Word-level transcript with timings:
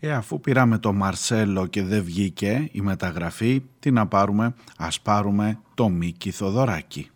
Ε, 0.00 0.12
αφού 0.12 0.40
πήραμε 0.40 0.78
το 0.78 0.92
Μαρσέλο 0.92 1.66
και 1.66 1.82
δεν 1.82 2.02
βγήκε 2.04 2.68
η 2.72 2.80
μεταγραφή, 2.80 3.62
τι 3.78 3.90
να 3.90 4.06
πάρουμε, 4.06 4.54
ας 4.76 5.00
πάρουμε 5.00 5.58
το 5.74 5.88
Μίκη 5.88 6.30
Θοδωράκη. 6.30 7.10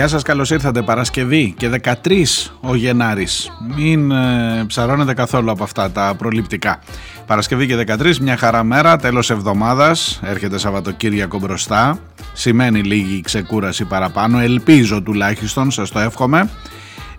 Γεια 0.00 0.08
σας, 0.08 0.22
καλώς 0.22 0.50
ήρθατε 0.50 0.82
Παρασκευή 0.82 1.54
και 1.56 1.68
13 1.68 2.52
ο 2.60 2.74
Γενάρης. 2.74 3.50
Μην 3.76 4.10
ε, 4.10 4.64
ψαρώνετε 4.66 5.14
καθόλου 5.14 5.50
από 5.50 5.62
αυτά 5.62 5.90
τα 5.90 6.14
προληπτικά. 6.18 6.78
Παρασκευή 7.26 7.66
και 7.66 7.76
13, 7.76 8.16
μια 8.16 8.36
χαρά 8.36 8.62
μέρα, 8.62 8.96
τέλος 8.96 9.30
εβδομάδας, 9.30 10.20
έρχεται 10.24 10.58
Σαββατοκύριακο 10.58 11.38
μπροστά. 11.38 11.98
Σημαίνει 12.32 12.82
λίγη 12.82 13.20
ξεκούραση 13.20 13.84
παραπάνω, 13.84 14.38
ελπίζω 14.38 15.02
τουλάχιστον, 15.02 15.70
σας 15.70 15.90
το 15.90 15.98
εύχομαι. 15.98 16.50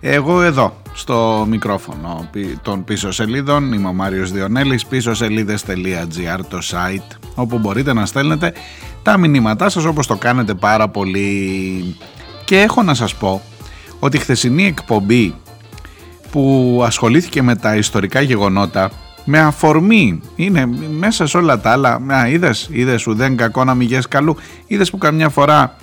Εγώ 0.00 0.42
εδώ, 0.42 0.76
στο 0.94 1.46
μικρόφωνο 1.48 2.30
των 2.62 2.84
πίσω 2.84 3.10
σελίδων, 3.10 3.72
είμαι 3.72 3.88
ο 3.88 3.92
Μάριος 3.92 4.32
Διονέλης, 4.32 4.86
πίσω 4.86 5.14
σελίδες.gr 5.14 6.40
το 6.48 6.58
site, 6.62 7.16
όπου 7.34 7.58
μπορείτε 7.58 7.92
να 7.92 8.06
στέλνετε 8.06 8.52
τα 9.02 9.18
μηνύματά 9.18 9.68
σας 9.68 9.84
όπως 9.84 10.06
το 10.06 10.16
κάνετε 10.16 10.54
πάρα 10.54 10.88
πολύ 10.88 11.96
και 12.44 12.60
έχω 12.60 12.82
να 12.82 12.94
σας 12.94 13.14
πω 13.14 13.42
ότι 13.98 14.16
η 14.16 14.20
χθεσινή 14.20 14.66
εκπομπή 14.66 15.34
που 16.30 16.80
ασχολήθηκε 16.84 17.42
με 17.42 17.56
τα 17.56 17.76
ιστορικά 17.76 18.20
γεγονότα 18.20 18.90
με 19.24 19.38
αφορμή 19.38 20.20
είναι 20.36 20.66
μέσα 20.98 21.26
σε 21.26 21.36
όλα 21.36 21.60
τα 21.60 21.70
άλλα 21.70 22.00
α, 22.08 22.28
είδες, 22.28 22.68
είδες 22.72 23.04
δεν 23.06 23.36
κακό 23.36 23.64
να 23.64 23.74
μηγές 23.74 24.08
καλού 24.08 24.36
είδες 24.66 24.90
που 24.90 24.98
καμιά 24.98 25.28
φορά 25.28 25.76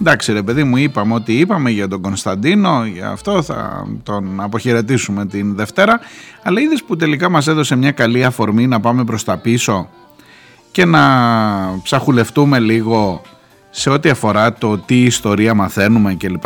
εντάξει 0.00 0.32
ρε 0.32 0.42
παιδί 0.42 0.64
μου 0.64 0.76
είπαμε 0.76 1.14
ότι 1.14 1.38
είπαμε 1.38 1.70
για 1.70 1.88
τον 1.88 2.00
Κωνσταντίνο 2.00 2.84
για 2.84 3.08
αυτό 3.08 3.42
θα 3.42 3.86
τον 4.02 4.40
αποχαιρετήσουμε 4.40 5.26
την 5.26 5.54
Δευτέρα 5.54 6.00
αλλά 6.42 6.60
είδες 6.60 6.82
που 6.82 6.96
τελικά 6.96 7.28
μας 7.28 7.46
έδωσε 7.46 7.76
μια 7.76 7.90
καλή 7.90 8.24
αφορμή 8.24 8.66
να 8.66 8.80
πάμε 8.80 9.04
προς 9.04 9.24
τα 9.24 9.36
πίσω 9.36 9.88
και 10.70 10.84
να 10.84 11.00
ψαχουλευτούμε 11.82 12.58
λίγο 12.58 13.22
σε 13.76 13.90
ό,τι 13.90 14.08
αφορά 14.08 14.52
το 14.52 14.78
τι 14.78 15.02
ιστορία 15.02 15.54
μαθαίνουμε 15.54 16.14
κλπ. 16.14 16.44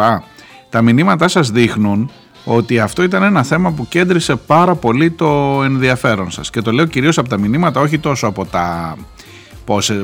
Τα 0.71 0.83
μηνύματά 0.83 1.29
σας 1.29 1.51
δείχνουν 1.51 2.11
ότι 2.45 2.79
αυτό 2.79 3.03
ήταν 3.03 3.23
ένα 3.23 3.43
θέμα 3.43 3.73
που 3.73 3.89
κέντρισε 3.89 4.37
πάρα 4.37 4.75
πολύ 4.75 5.11
το 5.11 5.61
ενδιαφέρον 5.65 6.31
σας 6.31 6.51
και 6.51 6.61
το 6.61 6.73
λέω 6.73 6.85
κυρίως 6.85 7.19
από 7.19 7.29
τα 7.29 7.39
μηνύματα 7.39 7.81
όχι 7.81 7.99
τόσο 7.99 8.27
από 8.27 8.45
τα 8.45 8.97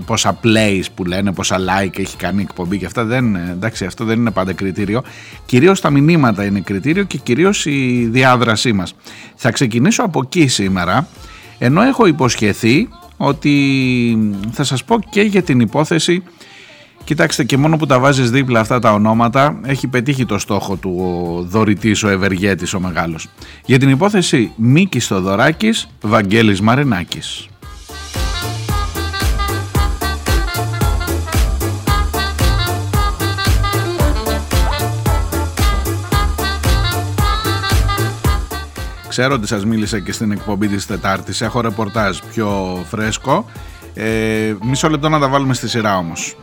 πόσα 0.07 0.41
plays 0.43 0.85
που 0.95 1.05
λένε, 1.05 1.33
πόσα 1.33 1.57
like 1.59 1.99
έχει 1.99 2.17
κάνει 2.17 2.41
η 2.41 2.47
εκπομπή 2.49 2.79
και 2.79 2.87
αυτά 2.87 3.05
δεν, 3.05 3.37
εντάξει, 3.37 3.85
αυτό 3.85 4.05
δεν 4.05 4.19
είναι 4.19 4.31
πάντα 4.31 4.53
κριτήριο. 4.53 5.03
Κυρίως 5.47 5.81
τα 5.81 5.91
μηνύματα 5.91 6.45
είναι 6.45 6.61
κριτήριο 6.61 7.03
και 7.03 7.19
κυρίως 7.19 7.67
η 7.67 8.09
διάδρασή 8.11 8.73
μας. 8.73 8.95
Θα 9.35 9.51
ξεκινήσω 9.51 10.03
από 10.03 10.21
εκεί 10.25 10.47
σήμερα, 10.47 11.09
ενώ 11.59 11.83
έχω 11.83 12.07
υποσχεθεί 12.07 12.89
ότι 13.17 13.55
θα 14.51 14.65
σας 14.65 14.85
πω 14.85 14.99
και 15.11 15.21
για 15.21 15.43
την 15.43 15.61
υπόθεση 15.61 16.23
Κοιτάξτε 17.05 17.45
και 17.45 17.57
μόνο 17.57 17.77
που 17.77 17.87
τα 17.87 17.99
βάζεις 17.99 18.31
δίπλα 18.31 18.61
αυτά 18.61 18.79
τα 18.79 18.93
ονόματα 18.93 19.61
έχει 19.65 19.87
πετύχει 19.87 20.27
το 20.27 20.39
στόχο 20.39 20.77
του 20.77 20.97
ο 20.99 21.43
δωρητής, 21.43 22.03
ο 22.03 22.09
ευεργέτης 22.09 22.75
ο 22.75 22.81
μεγάλος. 22.81 23.29
Για 23.65 23.79
την 23.79 23.89
υπόθεση 23.89 24.53
Μίκης 24.57 25.07
Θοδωράκης, 25.07 25.89
Βαγγέλης 26.01 26.61
Μαρινάκης. 26.61 27.49
Ξέρω 39.09 39.35
ότι 39.35 39.47
σας 39.47 39.65
μίλησα 39.65 39.99
και 39.99 40.13
στην 40.13 40.33
εκπομπή 40.33 40.69
της 40.69 40.87
Τετάρτης, 40.87 41.41
έχω 41.41 41.61
ρεπορτάζ 41.61 42.19
πιο 42.31 42.79
φρέσκο. 42.89 43.47
Ε, 43.95 44.55
μισό 44.63 44.89
λεπτό 44.89 45.09
να 45.09 45.19
τα 45.19 45.29
βάλουμε 45.29 45.55
στη 45.55 45.69
σειρά 45.69 45.97
όμως. 45.97 46.37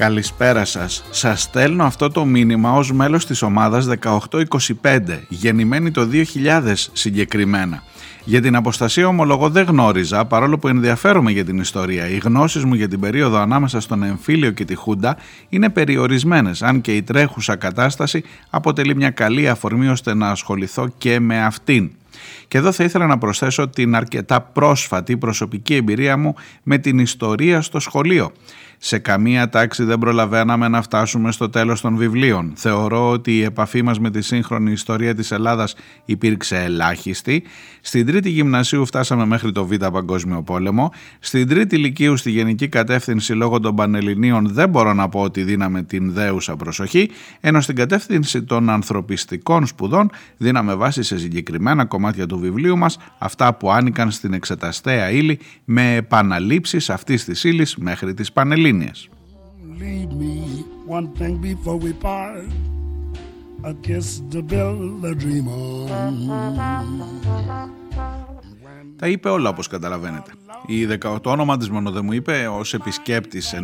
Καλησπέρα 0.00 0.64
σας. 0.64 1.04
Σας 1.10 1.42
στέλνω 1.42 1.84
αυτό 1.84 2.10
το 2.10 2.24
μήνυμα 2.24 2.72
ως 2.72 2.92
μέλος 2.92 3.26
της 3.26 3.42
ομάδας 3.42 3.86
1825, 3.86 5.24
γεννημένη 5.28 5.90
το 5.90 6.06
2000 6.06 6.90
συγκεκριμένα. 6.92 7.82
Για 8.24 8.40
την 8.40 8.56
αποστασία 8.56 9.06
ομολογώ 9.06 9.48
δεν 9.48 9.66
γνώριζα, 9.66 10.24
παρόλο 10.24 10.58
που 10.58 10.68
ενδιαφέρομαι 10.68 11.30
για 11.30 11.44
την 11.44 11.58
ιστορία. 11.58 12.08
Οι 12.08 12.16
γνώσεις 12.16 12.64
μου 12.64 12.74
για 12.74 12.88
την 12.88 13.00
περίοδο 13.00 13.38
ανάμεσα 13.38 13.80
στον 13.80 14.02
εμφύλιο 14.02 14.50
και 14.50 14.64
τη 14.64 14.74
Χούντα 14.74 15.16
είναι 15.48 15.70
περιορισμένες, 15.70 16.62
αν 16.62 16.80
και 16.80 16.96
η 16.96 17.02
τρέχουσα 17.02 17.56
κατάσταση 17.56 18.22
αποτελεί 18.50 18.96
μια 18.96 19.10
καλή 19.10 19.48
αφορμή 19.48 19.88
ώστε 19.88 20.14
να 20.14 20.30
ασχοληθώ 20.30 20.88
και 20.98 21.20
με 21.20 21.44
αυτήν. 21.44 21.90
Και 22.48 22.58
εδώ 22.58 22.72
θα 22.72 22.84
ήθελα 22.84 23.06
να 23.06 23.18
προσθέσω 23.18 23.68
την 23.68 23.94
αρκετά 23.94 24.40
πρόσφατη 24.40 25.16
προσωπική 25.16 25.74
εμπειρία 25.74 26.16
μου 26.16 26.34
με 26.62 26.78
την 26.78 26.98
ιστορία 26.98 27.60
στο 27.60 27.80
σχολείο. 27.80 28.32
Σε 28.82 28.98
καμία 28.98 29.48
τάξη 29.48 29.84
δεν 29.84 29.98
προλαβαίναμε 29.98 30.68
να 30.68 30.82
φτάσουμε 30.82 31.32
στο 31.32 31.50
τέλος 31.50 31.80
των 31.80 31.96
βιβλίων. 31.96 32.52
Θεωρώ 32.56 33.10
ότι 33.10 33.36
η 33.36 33.42
επαφή 33.42 33.82
μας 33.82 33.98
με 33.98 34.10
τη 34.10 34.22
σύγχρονη 34.22 34.72
ιστορία 34.72 35.14
της 35.14 35.30
Ελλάδας 35.30 35.74
υπήρξε 36.04 36.56
ελάχιστη. 36.56 37.42
Στην 37.80 38.06
τρίτη 38.06 38.30
γυμνασίου 38.30 38.86
φτάσαμε 38.86 39.26
μέχρι 39.26 39.52
το 39.52 39.66
Β' 39.66 39.86
Παγκόσμιο 39.92 40.42
Πόλεμο. 40.42 40.92
Στην 41.18 41.48
τρίτη 41.48 41.76
ηλικίου 41.76 42.16
στη 42.16 42.30
γενική 42.30 42.68
κατεύθυνση 42.68 43.32
λόγω 43.32 43.60
των 43.60 43.74
Πανελληνίων 43.74 44.48
δεν 44.48 44.68
μπορώ 44.68 44.92
να 44.92 45.08
πω 45.08 45.20
ότι 45.20 45.42
δίναμε 45.42 45.82
την 45.82 46.12
δέουσα 46.12 46.56
προσοχή, 46.56 47.10
ενώ 47.40 47.60
στην 47.60 47.74
κατεύθυνση 47.74 48.42
των 48.42 48.70
ανθρωπιστικών 48.70 49.66
σπουδών 49.66 50.10
δίναμε 50.36 50.74
βάση 50.74 51.02
σε 51.02 51.18
συγκεκριμένα 51.18 51.84
κομμάτια 51.84 52.26
του 52.26 52.38
βιβλίου 52.38 52.78
μας, 52.78 52.98
αυτά 53.18 53.54
που 53.54 53.70
άνοικαν 53.70 54.10
στην 54.10 54.32
εξεταστέα 54.32 55.10
ύλη 55.10 55.38
με 55.64 55.94
επαναλήψεις 55.94 56.90
αυτής 56.90 57.24
της 57.24 57.44
ύλης 57.44 57.76
μέχρι 57.76 58.14
τις 58.14 58.32
Πανελλήνιες. 58.32 58.68
Τα 68.96 69.08
είπε 69.08 69.28
όλα 69.28 69.48
όπως 69.48 69.66
καταλαβαίνετε. 69.66 70.30
Η 70.66 70.86
18 71.02 71.18
όνομα 71.24 71.56
της 71.56 71.70
μόνο 71.70 71.90
δεν 71.90 72.04
μου 72.04 72.12
είπε, 72.12 72.48
ως 72.48 72.74
επισκέπτης 72.74 73.54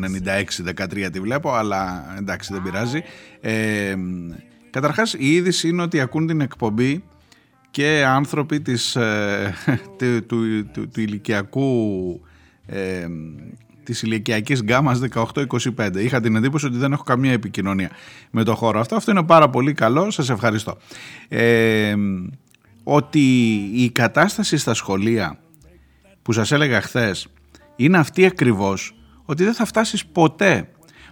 96-13 0.75 1.09
τη 1.13 1.21
βλέπω, 1.21 1.53
αλλά 1.53 2.15
εντάξει 2.19 2.53
δεν 2.53 2.63
πειράζει. 2.63 3.03
Ε, 3.41 3.97
καταρχάς 4.71 5.15
η 5.15 5.33
είδηση 5.33 5.69
είναι 5.69 5.83
ότι 5.83 6.01
ακούν 6.01 6.27
την 6.27 6.41
εκπομπή 6.41 7.05
και 7.71 8.05
άνθρωποι 8.07 8.61
της, 8.61 8.97
ε, 8.97 9.55
του, 9.99 10.27
του, 10.27 10.67
του, 10.73 10.89
του 10.89 11.01
ηλικιακού 11.01 12.21
ε, 12.67 13.07
της 13.87 14.03
ηλικιακής 14.03 14.63
γκάμας 14.63 15.01
18-25. 15.01 15.97
Είχα 15.97 16.21
την 16.21 16.37
εντύπωση 16.37 16.67
ότι 16.67 16.77
δεν 16.77 16.93
έχω 16.93 17.03
καμία 17.03 17.33
επικοινωνία 17.33 17.91
με 18.31 18.45
το 18.45 18.55
χώρο 18.55 18.81
αυτό. 18.81 18.97
Αυτό 18.97 19.11
είναι 19.11 19.23
πάρα 19.23 19.51
πολύ 19.51 19.73
καλό. 19.73 20.11
Σας 20.11 20.31
ευχαριστώ. 20.31 20.77
Ε, 21.29 21.95
ότι 22.85 23.21
η 23.75 23.91
κατάσταση 23.91 24.57
στα 24.57 24.75
σχολεία 24.75 25.39
που 26.23 26.33
σας 26.33 26.53
έλεγα 26.53 26.81
χθες 26.81 27.27
είναι 27.77 27.99
αυτή 27.99 28.27
ακριβώς 28.27 28.95
ότι 29.25 29.45
δεν 29.45 29.55
θα 29.55 29.65
φτάσεις 29.65 30.07
ποτέ 30.07 30.69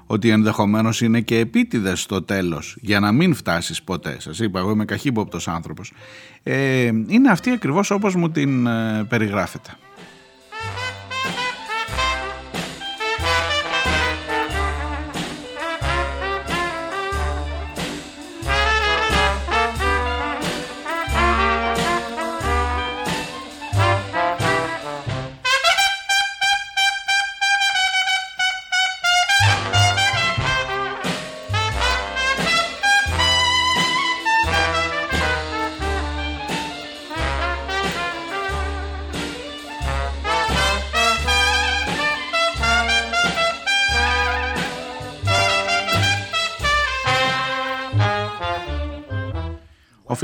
ότι 0.06 0.31
ενδεχομένως 0.31 1.00
είναι 1.00 1.21
και 1.21 1.38
επίτηδες 1.38 2.00
στο 2.00 2.23
τέλος 2.23 2.76
για 2.81 3.00
να 3.00 3.12
μην 3.12 3.35
φτάσεις 3.35 3.82
ποτέ. 3.82 4.17
Σας 4.21 4.38
είπα, 4.38 4.59
εγώ 4.59 4.71
είμαι 4.71 4.85
καχύποπτος 4.85 5.49
άνθρωπος. 5.49 5.93
Ε, 6.43 6.85
είναι 7.06 7.31
αυτή 7.31 7.50
ακριβώς 7.50 7.91
όπως 7.91 8.15
μου 8.15 8.31
την 8.31 8.67
ε, 8.67 9.05
περιγράφετε. 9.09 9.76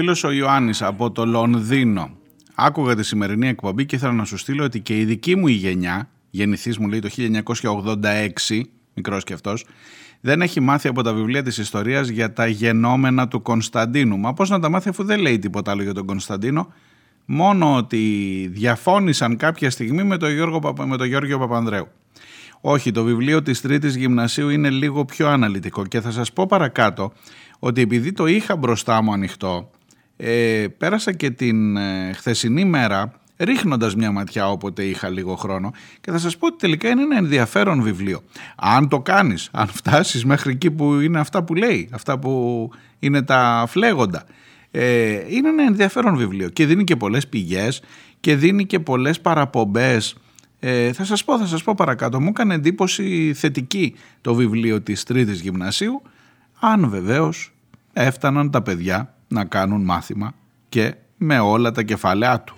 Φίλος 0.00 0.24
ο 0.24 0.30
Ιωάννης 0.30 0.82
από 0.82 1.10
το 1.10 1.26
Λονδίνο. 1.26 2.10
Άκουγα 2.54 2.94
τη 2.94 3.02
σημερινή 3.02 3.48
εκπομπή 3.48 3.86
και 3.86 3.96
ήθελα 3.96 4.12
να 4.12 4.24
σου 4.24 4.36
στείλω 4.36 4.64
ότι 4.64 4.80
και 4.80 4.98
η 4.98 5.04
δική 5.04 5.36
μου 5.36 5.46
η 5.46 5.52
γενιά, 5.52 6.08
γεννηθής 6.30 6.78
μου 6.78 6.88
λέει 6.88 6.98
το 6.98 7.08
1986, 8.48 8.60
μικρός 8.94 9.24
και 9.24 9.32
αυτός, 9.32 9.66
δεν 10.20 10.42
έχει 10.42 10.60
μάθει 10.60 10.88
από 10.88 11.02
τα 11.02 11.12
βιβλία 11.14 11.42
της 11.42 11.58
ιστορίας 11.58 12.08
για 12.08 12.32
τα 12.32 12.46
γενόμενα 12.46 13.28
του 13.28 13.42
Κωνσταντίνου. 13.42 14.18
Μα 14.18 14.32
πώς 14.32 14.50
να 14.50 14.60
τα 14.60 14.68
μάθει 14.68 14.88
αφού 14.88 15.04
δεν 15.04 15.20
λέει 15.20 15.38
τίποτα 15.38 15.70
άλλο 15.70 15.82
για 15.82 15.94
τον 15.94 16.06
Κωνσταντίνο, 16.06 16.72
μόνο 17.24 17.76
ότι 17.76 17.98
διαφώνησαν 18.52 19.36
κάποια 19.36 19.70
στιγμή 19.70 20.02
με 20.02 20.16
τον 20.16 20.32
Γιώργο, 20.32 20.74
με 20.86 20.96
τον 20.96 21.06
Γιώργο 21.06 21.38
Παπανδρέου. 21.38 21.88
Όχι, 22.60 22.90
το 22.90 23.04
βιβλίο 23.04 23.42
της 23.42 23.60
τρίτης 23.60 23.96
γυμνασίου 23.96 24.48
είναι 24.48 24.70
λίγο 24.70 25.04
πιο 25.04 25.28
αναλυτικό 25.28 25.86
και 25.86 26.00
θα 26.00 26.10
σας 26.10 26.32
πω 26.32 26.46
παρακάτω 26.46 27.12
ότι 27.58 27.80
επειδή 27.80 28.12
το 28.12 28.26
είχα 28.26 28.56
μπροστά 28.56 29.02
μου 29.02 29.12
ανοιχτό, 29.12 29.70
ε, 30.22 30.66
πέρασα 30.78 31.12
και 31.12 31.30
την 31.30 31.76
ε, 31.76 32.12
χθεσινή 32.12 32.64
μέρα 32.64 33.12
ρίχνοντας 33.36 33.94
μια 33.94 34.10
ματιά 34.10 34.50
όποτε 34.50 34.84
είχα 34.84 35.08
λίγο 35.08 35.36
χρόνο 35.36 35.72
και 36.00 36.10
θα 36.10 36.18
σας 36.18 36.36
πω 36.36 36.46
ότι 36.46 36.56
τελικά 36.58 36.88
είναι 36.88 37.02
ένα 37.02 37.16
ενδιαφέρον 37.16 37.82
βιβλίο. 37.82 38.22
Αν 38.56 38.88
το 38.88 39.00
κάνεις, 39.00 39.48
αν 39.52 39.66
φτάσεις 39.66 40.24
μέχρι 40.24 40.52
εκεί 40.52 40.70
που 40.70 41.00
είναι 41.00 41.20
αυτά 41.20 41.42
που 41.42 41.54
λέει, 41.54 41.88
αυτά 41.92 42.18
που 42.18 42.70
είναι 42.98 43.22
τα 43.22 43.64
φλέγοντα, 43.68 44.24
ε, 44.70 45.12
είναι 45.28 45.48
ένα 45.48 45.62
ενδιαφέρον 45.62 46.16
βιβλίο 46.16 46.48
και 46.48 46.66
δίνει 46.66 46.84
και 46.84 46.96
πολλές 46.96 47.28
πηγές 47.28 47.82
και 48.20 48.36
δίνει 48.36 48.66
και 48.66 48.80
πολλές 48.80 49.20
παραπομπές 49.20 50.16
ε, 50.60 50.92
θα 50.92 51.04
σας 51.04 51.24
πω, 51.24 51.38
θα 51.38 51.46
σας 51.46 51.62
πω 51.62 51.74
παρακάτω. 51.76 52.20
Μου 52.20 52.28
έκανε 52.28 52.54
εντύπωση 52.54 53.32
θετική 53.34 53.94
το 54.20 54.34
βιβλίο 54.34 54.80
της 54.80 55.02
τρίτης 55.02 55.40
γυμνασίου, 55.40 56.02
αν 56.60 56.88
βεβαίως 56.88 57.52
έφταναν 57.92 58.50
τα 58.50 58.62
παιδιά 58.62 59.14
να 59.30 59.44
κάνουν 59.44 59.84
μάθημα 59.84 60.34
και 60.68 60.94
με 61.16 61.38
όλα 61.38 61.72
τα 61.72 61.82
κεφάλαιά 61.82 62.40
του. 62.40 62.54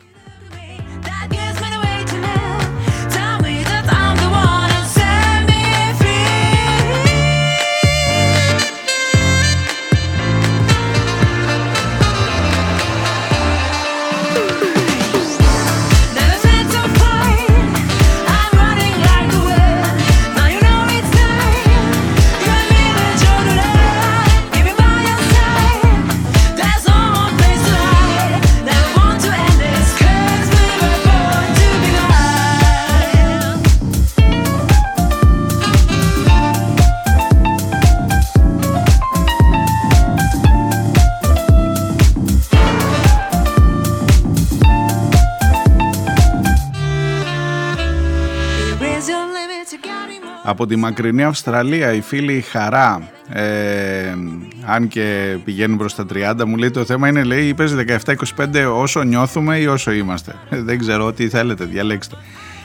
Από 50.52 50.66
τη 50.66 50.76
μακρινή 50.76 51.24
Αυστραλία 51.24 51.92
η 51.92 52.00
φίλη 52.00 52.40
Χαρά. 52.40 53.10
Ε, 53.32 54.14
αν 54.64 54.88
και 54.88 55.36
πηγαίνουν 55.44 55.78
προς 55.78 55.94
τα 55.94 56.06
30 56.12 56.44
μου 56.46 56.56
λέει 56.56 56.70
το 56.70 56.84
θέμα 56.84 57.08
είναι 57.08 57.22
λέει 57.22 57.46
είπες 57.46 57.74
17-25 58.04 58.14
όσο 58.72 59.02
νιώθουμε 59.02 59.58
ή 59.58 59.66
όσο 59.66 59.92
είμαστε. 59.92 60.34
Δεν 60.68 60.78
ξέρω 60.78 61.12
τι 61.12 61.28
θέλετε 61.28 61.64
διαλέξτε 61.64 62.16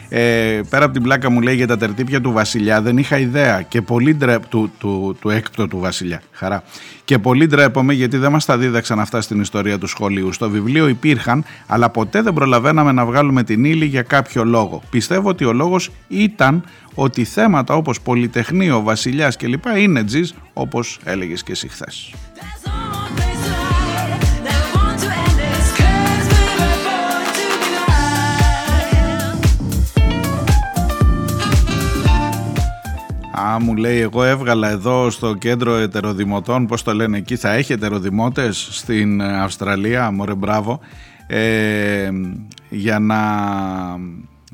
ε, 0.10 0.62
πέρα 0.70 0.86
από 0.86 0.94
την 0.94 1.04
πλάκα 1.04 1.30
μου 1.30 1.42
λέει 1.42 1.56
για 1.56 1.68
τα 1.68 1.78
τερτύπια 1.78 2.22
του 2.22 2.32
Βασιλιά 2.32 2.82
δεν 2.82 2.98
είχα 2.98 3.18
ιδέα. 3.18 3.62
Και 3.62 3.82
πολύ 3.82 4.16
ντρέπ 4.16 4.48
του, 4.48 4.72
του, 4.78 5.18
του 5.22 5.30
έκπτω 5.30 5.68
του 5.68 5.78
Βασιλιά. 5.80 6.22
Χαρά. 6.32 6.64
Και 7.06 7.20
πολύ 7.20 7.48
ντρέπομαι 7.48 7.94
γιατί 7.94 8.18
δεν 8.18 8.32
μας 8.32 8.46
τα 8.46 8.58
δίδαξαν 8.58 9.00
αυτά 9.00 9.22
στην 9.22 9.42
ιστορία 9.42 9.78
του 9.78 9.88
σχολείου. 9.88 10.32
Στο 10.32 10.50
βιβλίο 10.50 10.88
υπήρχαν 10.88 11.44
αλλά 11.68 11.90
ποτέ 11.90 12.22
δεν 12.22 12.34
προλαβαίναμε 12.34 12.92
να 12.92 13.06
βγάλουμε 13.06 13.44
την 13.44 13.66
ύλη 13.66 13.86
για 13.86 14.02
κάποιο 14.02 14.44
λόγο. 14.44 14.82
Πιστεύω 14.90 15.30
ότι 15.30 15.46
ο 15.46 15.54
λόγος 15.54 15.92
ήταν 16.08 16.64
ότι 16.94 17.24
θέματα 17.24 17.76
όπως 17.76 18.02
Πολυτεχνείο, 18.02 18.82
Βασιλιάς 18.82 19.36
κλπ. 19.36 19.66
είναι 19.78 20.04
τζις 20.04 20.34
όπως 20.54 21.00
έλεγες 21.04 21.44
και 21.44 21.52
εσύ 21.52 21.68
χθες. 21.68 22.14
Α, 33.40 33.60
μου 33.60 33.76
λέει, 33.76 34.00
εγώ 34.00 34.24
έβγαλα 34.24 34.70
εδώ 34.70 35.10
στο 35.10 35.34
κέντρο 35.34 35.76
ετεροδημοτών, 35.76 36.66
πώς 36.66 36.84
το 36.84 36.94
λένε 36.94 37.18
εκεί, 37.18 37.36
θα 37.36 37.54
έχει 37.54 37.74
ετεροδημότες 37.74 38.68
στην 38.72 39.22
Αυστραλία, 39.22 40.12
μωρέ 40.12 40.36
μπράβο, 40.36 40.80
ε, 41.28 42.10
για 42.70 43.00
να 43.00 43.20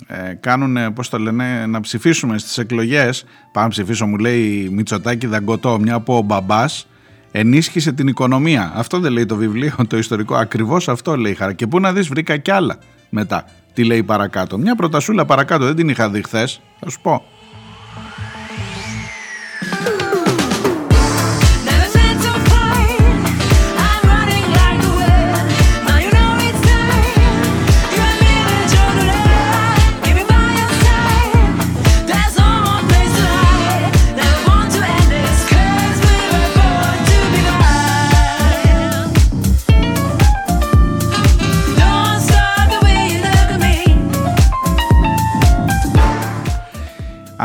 ε, 0.08 0.34
κάνουν, 0.34 0.94
πώς 0.94 1.10
το 1.10 1.20
λένε, 1.20 1.66
να 1.66 1.80
ψηφίσουμε 1.80 2.38
στις 2.38 2.58
εκλογές. 2.58 3.26
Πάμε 3.52 3.68
ψηφίσω, 3.68 4.06
μου 4.06 4.18
λέει 4.18 4.70
Μητσοτάκη 4.72 5.28
Δαγκωτό, 5.28 5.80
μια 5.80 5.96
από 5.96 6.18
ο 6.18 6.22
μπαμπάς 6.22 6.88
ενίσχυσε 7.32 7.92
την 7.92 8.08
οικονομία. 8.08 8.72
Αυτό 8.76 9.00
δεν 9.00 9.12
λέει 9.12 9.26
το 9.26 9.36
βιβλίο, 9.36 9.76
το 9.88 9.98
ιστορικό. 9.98 10.36
Ακριβώς 10.36 10.90
αυτό 10.90 11.16
λέει 11.16 11.34
χαρά. 11.34 11.54
Και 11.54 11.68
πού 11.68 11.80
να 11.80 11.94
δεις 11.94 12.08
βρήκα 12.08 12.38
κι 12.38 12.52
άλλα 12.52 12.78
μετά. 13.10 13.46
Τι 13.74 13.84
λέει 13.84 14.04
παρακάτω. 14.04 14.58
Μια 14.58 14.75
προτασούλα 14.75 15.25
παρακάτω, 15.25 15.66
δεν 15.66 15.75
την 15.75 15.90
είχα 15.90 16.10
δει 16.10 16.24
χθες. 16.24 16.62
θα 16.80 16.90
σου 16.90 17.02
πω. 17.02 17.24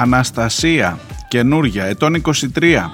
Αναστασία, 0.00 0.98
καινούρια, 1.28 1.84
ετών 1.84 2.22
23. 2.60 2.90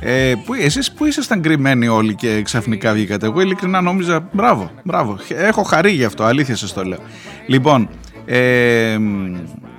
Ε, 0.00 0.32
που, 0.44 0.54
εσείς 0.54 0.92
που 0.92 1.04
ήσασταν 1.04 1.40
κρυμμένοι 1.42 1.88
όλοι 1.88 2.14
και 2.14 2.42
ξαφνικά 2.42 2.92
βγήκατε; 2.92 3.26
Εγώ 3.26 3.40
ειλικρινά 3.40 3.80
νόμιζα, 3.80 4.28
μπράβο, 4.32 4.70
μπράβο. 4.82 5.18
Έχω 5.28 5.62
χαρεί 5.62 5.90
γι' 5.90 6.04
αυτό, 6.04 6.24
αλήθεια 6.24 6.56
σας 6.56 6.72
το 6.72 6.82
λέω. 6.82 6.98
Λοιπόν, 7.46 7.88
ε, 8.24 8.96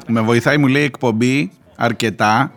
με 0.07 0.21
βοηθάει 0.21 0.57
μου 0.57 0.67
λέει 0.67 0.83
εκπομπή 0.83 1.51
αρκετά 1.75 2.51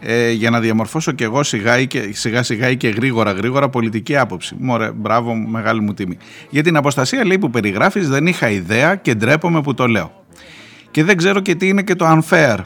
ε, 0.00 0.30
για 0.30 0.50
να 0.50 0.60
διαμορφώσω 0.60 1.12
και 1.12 1.24
εγώ 1.24 1.42
σιγά, 1.42 1.84
και, 1.84 2.08
σιγά 2.12 2.42
σιγά 2.42 2.74
και 2.74 2.88
γρήγορα 2.88 3.32
γρήγορα 3.32 3.68
πολιτική 3.68 4.16
άποψη. 4.16 4.56
Μωρέ, 4.58 4.90
μπράβο, 4.90 5.34
μεγάλη 5.34 5.80
μου 5.80 5.94
τιμή. 5.94 6.16
Για 6.50 6.62
την 6.62 6.76
αποστασία 6.76 7.24
λέει 7.24 7.38
που 7.38 7.50
περιγράφεις 7.50 8.08
δεν 8.08 8.26
είχα 8.26 8.50
ιδέα 8.50 8.94
και 8.94 9.14
ντρέπομαι 9.14 9.60
που 9.60 9.74
το 9.74 9.86
λέω. 9.86 10.24
Και 10.90 11.04
δεν 11.04 11.16
ξέρω 11.16 11.40
και 11.40 11.54
τι 11.54 11.68
είναι 11.68 11.82
και 11.82 11.94
το 11.94 12.18
unfair 12.18 12.56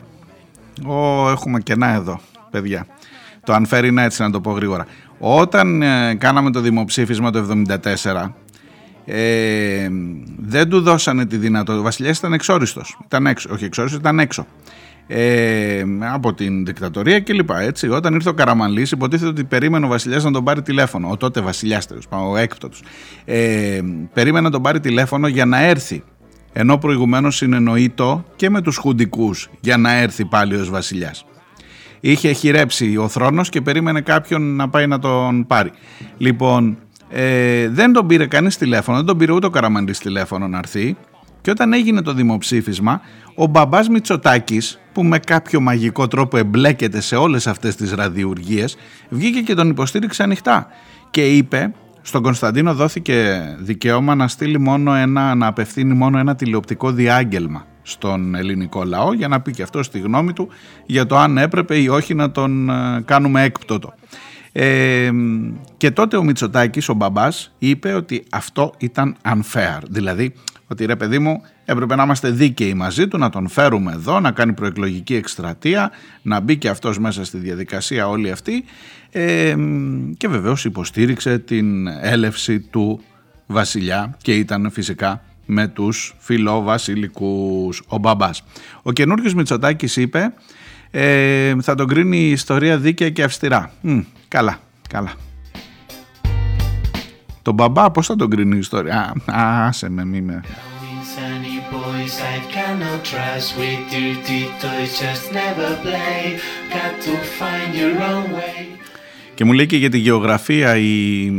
Ω, 0.87 1.31
έχουμε 1.31 1.61
κενά 1.61 1.89
εδώ, 1.89 2.21
παιδιά. 2.51 2.87
Το 3.45 3.61
unfair 3.63 3.85
είναι 3.85 4.05
έτσι 4.05 4.23
να 4.23 4.31
το 4.31 4.41
πω 4.41 4.51
γρήγορα. 4.51 4.87
Όταν 5.19 5.83
ε, 5.83 6.15
κάναμε 6.15 6.51
το 6.51 6.61
δημοψήφισμα 6.61 7.31
το 7.31 7.65
1974, 7.95 8.31
ε, 9.05 9.89
δεν 10.39 10.69
του 10.69 10.81
δώσανε 10.81 11.27
τη 11.27 11.37
δυνατότητα. 11.37 11.81
Ο 11.81 11.85
Βασιλιάς 11.85 12.19
ήταν 12.19 12.33
εξόριστος. 12.33 12.99
Ήταν 13.05 13.27
έξω. 13.27 13.49
Όχι 13.53 13.65
εξόριστος, 13.65 14.01
ήταν 14.01 14.19
έξω. 14.19 14.47
Ε, 15.07 15.85
από 16.13 16.35
την 16.35 16.65
δικτατορία 16.65 17.21
κλπ. 17.21 17.51
Έτσι. 17.51 17.89
Όταν 17.89 18.15
ήρθε 18.15 18.29
ο 18.29 18.35
Καραμανλή, 18.35 18.87
υποτίθεται 18.93 19.31
ότι 19.31 19.45
περίμενε 19.45 19.87
ο 19.87 19.89
Βασιλιάς 19.89 20.25
να 20.25 20.31
τον 20.31 20.45
πάρει 20.45 20.63
τηλέφωνο. 20.63 21.11
Ο 21.11 21.17
τότε 21.17 21.41
Βασιλιάς, 21.41 21.87
ο 22.09 22.37
έκτοτος. 22.37 22.83
Ε, 23.25 23.81
περίμενε 24.13 24.45
να 24.45 24.51
τον 24.51 24.63
πάρει 24.63 24.81
τηλέφωνο 24.81 25.27
για 25.29 25.45
να 25.45 25.63
έρθει 25.63 26.03
ενώ 26.61 26.79
προηγουμένως 26.79 27.37
συνεννοείτο 27.37 28.25
και 28.37 28.51
με 28.51 28.61
τους 28.61 28.77
χουντικούς 28.77 29.49
για 29.61 29.77
να 29.77 29.93
έρθει 29.93 30.25
πάλι 30.25 30.55
ως 30.55 30.71
βασιλιάς. 30.71 31.25
Είχε 32.01 32.33
χειρέψει 32.33 32.97
ο 32.97 33.09
θρόνος 33.09 33.49
και 33.49 33.61
περίμενε 33.61 34.01
κάποιον 34.01 34.57
να 34.57 34.69
πάει 34.69 34.87
να 34.87 34.99
τον 34.99 35.47
πάρει. 35.47 35.71
Λοιπόν, 36.17 36.79
ε, 37.09 37.69
δεν 37.69 37.93
τον 37.93 38.07
πήρε 38.07 38.27
κανείς 38.27 38.57
τηλέφωνο, 38.57 38.97
δεν 38.97 39.07
τον 39.07 39.17
πήρε 39.17 39.33
ούτε 39.33 39.47
ο 39.47 39.51
Καραμαντής 39.51 39.99
τηλέφωνο 39.99 40.49
να 40.49 40.59
έρθει 40.59 40.97
και 41.41 41.51
όταν 41.51 41.73
έγινε 41.73 42.03
το 42.03 42.13
δημοψήφισμα, 42.13 43.01
ο 43.35 43.47
μπαμπάς 43.47 43.89
Μητσοτάκης, 43.89 44.81
που 44.93 45.05
με 45.05 45.19
κάποιο 45.19 45.61
μαγικό 45.61 46.09
τρόπο 46.09 46.37
εμπλέκεται 46.37 47.01
σε 47.01 47.17
όλες 47.17 47.47
αυτές 47.47 47.77
τις 47.77 47.93
ραδιουργίες, 47.93 48.77
βγήκε 49.09 49.41
και 49.41 49.55
τον 49.55 49.71
υποστήριξε 49.71 50.23
ανοιχτά 50.23 50.67
και 51.11 51.27
είπε 51.27 51.73
Στον 52.09 52.23
Κωνσταντίνο 52.23 52.75
δόθηκε 52.75 53.43
δικαίωμα 53.59 54.15
να 54.15 54.29
στείλει 54.29 54.59
μόνο 54.59 54.95
ένα, 54.95 55.35
να 55.35 55.47
απευθύνει 55.47 55.95
μόνο 55.95 56.19
ένα 56.19 56.35
τηλεοπτικό 56.35 56.91
διάγγελμα 56.91 57.67
στον 57.83 58.35
ελληνικό 58.35 58.85
λαό 58.85 59.13
για 59.13 59.29
να 59.29 59.41
πει 59.41 59.51
και 59.53 59.63
αυτό 59.63 59.83
στη 59.83 59.99
γνώμη 59.99 60.33
του 60.33 60.49
για 60.87 61.07
το 61.07 61.17
αν 61.17 61.39
έπρεπε 61.39 61.79
ή 61.79 61.89
όχι 61.89 62.15
να 62.15 62.31
τον 62.31 62.71
ε, 62.71 63.03
κάνουμε 63.05 63.43
έκπτωτο. 63.43 63.95
Ε, 64.53 65.11
και 65.77 65.91
τότε 65.91 66.17
ο 66.17 66.23
Μητσοτάκης, 66.23 66.89
ο 66.89 66.95
μπαμπάς, 66.95 67.55
είπε 67.59 67.93
ότι 67.93 68.25
αυτό 68.31 68.73
ήταν 68.79 69.17
unfair. 69.25 69.79
Δηλαδή, 69.89 70.33
ότι 70.69 70.85
ρε 70.85 70.97
παιδί 70.97 71.19
μου, 71.19 71.43
έπρεπε 71.65 71.95
να 71.95 72.03
είμαστε 72.03 72.31
δίκαιοι 72.31 72.75
μαζί 72.75 73.09
του, 73.09 73.19
να 73.19 73.31
τον 73.31 73.49
φέρουμε 73.49 73.93
εδώ, 73.93 74.21
να 74.21 74.31
κάνει 74.31 74.53
προεκλογική 74.53 75.15
εκστρατεία, 75.15 75.91
να 76.23 76.41
μπει 76.41 76.57
και 76.57 76.69
αυτός 76.69 76.99
μέσα 76.99 77.25
στη 77.25 77.39
διαδικασία 77.39 78.09
όλη 78.09 78.31
αυτή 78.31 78.65
ε, 79.11 79.55
και 80.17 80.29
βεβαίως 80.29 80.65
υποστήριξε 80.65 81.39
την 81.39 81.87
έλευση 81.87 82.61
του 82.61 83.01
βασιλιά 83.47 84.17
και 84.23 84.35
ήταν 84.35 84.71
φυσικά 84.71 85.23
με 85.47 85.69
τους 85.69 86.15
φιλοβασιλικούς 86.19 87.83
ο 87.89 87.99
μπαμπάς. 87.99 88.45
Ο 88.83 88.93
καινούργιος 88.93 89.35
Μητσοτάκης 89.35 89.97
είπε 89.97 90.33
ε, 90.91 91.55
θα 91.61 91.75
τον 91.75 91.87
κρίνει 91.87 92.19
η 92.19 92.31
ιστορία 92.31 92.79
δίκαια 92.79 93.11
και 93.11 93.23
αυστηρά. 93.23 93.73
καλά, 94.29 94.59
καλά. 94.89 95.28
Τον 97.49 97.57
μπαμπά 97.57 97.91
πώς 97.91 98.07
θα 98.07 98.17
τον 98.17 98.31
κρίνει 98.31 98.57
η 98.57 98.59
ιστορία; 98.59 99.15
Α, 99.27 99.67
άσε 99.67 99.91
με, 99.91 100.05
μη 100.05 100.21
με. 100.21 100.41
Και 109.35 109.45
μου 109.45 109.53
λέει 109.53 109.67
και 109.67 109.77
για 109.77 109.91
τη 109.91 109.99
γεωγραφία 109.99 110.77
η 110.77 111.33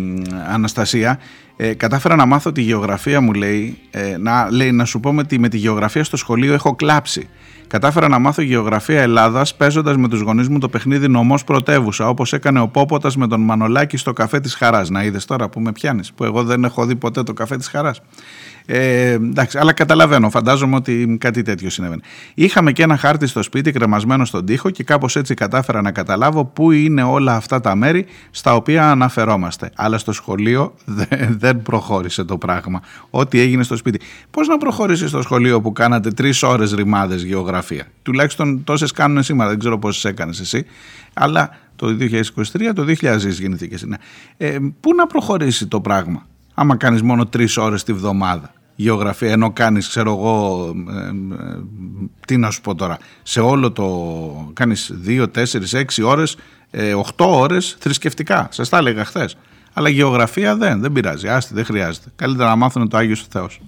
Αναστασία 0.47 1.19
ε, 1.57 1.73
κατάφερα 1.73 2.15
να 2.15 2.25
μάθω 2.25 2.51
τη 2.51 2.61
γεωγραφία 2.61 3.21
μου 3.21 3.33
λέει, 3.33 3.77
ε, 3.91 4.17
να, 4.17 4.51
λέει 4.51 4.71
να 4.71 4.85
σου 4.85 4.99
πω 4.99 5.15
ότι 5.17 5.39
με 5.39 5.49
τη 5.49 5.57
γεωγραφία 5.57 6.03
στο 6.03 6.17
σχολείο 6.17 6.53
έχω 6.53 6.75
κλάψει. 6.75 7.29
Κατάφερα 7.69 8.07
να 8.07 8.19
μάθω 8.19 8.41
γεωγραφία 8.41 9.01
Ελλάδας 9.01 9.55
παίζοντας 9.55 9.97
με 9.97 10.07
τους 10.07 10.21
γονείς 10.21 10.49
μου 10.49 10.59
το 10.59 10.69
παιχνίδι 10.69 11.07
νομός 11.07 11.43
πρωτεύουσα, 11.43 12.09
όπως 12.09 12.33
έκανε 12.33 12.59
ο 12.59 12.67
Πόποτας 12.67 13.15
με 13.15 13.27
τον 13.27 13.41
Μανολάκη 13.41 13.97
στο 13.97 14.13
καφέ 14.13 14.39
της 14.39 14.55
Χαράς. 14.55 14.89
Να 14.89 15.03
είδες 15.03 15.25
τώρα 15.25 15.49
που 15.49 15.59
με 15.59 15.71
πιάνεις, 15.71 16.13
που 16.13 16.23
εγώ 16.23 16.43
δεν 16.43 16.63
έχω 16.63 16.85
δει 16.85 16.95
ποτέ 16.95 17.23
το 17.23 17.33
καφέ 17.33 17.57
της 17.57 17.67
Χαράς. 17.67 18.01
Ε, 18.71 19.11
εντάξει, 19.11 19.57
αλλά 19.57 19.73
καταλαβαίνω, 19.73 20.29
φαντάζομαι 20.29 20.75
ότι 20.75 21.17
κάτι 21.19 21.41
τέτοιο 21.41 21.69
συνέβαινε. 21.69 22.01
Είχαμε 22.33 22.71
και 22.71 22.83
ένα 22.83 22.97
χάρτη 22.97 23.27
στο 23.27 23.43
σπίτι 23.43 23.71
κρεμασμένο 23.71 24.25
στον 24.25 24.45
τοίχο 24.45 24.69
και 24.69 24.83
κάπως 24.83 25.15
έτσι 25.15 25.33
κατάφερα 25.33 25.81
να 25.81 25.91
καταλάβω 25.91 26.45
πού 26.45 26.71
είναι 26.71 27.03
όλα 27.03 27.35
αυτά 27.35 27.59
τα 27.59 27.75
μέρη 27.75 28.05
στα 28.31 28.55
οποία 28.55 28.91
αναφερόμαστε. 28.91 29.71
Αλλά 29.75 29.97
στο 29.97 30.11
σχολείο 30.11 30.75
δεν 31.43 31.61
προχώρησε 31.61 32.23
το 32.23 32.37
πράγμα. 32.37 32.81
Ό,τι 33.09 33.39
έγινε 33.39 33.63
στο 33.63 33.75
σπίτι. 33.75 33.99
Πώς 34.31 34.47
να 34.47 34.57
προχώρησε 34.57 35.07
στο 35.07 35.21
σχολείο 35.21 35.61
που 35.61 35.71
κάνατε 35.71 36.11
τρεις 36.11 36.43
ώρες 36.43 36.73
ρημάδες 36.73 37.23
γεωγραφία; 37.23 37.87
Τουλάχιστον 38.01 38.63
τόσες 38.63 38.91
κάνουν 38.91 39.23
σήμερα, 39.23 39.49
δεν 39.49 39.59
ξέρω 39.59 39.79
πόσες 39.79 40.05
έκανες 40.05 40.39
εσύ. 40.39 40.65
Αλλά 41.13 41.49
το 41.75 41.87
2023, 41.87 42.73
το 42.75 42.83
2000 42.83 43.39
γεννηθήκες. 43.39 43.83
Ναι. 43.83 43.97
Ε, 44.37 44.57
πού 44.79 44.95
να 44.95 45.07
προχωρήσει 45.07 45.67
το 45.67 45.81
πράγμα, 45.81 46.25
άμα 46.53 46.75
κάνεις 46.75 47.01
μόνο 47.01 47.25
τρεις 47.25 47.57
ώρες 47.57 47.83
τη 47.83 47.93
βδομάδα; 47.93 48.53
Γεωγραφία 48.81 49.31
ενώ 49.31 49.51
κάνεις 49.51 49.87
ξέρω 49.87 50.11
εγώ 50.11 50.65
ε, 50.89 51.07
ε, 51.07 51.59
τι 52.27 52.37
να 52.37 52.49
σου 52.49 52.61
πω 52.61 52.75
τώρα 52.75 52.97
σε 53.23 53.39
όλο 53.39 53.71
το 53.71 54.51
κάνεις 54.53 54.93
2, 55.07 55.25
4, 55.35 55.43
6 55.71 55.83
ώρες 56.03 56.37
8 56.71 56.77
ε, 56.79 56.93
ώρες 57.17 57.77
θρησκευτικά. 57.79 58.47
Σας 58.51 58.69
τα 58.69 58.77
έλεγα 58.77 59.05
χθες. 59.05 59.37
αλλά 59.73 59.89
γεωγραφία 59.89 60.55
δεν, 60.55 60.81
δεν 60.81 60.91
πειράζει. 60.91 61.27
Άστη 61.27 61.53
δεν 61.53 61.65
χρειάζεται. 61.65 62.09
Καλύτερα 62.15 62.49
να 62.49 62.55
μάθουν 62.55 62.89
το 62.89 62.97
Άγιος 62.97 63.25
Θεός 63.29 63.59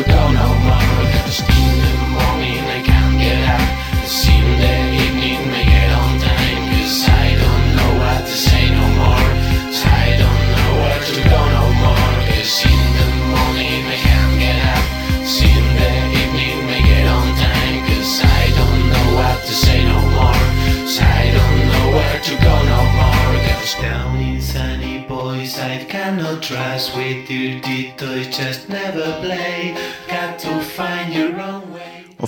Ο 0.00 0.89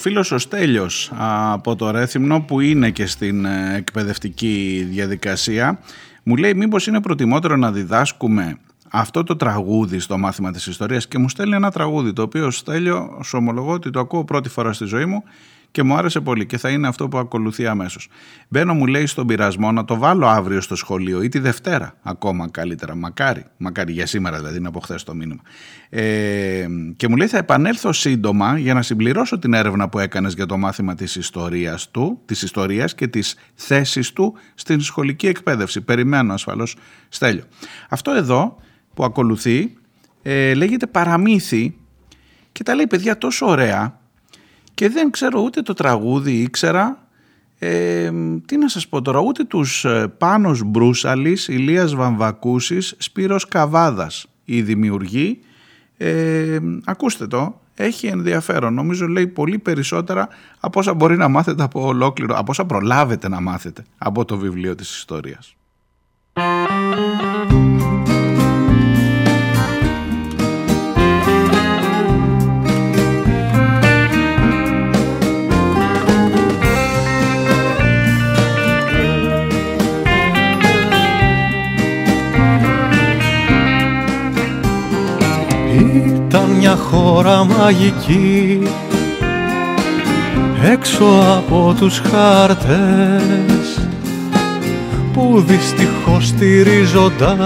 φίλος 0.03 0.33
ο 0.33 0.39
Στέλιος 0.39 1.13
από 1.53 1.77
το 1.77 1.91
Ρέθυμνο 1.91 2.41
που 2.41 2.61
είναι 2.61 2.91
και 2.91 3.07
στην 3.07 3.45
ε, 3.45 3.77
εκπαιδευτική 3.77 4.87
διαδικασία 4.91 5.79
μου 6.23 6.37
λέει 6.37 6.55
μήπως 6.55 6.87
είναι 6.87 7.01
προτιμότερο 7.01 7.57
να 7.57 7.73
διδάσκουμε 7.73 8.59
αυτό 8.91 9.23
το 9.23 9.37
τραγούδι 9.37 9.99
στο 9.99 10.19
μάθημα 10.19 10.53
της 10.53 10.67
ιστορίας; 10.67 11.09
Και 11.09 11.19
μου 11.19 11.29
στέλνει 11.29 11.55
ένα 11.55 11.71
τραγούδι 11.71 12.13
το 12.13 12.23
οποίο 12.23 12.51
Στέλιο 12.51 13.21
σου 13.25 13.39
ομολογώ 13.39 13.73
ότι 13.73 13.91
το 13.91 14.01
ακούω 14.01 14.25
πρώτη 14.25 14.49
φορά 14.49 14.73
στη 14.73 14.85
ζωή 14.85 15.05
μου 15.05 15.25
και 15.73 15.83
μου 15.83 15.97
άρεσε 15.97 16.21
πολύ 16.21 16.47
και 16.47 16.59
θα 16.59 16.69
είναι 16.69 16.89
αυτό 16.89 17.09
που 17.09 17.19
ακολουθεί 17.19 17.67
αμέσως. 17.67 18.09
Μπαίνω, 18.49 18.75
μου 18.75 18.87
λέει 18.87 19.07
στον 19.07 19.27
πειρασμό 19.27 19.73
να 19.73 19.85
το 19.85 19.97
βάλω 19.97 20.27
αύριο 20.27 20.61
στο 20.61 20.77
σχολείο 20.77 21.23
ή 21.23 21.29
τη 21.29 21.39
Δευτέρα 21.39 21.95
ακόμα 22.03 22.51
καλύτερα. 22.51 22.95
Μακάρι, 22.95 23.45
μακάρι 23.57 23.93
για 23.93 24.07
σήμερα 24.07 24.37
δηλαδή, 24.37 24.57
είναι 24.57 24.69
από 24.69 24.81
χθες 24.81 25.03
το 25.03 25.15
μήνυμα. 25.15 25.41
Ε, 25.89 26.67
και 26.97 27.09
μου 27.09 27.17
λέει 27.17 27.27
θα 27.27 27.39
επανέλθω 27.39 27.93
σύντομα 27.93 28.59
για 28.59 28.75
να 28.75 28.83
συμπληρώσω 28.83 29.39
την 29.39 29.55
έρευνα 29.55 29.89
που 29.89 29.99
έκανες 29.99 30.35
για 30.35 30.47
το 30.47 30.57
μάθημα 30.57 30.95
της 30.95 31.17
ιστορίας 31.17 31.91
του, 31.91 32.21
της 32.25 32.43
ιστορίας 32.43 32.95
και 32.95 33.07
της 33.07 33.37
θέσης 33.55 34.13
του 34.13 34.35
στην 34.55 34.81
σχολική 34.81 35.27
εκπαίδευση. 35.27 35.81
Περιμένω 35.81 36.33
ασφαλώς, 36.33 36.77
Στέλιο. 37.09 37.45
Αυτό 37.89 38.11
εδώ 38.11 38.57
που 38.95 39.05
ακολουθεί 39.05 39.77
ε, 40.23 40.55
λέγεται 40.55 40.87
παραμύθι 40.87 41.77
και 42.53 42.63
τα 42.63 42.75
λέει 42.75 42.87
παιδιά 42.87 43.19
τόσο 43.19 43.47
ωραία 43.47 44.01
και 44.75 44.89
δεν 44.89 45.11
ξέρω 45.11 45.41
ούτε 45.41 45.63
το 45.63 45.73
τραγούδι 45.73 46.33
ήξερα. 46.33 47.07
Ε, 47.59 48.11
τι 48.47 48.57
να 48.57 48.69
σας 48.69 48.89
πω 48.89 49.03
τώρα 49.03 49.21
ούτε 49.21 49.45
τους 49.45 49.85
ε, 49.85 50.13
Πάνος 50.19 50.63
Μπρούσαλης, 50.65 51.49
Ηλίας 51.49 51.95
Βαμβακούσης, 51.95 52.95
Σπύρος 52.99 53.49
Καβάδας 53.49 54.27
η 54.45 54.63
δημιουργή 54.63 55.41
ε, 55.97 56.59
ακούστε 56.85 57.27
το 57.27 57.61
έχει 57.75 58.07
ενδιαφέρον. 58.07 58.75
Νομίζω 58.75 59.07
λέει 59.07 59.27
πολύ 59.27 59.59
περισσότερα 59.59 60.29
από 60.61 60.81
όσα 60.81 60.95
μπορεί 60.95 61.17
να 61.17 61.29
μάθετε 61.29 61.63
από 61.63 61.87
ολόκληρο 61.87 62.35
από 62.37 62.51
όσα 62.51 62.65
προλάβετε 62.65 63.29
να 63.29 63.41
μάθετε 63.41 63.85
από 63.99 64.25
το 64.25 64.37
βιβλίο 64.37 64.75
της 64.75 64.97
ιστορίας 64.97 65.57
Ήταν 85.95 86.51
μια 86.59 86.77
χώρα 86.77 87.45
μαγική. 87.45 88.59
Έξω 90.65 91.05
από 91.37 91.75
τους 91.79 92.03
χάρτες 92.11 93.89
που 95.13 95.45
δυστυχώς 95.47 96.27
στηρίζονταν 96.27 97.39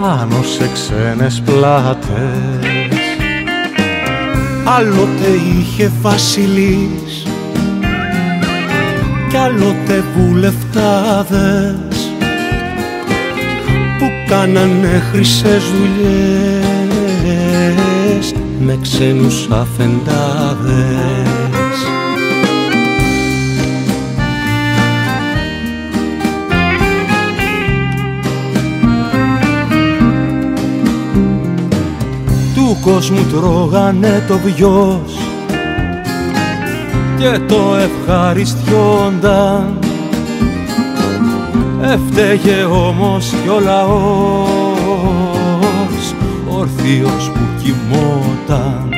πάνω 0.00 0.42
σε 0.42 0.70
ξένες 0.72 1.42
πλάτες. 1.44 2.80
Άλλοτε 4.64 5.28
είχε 5.58 5.92
βασιλείς 6.00 7.26
κι 9.28 9.36
άλλοτε 9.36 10.04
λεφτάδες 10.34 11.74
που 11.74 11.89
κάνανε 14.30 15.02
χρυσές 15.12 15.62
δουλειές 15.70 16.94
με 18.60 18.78
ξένους 18.82 19.48
αφεντάδες. 19.50 21.28
Του 32.54 32.76
κόσμου 32.80 33.26
τρώγανε 33.32 34.24
το 34.28 34.38
βιός 34.38 35.18
και 37.18 37.38
το 37.48 37.76
ευχαριστιόνταν 37.76 39.79
Έφταιγε 41.82 42.64
όμως 42.64 43.34
κι 43.42 43.48
ο 43.48 43.60
λαός 43.60 45.00
όρθιος 46.48 47.30
που 47.30 47.40
κοιμόταν. 47.62 48.88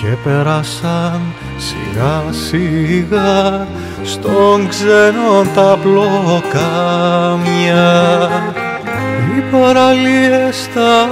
Και 0.00 0.16
πέρασαν 0.24 1.20
σιγά 1.56 2.22
σιγά 2.30 3.66
στον 4.04 4.68
ξένο 4.68 5.44
τα 5.54 5.78
μπλοκάμια. 5.82 7.28
Οι 9.36 9.40
παραλίες 9.50 10.68
τα 10.74 11.06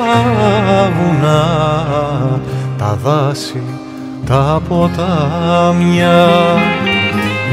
βουνά 0.97 1.45
τα 2.79 2.99
δάση 3.05 3.63
τα 4.27 4.61
ποτάμια. 4.69 6.29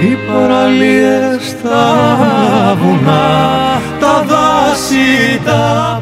Οι 0.01 0.17
παραλίες 0.31 1.33
τα 1.63 2.77
βουνά 2.82 3.82
τα 4.00 4.24
δάση 4.27 5.39
τα 5.46 6.01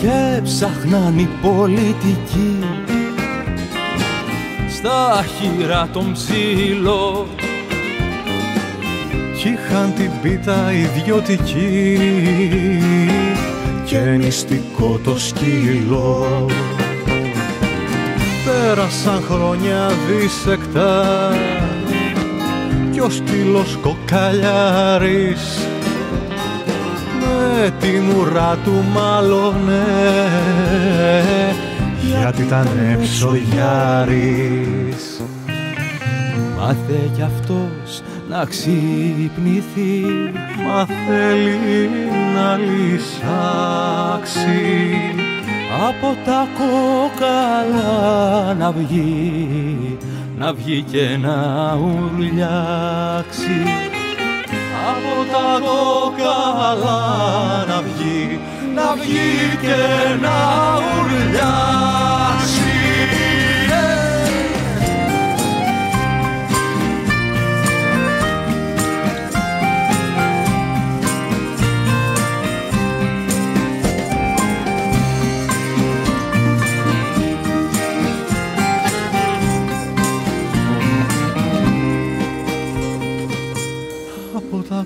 ποτάμια 0.00 0.42
ψάχναν 0.42 1.18
οι 1.18 1.28
πολιτικοί. 1.42 2.58
Στα 4.68 5.24
χείρα 5.24 5.88
των 5.92 6.12
ψήλων 6.12 7.26
κι 9.36 9.48
είχαν 9.48 9.94
την 9.94 10.10
πίτα 10.22 10.72
ιδιωτική 10.72 11.98
και 13.84 13.98
νηστικό 13.98 15.00
το 15.04 15.18
σκύλο. 15.18 16.46
Πέρασαν 18.44 19.22
χρόνια 19.30 19.90
δίσεκτα 20.08 21.32
κι 22.90 23.00
ο 23.00 23.10
στήλος 23.10 23.78
κοκαλιάρης 23.80 25.69
με 27.62 27.72
την 27.80 28.02
ουρά 28.16 28.58
του 28.64 28.84
μάλλονε 28.92 29.84
γιατί 32.20 32.42
ήταν 32.42 32.68
ψωγιάρης 33.02 35.04
Μάθε 36.58 37.10
κι 37.14 37.22
αυτός 37.22 38.02
να 38.28 38.44
ξυπνηθεί 38.44 40.04
Μα 40.66 40.86
θέλει 40.86 41.90
να 42.34 42.56
λυσάξει. 42.56 44.50
Από 45.88 46.16
τα 46.24 46.48
κόκαλα 46.58 48.54
να 48.54 48.72
βγει 48.72 49.98
Να 50.38 50.52
βγει 50.52 50.84
και 50.90 51.18
να 51.22 51.76
ουρλιάξει 51.76 53.89
από 54.90 55.14
τα 55.32 55.48
κόκαλα 55.66 57.00
να 57.68 57.82
βγει, 57.82 58.40
να 58.74 58.94
βγει 58.94 59.56
και 59.60 59.80
να 60.24 60.36
ουρλιάσει. 61.02 62.59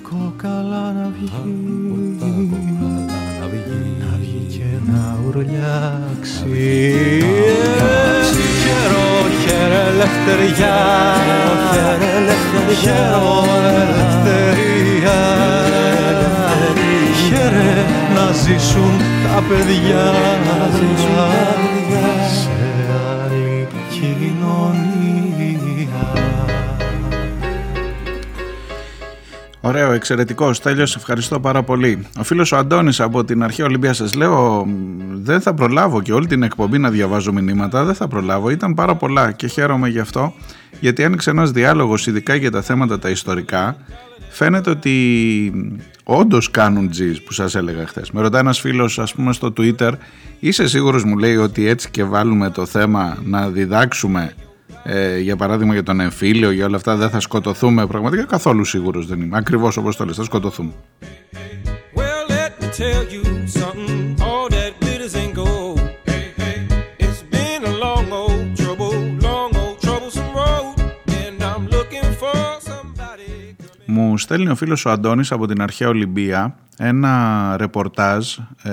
Κόκαλα 0.03 0.93
να 0.93 1.11
βγει. 1.15 1.31
Να 3.41 3.47
βγει, 3.47 3.97
να 4.01 4.19
βγει 4.21 4.47
και 4.55 4.91
να 4.93 5.19
ουρλιάξει. 5.27 6.53
Χαίρο, 8.63 9.07
χαίρε 9.45 9.83
ελευθεριά 9.89 10.77
Χαίρε 11.73 12.11
ελευθερία. 13.85 15.21
Χαίρε 17.29 17.85
να 18.15 18.33
ζήσουν 18.33 18.93
τα 19.25 19.43
παιδιά 19.49 20.13
Ωραίο, 29.75 29.93
εξαιρετικός. 29.93 30.61
Τέλειος, 30.61 30.97
ευχαριστώ 30.97 31.41
πάρα 31.41 31.63
πολύ. 31.63 32.07
Ο 32.19 32.23
φίλος 32.23 32.53
ο 32.53 32.57
Αντώνης 32.57 33.01
από 33.01 33.25
την 33.25 33.43
αρχαία 33.43 33.67
Ολυμπία, 33.67 33.93
σας 33.93 34.15
λέω, 34.15 34.67
δεν 35.13 35.41
θα 35.41 35.55
προλάβω 35.55 36.03
και 36.03 36.13
όλη 36.13 36.27
την 36.27 36.43
εκπομπή 36.43 36.79
να 36.79 36.91
διαβάζω 36.91 37.33
μηνύματα. 37.33 37.85
Δεν 37.85 37.95
θα 37.95 38.09
προλάβω. 38.09 38.51
Ήταν 38.51 38.75
πάρα 38.75 38.95
πολλά 38.95 39.33
και 39.33 39.47
χαίρομαι 39.47 39.89
γι' 39.89 39.99
αυτό, 39.99 40.35
γιατί 40.81 41.05
άνοιξε 41.05 41.31
ένας 41.31 41.51
διάλογος, 41.51 42.07
ειδικά 42.07 42.35
για 42.35 42.51
τα 42.51 42.63
θέματα 42.63 42.99
τα 42.99 43.11
ιστορικά. 43.11 43.77
Φαίνεται 44.31 44.71
ότι 44.71 44.97
όντως 46.05 46.51
κάνουν 46.51 46.91
τζιζ 46.91 47.19
που 47.19 47.33
σας 47.33 47.55
έλεγα 47.55 47.87
χθες. 47.87 48.11
Με 48.11 48.21
ρωτάει 48.21 48.41
ένας 48.41 48.61
φίλος, 48.61 48.99
ας 48.99 49.15
πούμε, 49.15 49.33
στο 49.33 49.53
Twitter, 49.57 49.91
είσαι 50.41 50.69
σίγουρος, 50.69 51.05
μου 51.05 51.19
λέει, 51.19 51.37
ότι 51.37 51.69
έτσι 51.69 51.91
και 51.91 52.05
βάλουμε 52.05 52.51
το 52.51 52.67
θέμα 52.67 53.17
να 53.25 53.49
διδάξουμε 53.49 54.33
ε, 54.85 55.19
για 55.19 55.37
παράδειγμα 55.37 55.73
για 55.73 55.83
τον 55.83 56.01
εμφύλιο, 56.01 56.51
για 56.51 56.67
όλα 56.67 56.77
αυτά 56.77 56.97
δεν 56.97 57.11
θα 57.11 57.21
σκοτωθούμε 57.21 57.87
πραγματικά. 57.87 58.25
Καθόλου 58.25 58.65
σίγουρος 58.65 59.07
δεν 59.07 59.21
είμαι. 59.21 59.37
Ακριβώς 59.37 59.77
όπως 59.77 59.97
το 59.97 60.05
λες, 60.05 60.17
θα 60.17 60.25
σκοτωθούμε. 60.25 60.73
Μου 73.87 74.19
στέλνει 74.19 74.51
ο 74.51 74.55
φίλος 74.55 74.85
ο 74.85 74.91
Αντώνης 74.91 75.33
από 75.33 75.47
την 75.47 75.63
αρχαία 75.63 75.89
Ολυμπία 75.89 76.57
ένα 76.79 77.55
ρεπορτάζ, 77.57 78.37
ε, 78.63 78.73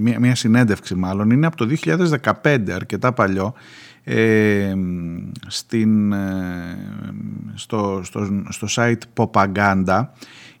μια, 0.00 0.20
μια 0.20 0.34
συνέντευξη 0.34 0.94
μάλλον, 0.94 1.30
είναι 1.30 1.46
από 1.46 1.56
το 1.56 1.66
2015, 1.66 2.72
αρκετά 2.74 3.12
παλιό, 3.12 3.54
ε, 4.12 4.74
στην, 5.46 6.12
ε, 6.12 6.78
στο, 7.54 8.00
στο, 8.04 8.42
στο 8.48 8.66
site 8.70 8.98
Popaganda 9.16 10.04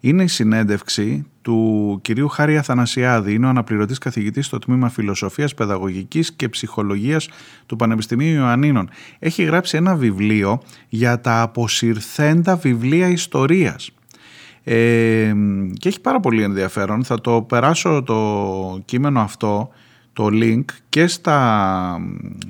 είναι 0.00 0.22
η 0.22 0.26
συνέντευξη 0.26 1.26
του 1.42 1.98
κυρίου 2.02 2.28
Χάρη 2.28 2.56
Αθανασιάδη. 2.56 3.34
Είναι 3.34 3.46
ο 3.46 3.48
αναπληρωτής 3.48 3.98
καθηγητής 3.98 4.46
στο 4.46 4.58
τμήμα 4.58 4.88
Φιλοσοφίας, 4.88 5.54
Παιδαγωγικής 5.54 6.32
και 6.32 6.48
Ψυχολογίας 6.48 7.28
του 7.66 7.76
Πανεπιστημίου 7.76 8.34
Ιωαννίνων. 8.34 8.88
Έχει 9.18 9.42
γράψει 9.42 9.76
ένα 9.76 9.94
βιβλίο 9.94 10.62
για 10.88 11.20
τα 11.20 11.42
αποσυρθέντα 11.42 12.56
βιβλία 12.56 13.08
ιστορίας. 13.08 13.90
Ε, 14.64 15.32
και 15.72 15.88
έχει 15.88 16.00
πάρα 16.00 16.20
πολύ 16.20 16.42
ενδιαφέρον. 16.42 17.04
Θα 17.04 17.20
το 17.20 17.42
περάσω 17.42 18.02
το 18.02 18.80
κείμενο 18.84 19.20
αυτό 19.20 19.70
το 20.12 20.28
link 20.32 20.64
και 20.88 21.06
στα, 21.06 22.00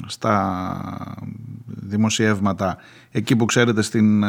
στα 0.07 1.25
δημοσιεύματα 1.64 2.77
εκεί 3.11 3.37
που 3.37 3.44
ξέρετε 3.44 3.83
στην, 3.83 4.25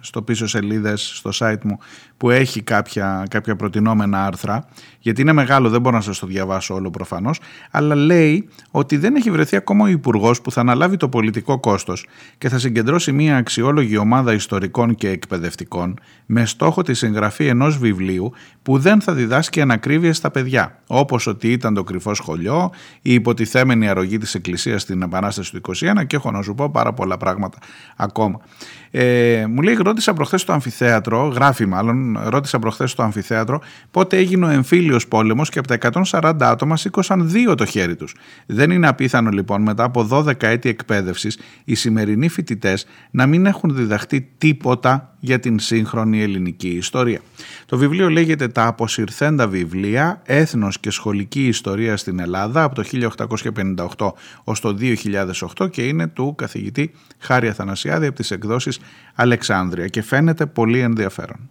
στο 0.00 0.22
πίσω 0.22 0.46
σελίδες 0.46 1.12
στο 1.14 1.30
site 1.34 1.62
μου 1.64 1.78
που 2.20 2.30
έχει 2.30 2.62
κάποια, 2.62 3.26
κάποια 3.30 3.56
προτινόμενα 3.56 4.24
άρθρα 4.24 4.64
γιατί 4.98 5.20
είναι 5.20 5.32
μεγάλο 5.32 5.68
δεν 5.68 5.80
μπορώ 5.80 5.96
να 5.96 6.02
σας 6.02 6.18
το 6.18 6.26
διαβάσω 6.26 6.74
όλο 6.74 6.90
προφανώς 6.90 7.40
αλλά 7.70 7.94
λέει 7.94 8.48
ότι 8.70 8.96
δεν 8.96 9.16
έχει 9.16 9.30
βρεθεί 9.30 9.56
ακόμα 9.56 9.84
ο 9.84 9.88
υπουργός 9.88 10.40
που 10.40 10.52
θα 10.52 10.60
αναλάβει 10.60 10.96
το 10.96 11.08
πολιτικό 11.08 11.60
κόστος 11.60 12.06
και 12.38 12.48
θα 12.48 12.58
συγκεντρώσει 12.58 13.12
μια 13.12 13.36
αξιόλογη 13.36 13.96
ομάδα 13.96 14.32
ιστορικών 14.32 14.94
και 14.94 15.08
εκπαιδευτικών 15.08 15.98
με 16.26 16.46
στόχο 16.46 16.82
τη 16.82 16.94
συγγραφή 16.94 17.46
ενός 17.46 17.78
βιβλίου 17.78 18.32
που 18.62 18.78
δεν 18.78 19.00
θα 19.00 19.14
διδάσκει 19.14 19.60
ανακρίβεια 19.60 20.14
στα 20.14 20.30
παιδιά 20.30 20.78
όπως 20.86 21.26
ότι 21.26 21.52
ήταν 21.52 21.74
το 21.74 21.84
κρυφό 21.84 22.14
σχολείο, 22.14 22.70
η 23.02 23.14
υποτιθέμενη 23.14 23.88
αρρωγή 23.88 24.18
της 24.18 24.34
Εκκλησίας 24.34 24.82
στην 24.82 25.02
Επανάσταση 25.02 25.52
του 25.52 25.60
21 25.76 26.06
και 26.06 26.16
έχω 26.16 26.30
να 26.30 26.42
σου 26.42 26.54
πω 26.54 26.70
πάρα 26.70 26.92
πολλά 26.92 27.16
πράγματα 27.16 27.58
ακόμα. 27.96 28.40
Ε, 28.90 29.44
μου 29.48 29.62
λέει, 29.62 29.74
ρώτησα 29.74 30.12
προχθές 30.12 30.40
στο 30.40 30.52
αμφιθέατρο, 30.52 31.26
γράφει 31.26 31.66
μάλλον, 31.66 32.09
ρώτησα 32.24 32.58
προχθές 32.58 32.90
στο 32.90 33.02
αμφιθέατρο 33.02 33.60
πότε 33.90 34.16
έγινε 34.16 34.46
ο 34.46 34.48
εμφύλιος 34.48 35.08
πόλεμος 35.08 35.48
και 35.48 35.58
από 35.58 35.68
τα 35.68 35.78
140 36.10 36.32
άτομα 36.40 36.76
σήκωσαν 36.76 37.30
δύο 37.30 37.54
το 37.54 37.64
χέρι 37.64 37.96
τους. 37.96 38.14
Δεν 38.46 38.70
είναι 38.70 38.88
απίθανο 38.88 39.30
λοιπόν 39.30 39.62
μετά 39.62 39.84
από 39.84 40.08
12 40.10 40.42
έτη 40.42 40.68
εκπαίδευσης 40.68 41.38
οι 41.64 41.74
σημερινοί 41.74 42.28
φοιτητές 42.28 42.86
να 43.10 43.26
μην 43.26 43.46
έχουν 43.46 43.74
διδαχτεί 43.74 44.28
τίποτα 44.38 45.14
για 45.20 45.40
την 45.40 45.58
σύγχρονη 45.58 46.22
ελληνική 46.22 46.68
ιστορία. 46.68 47.20
Το 47.66 47.76
βιβλίο 47.76 48.08
λέγεται 48.08 48.48
«Τα 48.48 48.66
αποσυρθέντα 48.66 49.48
βιβλία, 49.48 50.20
έθνος 50.24 50.80
και 50.80 50.90
σχολική 50.90 51.46
ιστορία 51.46 51.96
στην 51.96 52.18
Ελλάδα» 52.18 52.62
από 52.62 52.74
το 52.74 52.82
1858 53.96 54.12
ως 54.44 54.60
το 54.60 54.76
2008 55.58 55.70
και 55.70 55.82
είναι 55.82 56.06
του 56.06 56.34
καθηγητή 56.34 56.92
Χάρη 57.18 57.48
Αθανασιάδη 57.48 58.06
από 58.06 58.16
τις 58.16 58.30
εκδόσεις 58.30 58.78
Αλεξάνδρεια 59.14 59.86
και 59.86 60.02
φαίνεται 60.02 60.46
πολύ 60.46 60.78
ενδιαφέρον. 60.78 61.50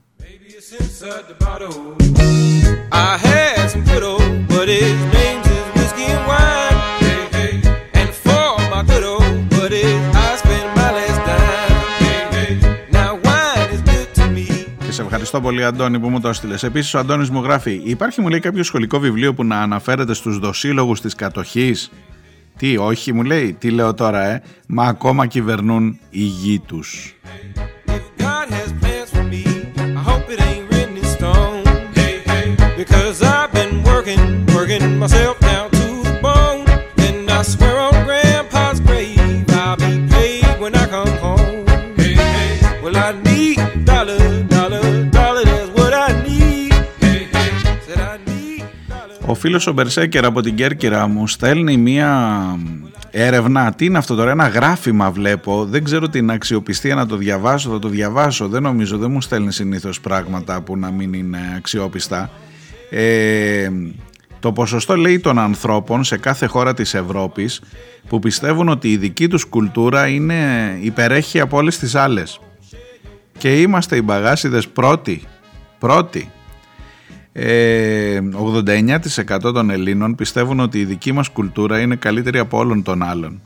Σε 14.91 15.01
ευχαριστώ 15.01 15.41
πολύ 15.41 15.65
Αντώνη 15.65 15.99
που 15.99 16.09
μου 16.09 16.19
το 16.19 16.27
έστειλες. 16.27 16.63
Επίσης, 16.63 16.93
ο 16.93 16.99
Αντώνης 16.99 17.29
μου 17.29 17.41
γράφει: 17.43 17.81
Υπάρχει, 17.83 18.21
μου 18.21 18.29
λέει, 18.29 18.39
κάποιο 18.39 18.63
σχολικό 18.63 18.99
βιβλίο 18.99 19.33
που 19.33 19.45
να 19.45 19.61
αναφέρεται 19.61 20.13
στους 20.13 20.39
δοσύλλογους 20.39 21.01
της 21.01 21.15
κατοχής; 21.15 21.91
Τι, 22.57 22.77
όχι, 22.77 23.13
μου 23.13 23.23
λέει, 23.23 23.53
τι 23.59 23.69
λέω 23.69 23.93
τώρα, 23.93 24.25
ε; 24.25 24.41
Μα 24.67 24.83
ακόμα 24.83 25.25
κυβερνούν 25.25 25.99
οι 26.09 26.23
γη 26.23 26.59
του. 35.69 35.89
Ο 49.25 49.33
φίλος 49.33 49.67
ο 49.67 49.73
Μπερσέκερ 49.73 50.25
από 50.25 50.41
την 50.41 50.55
Κέρκυρα 50.55 51.07
μου 51.07 51.27
στέλνει 51.27 51.77
μία 51.77 52.41
έρευνα. 53.11 53.73
Τι 53.73 53.85
είναι 53.85 53.97
αυτό 53.97 54.15
τώρα, 54.15 54.31
ένα 54.31 54.47
γράφημα 54.47 55.11
βλέπω. 55.11 55.65
Δεν 55.65 55.83
ξέρω 55.83 56.09
την 56.09 56.31
αξιοπιστία 56.31 56.95
να 56.95 57.05
το 57.05 57.15
διαβάσω, 57.15 57.69
θα 57.69 57.79
το 57.79 57.87
διαβάσω. 57.87 58.47
Δεν 58.47 58.61
νομίζω, 58.61 58.97
δεν 58.97 59.11
μου 59.11 59.21
στέλνει 59.21 59.51
συνήθως 59.51 59.99
πράγματα 59.99 60.61
που 60.61 60.77
να 60.77 60.91
μην 60.91 61.13
είναι 61.13 61.53
αξιόπιστα. 61.57 62.29
Ε, 62.89 63.69
το 64.39 64.51
ποσοστό 64.51 64.95
λέει 64.95 65.19
των 65.19 65.39
ανθρώπων 65.39 66.03
σε 66.03 66.17
κάθε 66.17 66.45
χώρα 66.45 66.73
της 66.73 66.93
Ευρώπης 66.93 67.61
που 68.07 68.19
πιστεύουν 68.19 68.69
ότι 68.69 68.91
η 68.91 68.97
δική 68.97 69.27
τους 69.27 69.45
κουλτούρα 69.45 70.07
είναι 70.07 70.35
υπερέχει 70.81 71.39
από 71.39 71.57
όλες 71.57 71.77
τις 71.77 71.95
άλλες. 71.95 72.39
Και 73.37 73.61
είμαστε 73.61 73.95
οι 73.95 74.01
μπαγάσιδες 74.03 74.67
πρώτοι. 74.67 75.23
Πρώτοι. 75.79 76.31
89% 77.33 77.39
ε, 79.29 79.37
των 79.39 79.69
Ελλήνων 79.69 80.15
πιστεύουν 80.15 80.59
ότι 80.59 80.79
η 80.79 80.85
δική 80.85 81.11
μας 81.11 81.29
κουλτούρα 81.29 81.79
είναι 81.79 81.95
καλύτερη 81.95 82.39
από 82.39 82.57
όλων 82.57 82.83
των 82.83 83.03
άλλων. 83.03 83.41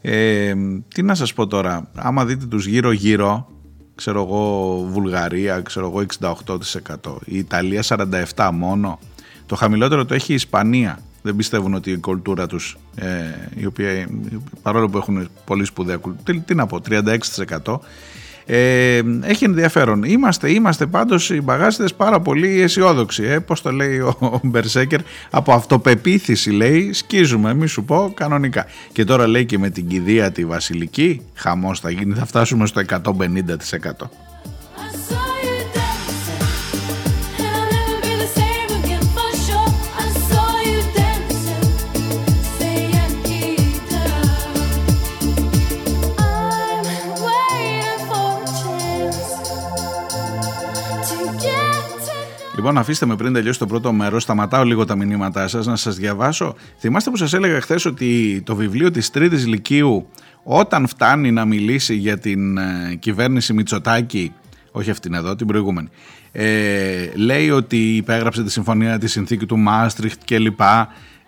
Ε, 0.00 0.54
τι 0.94 1.02
να 1.02 1.14
σας 1.14 1.32
πω 1.32 1.46
τώρα, 1.46 1.90
άμα 1.94 2.24
δείτε 2.24 2.46
τους 2.46 2.66
γύρω 2.66 2.92
γύρω, 2.92 3.48
ξέρω 3.96 4.22
εγώ 4.22 4.80
Βουλγαρία, 4.90 5.60
ξέρω 5.60 5.86
εγώ 5.86 6.06
68%, 6.20 7.16
η 7.24 7.38
Ιταλία 7.38 7.82
47% 8.34 8.50
μόνο, 8.52 8.98
το 9.46 9.54
χαμηλότερο 9.54 10.04
το 10.04 10.14
έχει 10.14 10.32
η 10.32 10.34
Ισπανία. 10.34 10.98
Δεν 11.22 11.36
πιστεύουν 11.36 11.74
ότι 11.74 11.90
η 11.90 11.98
κουλτούρα 11.98 12.46
τους, 12.46 12.78
ε, 12.94 13.06
η 13.54 13.66
οποία, 13.66 14.08
παρόλο 14.62 14.88
που 14.88 14.96
έχουν 14.96 15.28
πολύ 15.44 15.64
σπουδαία 15.64 15.96
κουλτούρα, 15.96 16.22
τι, 16.24 16.40
τι 16.40 16.54
να 16.54 16.66
πω, 16.66 16.80
36%, 16.88 17.78
ε, 18.46 19.02
έχει 19.22 19.44
ενδιαφέρον. 19.44 20.02
Είμαστε, 20.02 20.50
είμαστε 20.50 20.86
πάντως 20.86 21.30
οι 21.30 21.40
μπαγάσιδες 21.40 21.94
πάρα 21.94 22.20
πολύ 22.20 22.60
αισιόδοξοι. 22.60 23.22
Ε, 23.22 23.38
πώς 23.38 23.62
το 23.62 23.72
λέει 23.72 23.98
ο, 23.98 24.16
ο 24.20 24.40
Μπερσέκερ, 24.42 25.00
από 25.30 25.52
αυτοπεποίθηση 25.52 26.50
λέει 26.50 26.92
σκίζουμε, 26.92 27.54
μη 27.54 27.66
σου 27.66 27.84
πω 27.84 28.12
κανονικά. 28.16 28.66
Και 28.92 29.04
τώρα 29.04 29.26
λέει 29.26 29.46
και 29.46 29.58
με 29.58 29.70
την 29.70 29.86
κηδεία 29.86 30.32
τη 30.32 30.44
βασιλική, 30.44 31.20
χαμός 31.34 31.80
θα 31.80 31.90
γίνει, 31.90 32.14
θα 32.14 32.26
φτάσουμε 32.26 32.66
στο 32.66 32.82
150%. 32.88 33.10
Λοιπόν, 52.66 52.80
αφήστε 52.80 53.06
με 53.06 53.16
πριν 53.16 53.32
τελειώσει 53.32 53.58
το 53.58 53.66
πρώτο 53.66 53.92
μέρος. 53.92 54.22
Σταματάω 54.22 54.64
λίγο 54.64 54.84
τα 54.84 54.96
μηνύματά 54.96 55.48
σας 55.48 55.66
να 55.66 55.76
σας 55.76 55.96
διαβάσω. 55.96 56.54
Θυμάστε 56.78 57.10
που 57.10 57.16
σας 57.16 57.32
έλεγα 57.32 57.60
χθες 57.60 57.84
ότι 57.84 58.42
το 58.44 58.54
βιβλίο 58.54 58.90
της 58.90 59.10
Τρίτης 59.10 59.46
Λυκείου, 59.46 60.08
όταν 60.42 60.86
φτάνει 60.86 61.30
να 61.30 61.44
μιλήσει 61.44 61.94
για 61.94 62.18
την 62.18 62.58
ε, 62.58 62.94
κυβέρνηση 62.98 63.52
Μητσοτάκη, 63.52 64.32
όχι 64.70 64.90
αυτήν 64.90 65.14
εδώ, 65.14 65.36
την 65.36 65.46
προηγούμενη, 65.46 65.88
ε, 66.32 67.10
λέει 67.14 67.50
ότι 67.50 67.96
υπέγραψε 67.96 68.42
τη 68.42 68.50
συμφωνία, 68.50 68.98
της 68.98 69.12
συνθήκη 69.12 69.46
του 69.46 69.58
Μάστριχτ 69.58 70.20
κλπ. 70.24 70.60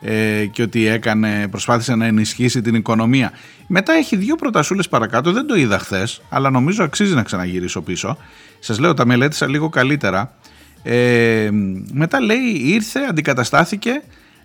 Ε, 0.00 0.46
και 0.46 0.62
ότι 0.62 0.86
έκανε, 0.86 1.48
προσπάθησε 1.50 1.94
να 1.94 2.06
ενισχύσει 2.06 2.60
την 2.60 2.74
οικονομία. 2.74 3.32
Μετά 3.66 3.92
έχει 3.92 4.16
δύο 4.16 4.36
προτασούλες 4.36 4.88
παρακάτω, 4.88 5.32
δεν 5.32 5.46
το 5.46 5.54
είδα 5.54 5.78
χθες, 5.78 6.20
αλλά 6.28 6.50
νομίζω 6.50 6.84
αξίζει 6.84 7.14
να 7.14 7.22
ξαναγυρίσω 7.22 7.82
πίσω. 7.82 8.16
Σας 8.58 8.78
λέω, 8.78 8.94
τα 8.94 9.06
μελέτησα 9.06 9.46
λίγο 9.46 9.68
καλύτερα. 9.68 10.36
Ε, 10.82 11.48
μετά 11.92 12.20
λέει 12.20 12.60
ήρθε, 12.62 13.00
αντικαταστάθηκε 13.08 14.02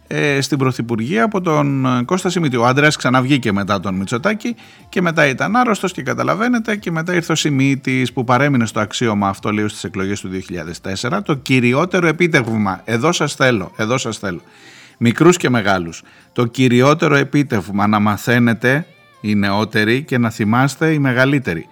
ε, 0.08 0.42
στην 0.42 0.58
Πρωθυπουργία 0.58 1.24
από 1.24 1.42
τον 1.42 1.86
ε, 1.86 2.04
Κώστα 2.04 2.30
Σιμίτη. 2.30 2.58
Ο 2.58 2.66
άντρας 2.66 2.96
ξαναβγήκε 2.96 3.52
μετά 3.52 3.80
τον 3.80 3.96
Μητσοτάκη 3.96 4.56
και 4.90 5.02
μετά 5.02 5.28
ήταν 5.28 5.56
άρρωστος 5.56 5.92
και 5.92 6.02
καταλαβαίνετε 6.04 6.76
και 6.76 6.92
μετά 6.92 7.14
ήρθε 7.14 7.32
ο 7.32 7.36
Σιμίτης 7.36 8.14
που 8.14 8.24
παρέμεινε 8.24 8.66
στο 8.66 8.80
αξίωμα 8.80 9.28
αυτό 9.28 9.52
λέει 9.52 9.68
στις 9.68 9.84
εκλογές 9.84 10.22
του 10.22 10.30
2004. 11.02 11.20
Το 11.24 11.36
κυριότερο 11.36 12.08
επίτευγμα, 12.08 12.82
εδώ 12.84 13.12
σας 13.12 13.36
θέλω, 13.36 13.72
εδώ 13.76 13.98
σας 13.98 14.18
θέλω, 14.18 14.42
μικρούς 14.98 15.38
και 15.38 15.50
μεγάλους, 15.50 16.04
το 16.34 16.46
κυριότερο 16.46 17.16
επίτευγμα 17.16 17.88
να 17.88 18.00
μαθαίνετε 18.00 18.86
οι 19.22 19.36
νεότεροι 19.36 20.04
και 20.04 20.18
να 20.18 20.30
θυμάστε 20.30 20.92
οι 20.92 21.00
μεγαλύτεροι. 21.00 21.68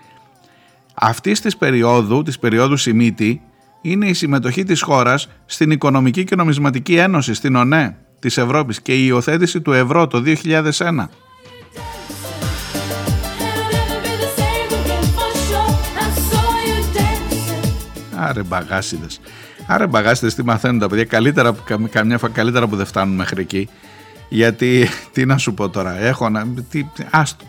Αυτή 0.94 1.32
της 1.32 1.58
περίοδου, 1.58 2.22
της 2.22 2.40
περίοδου 2.40 2.78
Σιμίτη, 2.78 3.42
είναι 3.82 4.08
η 4.08 4.14
συμμετοχή 4.14 4.64
της 4.64 4.82
χώρας 4.82 5.30
στην 5.46 5.72
Οικονομική 5.72 6.24
και 6.24 6.36
Νομισματική 6.36 6.96
Ένωση, 6.96 7.34
στην 7.34 7.56
ΟΝΕ 7.56 7.96
της 8.20 8.38
Ευρώπης 8.38 8.82
και 8.82 8.94
η 8.94 9.04
υιοθέτηση 9.06 9.62
του 9.62 9.72
ευρώ 9.72 10.08
το 10.08 10.24
2001. 10.26 11.10
Άρε 18.16 18.44
μπαγάσιδες. 18.44 19.20
Άρε 19.68 19.88
μπαγάσιδες 19.88 20.36
τι 20.36 20.44
μαθαίνουν 20.44 20.80
τα 20.80 20.88
παιδιά. 20.88 21.06
Καλύτερα, 21.06 21.56
καμιά 21.90 22.18
φορά 22.18 22.32
καλύτερα 22.34 22.68
που 22.68 22.76
δεν 22.76 22.86
φτάνουν 22.86 23.16
μέχρι 23.16 23.42
εκεί. 23.42 23.70
Γιατί, 24.30 24.88
τι 25.12 25.26
να 25.26 25.38
σου 25.38 25.54
πω 25.54 25.70
τώρα, 25.70 26.00
έχω 26.00 26.30
να... 26.30 26.48
Τι, 26.70 26.86
άστο, 27.10 27.46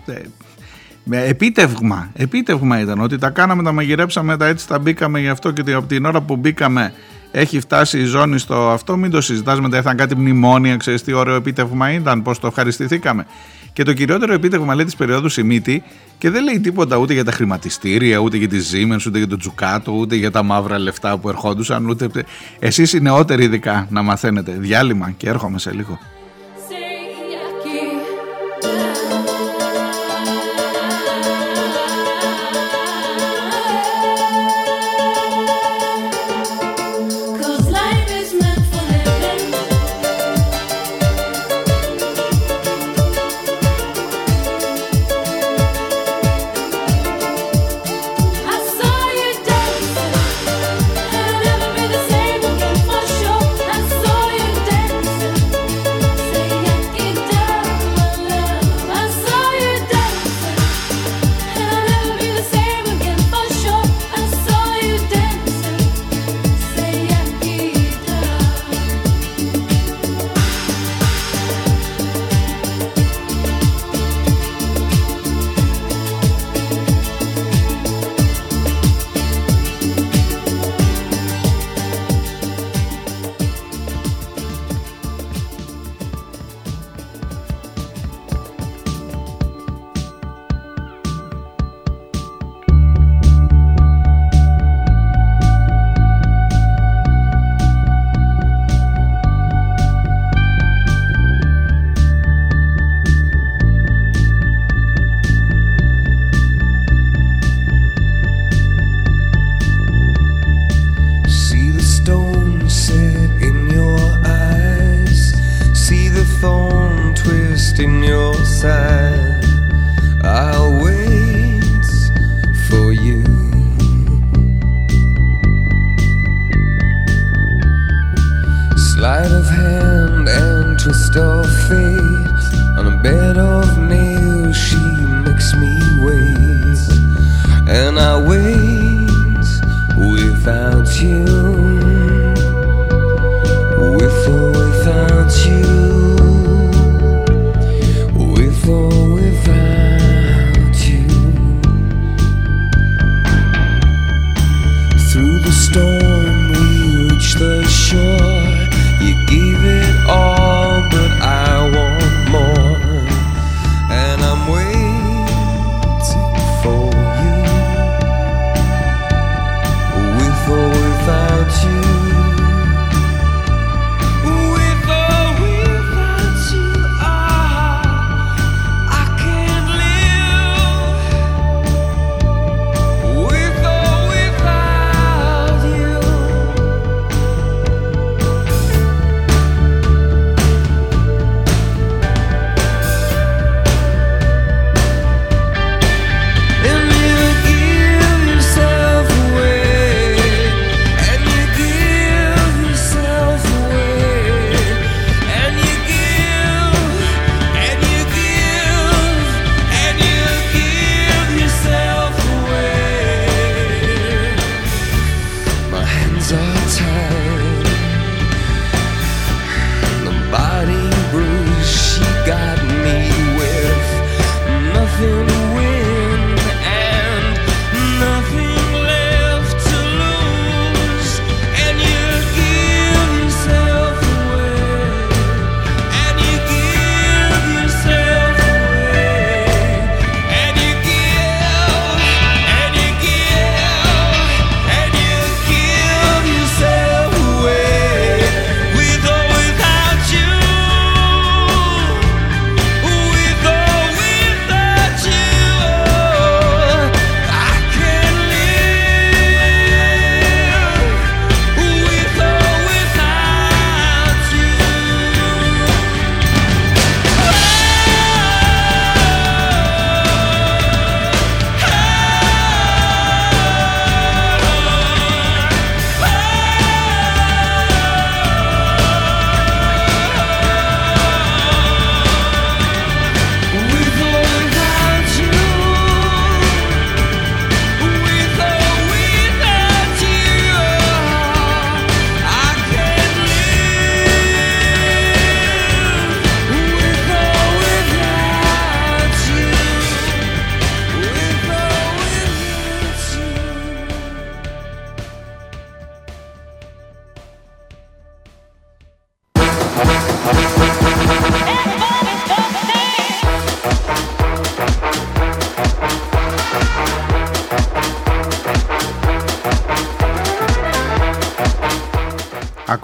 επίτευγμα, 1.11 2.11
επίτευγμα 2.13 2.81
ήταν 2.81 3.01
ότι 3.01 3.19
τα 3.19 3.31
κάναμε, 3.31 3.63
τα 3.63 3.73
μαγειρέψαμε, 3.73 4.37
τα 4.37 4.47
έτσι 4.47 4.69
τα 4.69 4.79
μπήκαμε 4.79 5.21
γι' 5.21 5.29
αυτό 5.29 5.51
και 5.51 5.73
από 5.73 5.87
την 5.87 6.05
ώρα 6.05 6.21
που 6.21 6.37
μπήκαμε 6.37 6.93
έχει 7.31 7.61
φτάσει 7.61 7.99
η 7.99 8.05
ζώνη 8.05 8.39
στο 8.39 8.71
αυτό, 8.71 8.97
μην 8.97 9.11
το 9.11 9.21
συζητάς 9.21 9.61
μετά, 9.61 9.77
ήρθαν 9.77 9.97
κάτι 9.97 10.17
μνημόνια, 10.17 10.77
ξέρεις 10.77 11.03
τι 11.03 11.13
ωραίο 11.13 11.35
επίτευγμα 11.35 11.93
ήταν, 11.93 12.23
πώς 12.23 12.39
το 12.39 12.47
ευχαριστηθήκαμε. 12.47 13.27
Και 13.73 13.83
το 13.83 13.93
κυριότερο 13.93 14.33
επίτευγμα 14.33 14.75
λέει 14.75 14.85
της 14.85 14.97
περίοδου 14.97 15.29
Σιμίτη 15.29 15.83
και 16.19 16.31
δεν 16.31 16.45
λέει 16.45 16.61
τίποτα 16.61 16.97
ούτε 16.97 17.13
για 17.13 17.25
τα 17.25 17.33
χρηματιστήρια, 17.33 18.19
ούτε 18.19 18.37
για 18.37 18.49
τη 18.49 18.59
Siemens, 18.73 19.07
ούτε 19.07 19.19
για 19.19 19.29
το 19.29 19.37
Τζουκάτο, 19.37 19.93
ούτε 19.93 20.15
για 20.15 20.31
τα 20.31 20.43
μαύρα 20.43 20.79
λεφτά 20.79 21.19
που 21.19 21.29
ερχόντουσαν. 21.29 21.89
Ούτε... 21.89 22.09
Εσείς 22.59 22.93
οι 22.93 23.01
νεότεροι 23.01 23.45
ειδικά 23.45 23.87
να 23.91 24.03
μαθαίνετε. 24.03 24.57
Διάλειμμα 24.59 25.11
και 25.11 25.29
έρχομαι 25.29 25.59
σε 25.59 25.73
λίγο. 25.73 25.99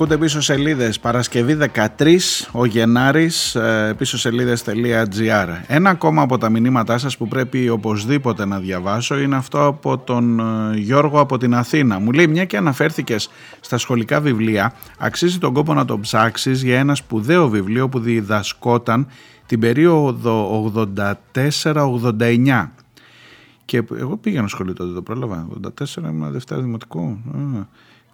Ακούτε 0.00 0.18
πίσω 0.18 0.40
σελίδες 0.40 1.00
Παρασκευή 1.00 1.58
13 1.74 2.16
ο 2.52 2.64
Γενάρης 2.64 3.54
ε, 3.54 3.94
πίσω 3.98 4.18
σελίδες.gr 4.18 5.48
Ένα 5.66 5.90
ακόμα 5.90 6.22
από 6.22 6.38
τα 6.38 6.48
μηνύματά 6.48 6.98
σας 6.98 7.16
που 7.16 7.28
πρέπει 7.28 7.68
οπωσδήποτε 7.68 8.44
να 8.44 8.58
διαβάσω 8.58 9.18
είναι 9.18 9.37
αυτό 9.37 9.66
από 9.66 9.98
τον 9.98 10.40
ε, 10.40 10.76
Γιώργο 10.76 11.20
από 11.20 11.38
την 11.38 11.54
Αθήνα. 11.54 11.98
Μου 11.98 12.12
λέει 12.12 12.26
μια 12.26 12.44
και 12.44 12.56
αναφέρθηκες 12.56 13.30
στα 13.61 13.78
σχολικά 13.78 14.20
βιβλία 14.20 14.74
αξίζει 14.98 15.38
τον 15.38 15.52
κόπο 15.52 15.74
να 15.74 15.84
το 15.84 15.98
ψάξεις 15.98 16.62
για 16.62 16.78
ένα 16.78 16.94
σπουδαίο 16.94 17.48
βιβλίο 17.48 17.88
που 17.88 17.98
διδασκόταν 17.98 19.06
την 19.46 19.61
περίοδο 19.61 20.72
84-89 21.34 22.68
και 23.64 23.82
εγώ 23.98 24.16
πήγαινα 24.16 24.48
σχολείο 24.48 24.72
τότε, 24.72 24.92
το 24.92 25.02
πρόλαβα. 25.02 25.48
84 25.80 25.96
ήμουν 25.96 26.32
Δευτέρα 26.32 26.61
Δημοτικού 26.61 27.18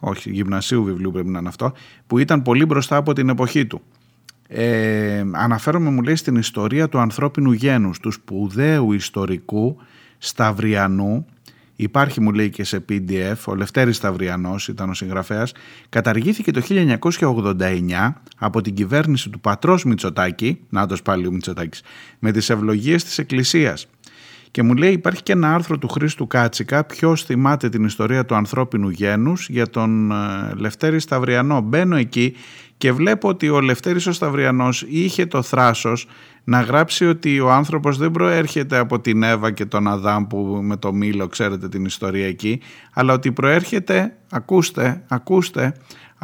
όχι 0.05 0.31
γυμνασίου 0.31 0.85
βιβλίου 0.85 1.11
πρέπει 1.11 1.29
να 1.29 1.38
είναι 1.38 1.49
αυτό, 1.49 1.73
που 2.07 2.19
ήταν 2.19 2.43
πολύ 2.43 2.64
μπροστά 2.64 2.97
από 2.97 3.12
την 3.12 3.29
εποχή 3.29 3.67
του. 3.67 3.83
Ε, 4.49 5.25
αναφέρομαι 5.33 5.90
μου 5.90 6.03
λέει 6.03 6.17
στην 6.17 6.37
ιστορία 6.37 6.88
του 6.88 6.99
ανθρώπινου 6.99 7.53
γένους, 7.53 7.99
του 7.99 8.11
σπουδαίου 8.11 8.93
ιστορικού 8.93 9.77
Σταυριανού, 10.19 11.27
υπάρχει 11.77 12.21
μου 12.21 12.33
λέει 12.33 12.51
και 12.51 12.64
σε 12.64 12.85
PDF, 12.88 13.35
ο 13.47 13.55
Λευτέρης 13.55 13.97
Σταυριανός 13.97 14.69
ήταν 14.69 14.90
ο 14.90 14.95
συγγραφέας, 14.95 15.53
καταργήθηκε 15.88 16.51
το 16.51 16.61
1989 16.61 18.23
από 18.38 18.61
την 18.61 18.75
κυβέρνηση 18.75 19.31
του 19.31 19.40
πατρός 19.40 19.85
Μητσοτάκη, 19.85 20.61
νάτος 20.69 21.03
πάλι 21.03 21.27
ο 21.27 21.31
Μητσοτάκης, 21.31 21.83
με 22.19 22.33
τις 22.33 22.51
ευλογίες 22.51 23.05
της 23.05 23.19
Εκκλησίας 23.19 23.87
και 24.55 24.62
μου 24.62 24.75
λέει 24.75 24.93
υπάρχει 24.93 25.23
και 25.23 25.33
ένα 25.33 25.55
άρθρο 25.55 25.79
του 25.79 25.88
Χρήστου 25.88 26.27
Κάτσικα 26.27 26.85
ποιος 26.85 27.23
θυμάται 27.25 27.69
την 27.69 27.85
ιστορία 27.85 28.25
του 28.25 28.35
ανθρώπινου 28.35 28.88
γένους 28.88 29.49
για 29.49 29.71
τον 29.71 30.11
ε, 30.11 30.14
Λευτέρη 30.57 31.01
Σταυριανό. 31.01 31.61
Μπαίνω 31.61 31.97
εκεί 31.97 32.35
και 32.77 32.93
βλέπω 32.93 33.29
ότι 33.29 33.49
ο 33.49 33.61
Λευτέρης 33.61 34.07
ο 34.07 34.12
Σταυριανός 34.12 34.85
είχε 34.88 35.27
το 35.27 35.43
θράσος 35.43 36.07
να 36.45 36.61
γράψει 36.61 37.07
ότι 37.07 37.40
ο 37.40 37.51
άνθρωπος 37.51 37.99
δεν 37.99 38.11
προέρχεται 38.11 38.79
από 38.79 39.01
την 39.01 39.23
Εύα 39.23 39.51
και 39.51 39.64
τον 39.64 39.88
Αδάμ 39.88 40.27
που 40.27 40.59
με 40.62 40.77
το 40.77 40.93
Μήλο 40.93 41.27
ξέρετε 41.27 41.69
την 41.69 41.85
ιστορία 41.85 42.27
εκεί 42.27 42.61
αλλά 42.93 43.12
ότι 43.12 43.33
προέρχεται, 43.33 44.17
ακούστε, 44.31 45.03
ακούστε 45.09 45.75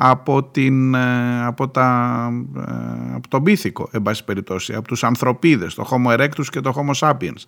από, 0.03 0.45
την, 0.45 0.95
ε, 0.95 1.45
από, 1.45 1.69
τα, 1.69 2.29
ε, 2.57 3.15
από 3.15 3.29
τον 3.29 3.43
πίθηκο, 3.43 3.89
εν 3.93 4.03
πάση 4.03 4.25
περιπτώσει, 4.25 4.75
από 4.75 4.89
τους 4.89 5.05
ανθρωπίδες, 5.05 5.75
το 5.75 5.89
Homo 5.91 6.19
erectus 6.19 6.45
και 6.51 6.61
το 6.61 6.73
Homo 6.77 7.09
sapiens. 7.09 7.43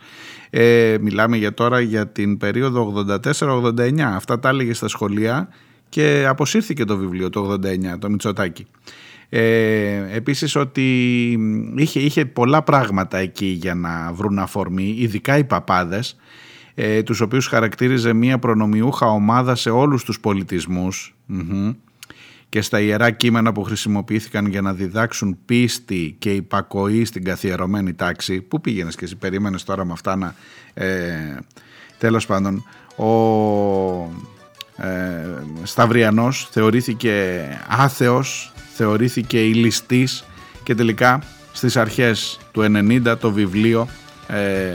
Ε, 0.50 0.96
μιλάμε 1.00 1.36
για 1.36 1.54
τώρα 1.54 1.80
για 1.80 2.08
την 2.08 2.36
περίοδο 2.36 2.92
84-89. 2.92 4.00
Αυτά 4.00 4.38
τα 4.38 4.48
έλεγε 4.48 4.74
στα 4.74 4.88
σχολεία 4.88 5.48
και 5.88 6.24
αποσύρθηκε 6.28 6.84
το 6.84 6.96
βιβλίο 6.96 7.30
το 7.30 7.52
89, 7.52 7.98
το 7.98 8.10
Μητσοτάκι. 8.10 8.66
Ε, 9.28 10.16
επίσης 10.16 10.56
ότι 10.56 11.30
είχε, 11.76 12.00
είχε 12.00 12.24
πολλά 12.24 12.62
πράγματα 12.62 13.18
εκεί 13.18 13.46
για 13.46 13.74
να 13.74 14.12
βρουν 14.12 14.38
αφορμή, 14.38 14.94
ειδικά 14.98 15.38
οι 15.38 15.44
παπάδες, 15.44 16.16
ε, 16.74 17.02
τους 17.02 17.20
οποίους 17.20 17.46
χαρακτήριζε 17.46 18.12
μια 18.12 18.38
προνομιούχα 18.38 19.06
ομάδα 19.06 19.54
σε 19.54 19.70
όλους 19.70 20.04
τους 20.04 20.20
πολιτισμους 20.20 21.14
και 22.52 22.62
στα 22.62 22.80
ιερά 22.80 23.10
κείμενα 23.10 23.52
που 23.52 23.62
χρησιμοποιήθηκαν 23.62 24.46
για 24.46 24.60
να 24.60 24.72
διδάξουν 24.72 25.38
πίστη 25.44 26.16
και 26.18 26.30
υπακοή 26.30 27.04
στην 27.04 27.24
καθιερωμένη 27.24 27.94
τάξη. 27.94 28.40
Πού 28.40 28.60
πήγαινες 28.60 28.94
και 28.94 29.04
εσύ 29.04 29.16
περίμενες 29.16 29.64
τώρα 29.64 29.84
με 29.84 29.92
αυτά 29.92 30.16
να... 30.16 30.34
Ε, 30.74 31.38
τέλος 31.98 32.26
πάντων, 32.26 32.64
ο 32.96 33.06
ε, 34.76 35.42
Σταυριανός 35.62 36.48
θεωρήθηκε 36.50 37.42
άθεος, 37.68 38.52
θεωρήθηκε 38.74 39.44
ηλιστής 39.44 40.24
και 40.62 40.74
τελικά 40.74 41.22
στις 41.52 41.76
αρχές 41.76 42.40
του 42.52 42.60
90 42.62 43.16
το 43.20 43.32
βιβλίο 43.32 43.88
ε, 44.26 44.74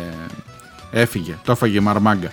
έφυγε, 0.91 1.37
το 1.43 1.51
έφαγε 1.51 1.79
μαρμάγκα. 1.79 2.31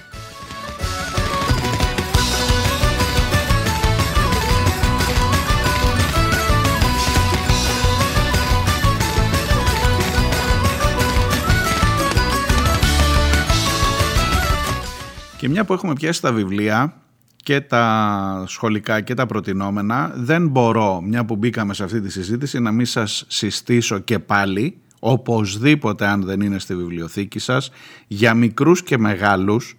Και 15.44 15.50
μια 15.50 15.64
που 15.64 15.72
έχουμε 15.72 15.92
πιάσει 15.92 16.20
τα 16.20 16.32
βιβλία 16.32 16.94
και 17.36 17.60
τα 17.60 18.44
σχολικά 18.46 19.00
και 19.00 19.14
τα 19.14 19.26
προτινόμενα, 19.26 20.12
δεν 20.16 20.48
μπορώ, 20.48 21.00
μια 21.00 21.24
που 21.24 21.36
μπήκαμε 21.36 21.74
σε 21.74 21.84
αυτή 21.84 22.00
τη 22.00 22.10
συζήτηση, 22.10 22.60
να 22.60 22.72
μην 22.72 22.86
σας 22.86 23.24
συστήσω 23.28 23.98
και 23.98 24.18
πάλι, 24.18 24.78
οπωσδήποτε 24.98 26.06
αν 26.06 26.22
δεν 26.22 26.40
είναι 26.40 26.58
στη 26.58 26.74
βιβλιοθήκη 26.74 27.38
σας, 27.38 27.70
για 28.06 28.34
μικρούς 28.34 28.82
και 28.82 28.98
μεγάλους, 28.98 29.76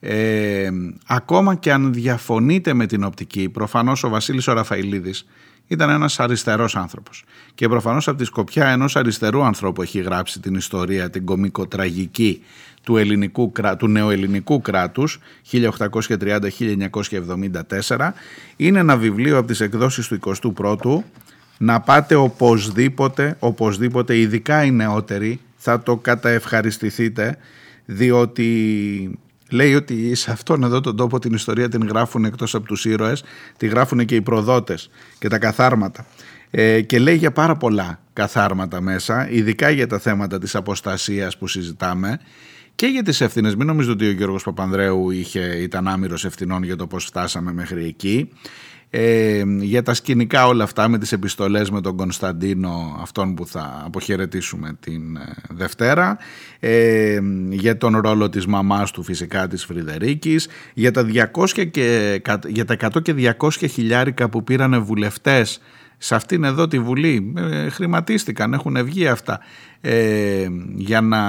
ε, 0.00 0.70
ακόμα 1.06 1.54
και 1.54 1.72
αν 1.72 1.92
διαφωνείτε 1.92 2.74
με 2.74 2.86
την 2.86 3.04
οπτική, 3.04 3.48
προφανώς 3.48 4.04
ο 4.04 4.08
Βασίλης 4.08 4.48
ο 4.48 4.52
Ραφαηλίδης 4.52 5.26
ήταν 5.66 5.90
ένας 5.90 6.20
αριστερός 6.20 6.76
άνθρωπος. 6.76 7.24
Και 7.54 7.68
προφανώς 7.68 8.08
από 8.08 8.18
τη 8.18 8.24
σκοπιά 8.24 8.68
ενός 8.68 8.96
αριστερού 8.96 9.44
ανθρώπου 9.44 9.82
έχει 9.82 10.00
γράψει 10.00 10.40
την 10.40 10.54
ιστορία, 10.54 11.10
την 11.10 11.24
κομικοτραγική 11.24 12.42
του, 12.82 12.96
ελληνικού, 12.96 13.52
του 13.78 13.88
νεοελληνικού 13.88 14.60
κράτους 14.60 15.18
1830-1974 15.50 18.10
είναι 18.56 18.78
ένα 18.78 18.96
βιβλίο 18.96 19.38
από 19.38 19.46
τις 19.46 19.60
εκδόσεις 19.60 20.08
του 20.08 20.18
21ου 20.24 21.02
να 21.58 21.80
πάτε 21.80 22.14
οπωσδήποτε, 22.14 23.36
οπωσδήποτε 23.38 24.18
ειδικά 24.18 24.64
οι 24.64 24.70
νεότεροι 24.70 25.40
θα 25.56 25.82
το 25.82 25.96
καταευχαριστηθείτε 25.96 27.36
διότι 27.84 29.18
λέει 29.50 29.74
ότι 29.74 30.14
σε 30.14 30.30
αυτόν 30.30 30.62
εδώ 30.62 30.80
τον 30.80 30.96
τόπο 30.96 31.18
την 31.18 31.34
ιστορία 31.34 31.68
την 31.68 31.86
γράφουν 31.86 32.24
εκτός 32.24 32.54
από 32.54 32.66
τους 32.66 32.84
ήρωες 32.84 33.24
τη 33.56 33.66
γράφουν 33.66 34.04
και 34.04 34.14
οι 34.14 34.20
προδότες 34.20 34.90
και 35.18 35.28
τα 35.28 35.38
καθάρματα. 35.38 36.06
Ε, 36.50 36.80
και 36.80 36.98
λέει 36.98 37.16
για 37.16 37.32
πάρα 37.32 37.56
πολλά 37.56 38.00
καθάρματα 38.12 38.80
μέσα 38.80 39.30
ειδικά 39.30 39.70
για 39.70 39.86
τα 39.86 39.98
θέματα 39.98 40.38
της 40.38 40.54
αποστασίας 40.54 41.38
που 41.38 41.46
συζητάμε 41.46 42.20
και 42.80 42.86
για 42.86 43.02
τις 43.02 43.20
ευθύνες. 43.20 43.56
Μην 43.56 43.66
νομίζω 43.66 43.92
ότι 43.92 44.06
ο 44.06 44.10
Γιώργος 44.10 44.42
Παπανδρέου 44.42 45.10
είχε, 45.10 45.40
ήταν 45.40 45.88
άμυρος 45.88 46.24
ευθυνών 46.24 46.62
για 46.62 46.76
το 46.76 46.86
πώς 46.86 47.04
φτάσαμε 47.04 47.52
μέχρι 47.52 47.84
εκεί. 47.84 48.28
Ε, 48.90 49.42
για 49.58 49.82
τα 49.82 49.94
σκηνικά 49.94 50.46
όλα 50.46 50.64
αυτά 50.64 50.88
με 50.88 50.98
τις 50.98 51.12
επιστολές 51.12 51.70
με 51.70 51.80
τον 51.80 51.96
Κωνσταντίνο 51.96 52.98
αυτόν 53.00 53.34
που 53.34 53.46
θα 53.46 53.82
αποχαιρετήσουμε 53.84 54.76
την 54.80 55.16
ε, 55.16 55.34
Δευτέρα 55.50 56.18
ε, 56.60 57.20
για 57.50 57.76
τον 57.76 57.98
ρόλο 57.98 58.28
της 58.28 58.46
μαμάς 58.46 58.90
του 58.90 59.02
φυσικά 59.02 59.48
της 59.48 59.64
Φρυδερίκης 59.64 60.48
για 60.74 60.90
τα, 60.90 61.06
200 61.32 61.70
και, 61.70 62.22
για 62.46 62.64
τα 62.64 62.76
100 62.80 63.02
και 63.02 63.34
200 63.38 63.50
χιλιάρικα 63.70 64.28
που 64.28 64.44
πήρανε 64.44 64.78
βουλευτές 64.78 65.60
σε 66.02 66.14
αυτήν 66.14 66.44
εδώ 66.44 66.68
τη 66.68 66.78
Βουλή 66.78 67.32
ε, 67.36 67.68
χρηματίστηκαν, 67.68 68.52
έχουν 68.52 68.84
βγει 68.84 69.08
αυτά 69.08 69.40
ε, 69.80 70.48
για 70.74 71.00
να 71.00 71.20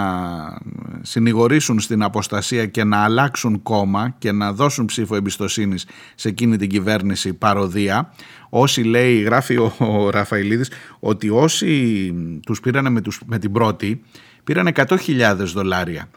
συνηγορήσουν 1.02 1.80
στην 1.80 2.04
αποστασία 2.04 2.66
και 2.66 2.84
να 2.84 3.04
αλλάξουν 3.04 3.62
κόμμα 3.62 4.16
και 4.18 4.32
να 4.32 4.54
δώσουν 4.54 4.86
ψήφο 4.86 5.16
εμπιστοσύνης 5.16 5.86
σε 6.16 6.30
εκείνη 6.30 6.58
την 6.58 6.70
κυβέρνηση 6.70 7.34
παροδία. 7.34 8.14
Όσοι 8.50 8.82
λέει, 8.82 9.22
γράφει 9.22 9.58
ο, 9.58 9.74
ο 9.78 10.10
Ραφαηλίδης, 10.10 10.72
ότι 11.00 11.30
όσοι 11.30 12.14
τους 12.46 12.60
πήρανε 12.60 12.90
με, 12.90 13.02
τους, 13.02 13.22
με 13.26 13.40
την 13.40 13.52
πρώτη 13.52 14.02
πήραν 14.44 14.70
100.000 14.76 15.36
δολάρια 15.38 16.10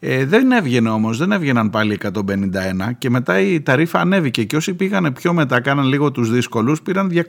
ε, 0.00 0.24
δεν 0.24 0.52
έβγαινε 0.52 0.90
όμως, 0.90 1.18
δεν 1.18 1.32
έβγαιναν 1.32 1.70
πάλι 1.70 1.98
151 2.02 2.12
και 2.98 3.10
μετά 3.10 3.40
η 3.40 3.60
ταρήφα 3.60 4.00
ανέβηκε 4.00 4.44
και 4.44 4.56
όσοι 4.56 4.74
πήγαν 4.74 5.12
πιο 5.12 5.32
μετά, 5.32 5.60
κάναν 5.60 5.86
λίγο 5.86 6.10
τους 6.10 6.30
δύσκολους, 6.30 6.82
πήραν 6.82 7.10
200.000 7.12 7.24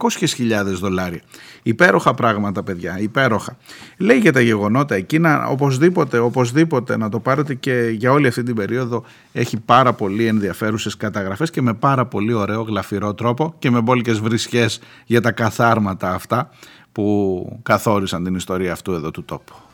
δολάρια. 0.66 1.22
Υπέροχα 1.64 2.14
πράγματα 2.14 2.64
παιδιά, 2.64 3.00
υπέροχα. 3.00 3.58
Λέει 3.98 4.18
για 4.18 4.34
τα 4.34 4.42
γεγονότα 4.42 4.96
εκείνα, 4.96 5.48
οπωσδήποτε, 5.48 6.18
οπωσδήποτε 6.18 6.98
να 6.98 7.10
το 7.10 7.20
πάρετε 7.20 7.54
και 7.54 7.94
για 7.98 8.12
όλη 8.12 8.28
αυτή 8.28 8.44
την 8.44 8.56
περίοδο 8.56 9.04
έχει 9.32 9.60
πάρα 9.60 9.94
πολύ 9.94 10.26
ενδιαφέρουσες 10.26 10.98
καταγραφές 10.98 11.50
και 11.50 11.62
με 11.62 11.74
πάρα 11.74 12.06
πολύ 12.06 12.34
ωραίο 12.34 12.62
γλαφυρό 12.62 13.14
τρόπο 13.14 13.56
και 13.60 13.70
με 13.70 13.82
μπόλικες 13.82 14.20
βρισχές 14.20 14.80
για 15.06 15.22
τα 15.22 15.32
καθάρματα 15.32 16.14
αυτά 16.14 16.50
που 16.92 17.60
καθόρισαν 17.64 18.24
την 18.24 18.36
ιστορία 18.36 18.72
αυτού 18.72 18.92
εδώ 18.92 19.12
του 19.12 19.24
τόπου. 19.24 19.69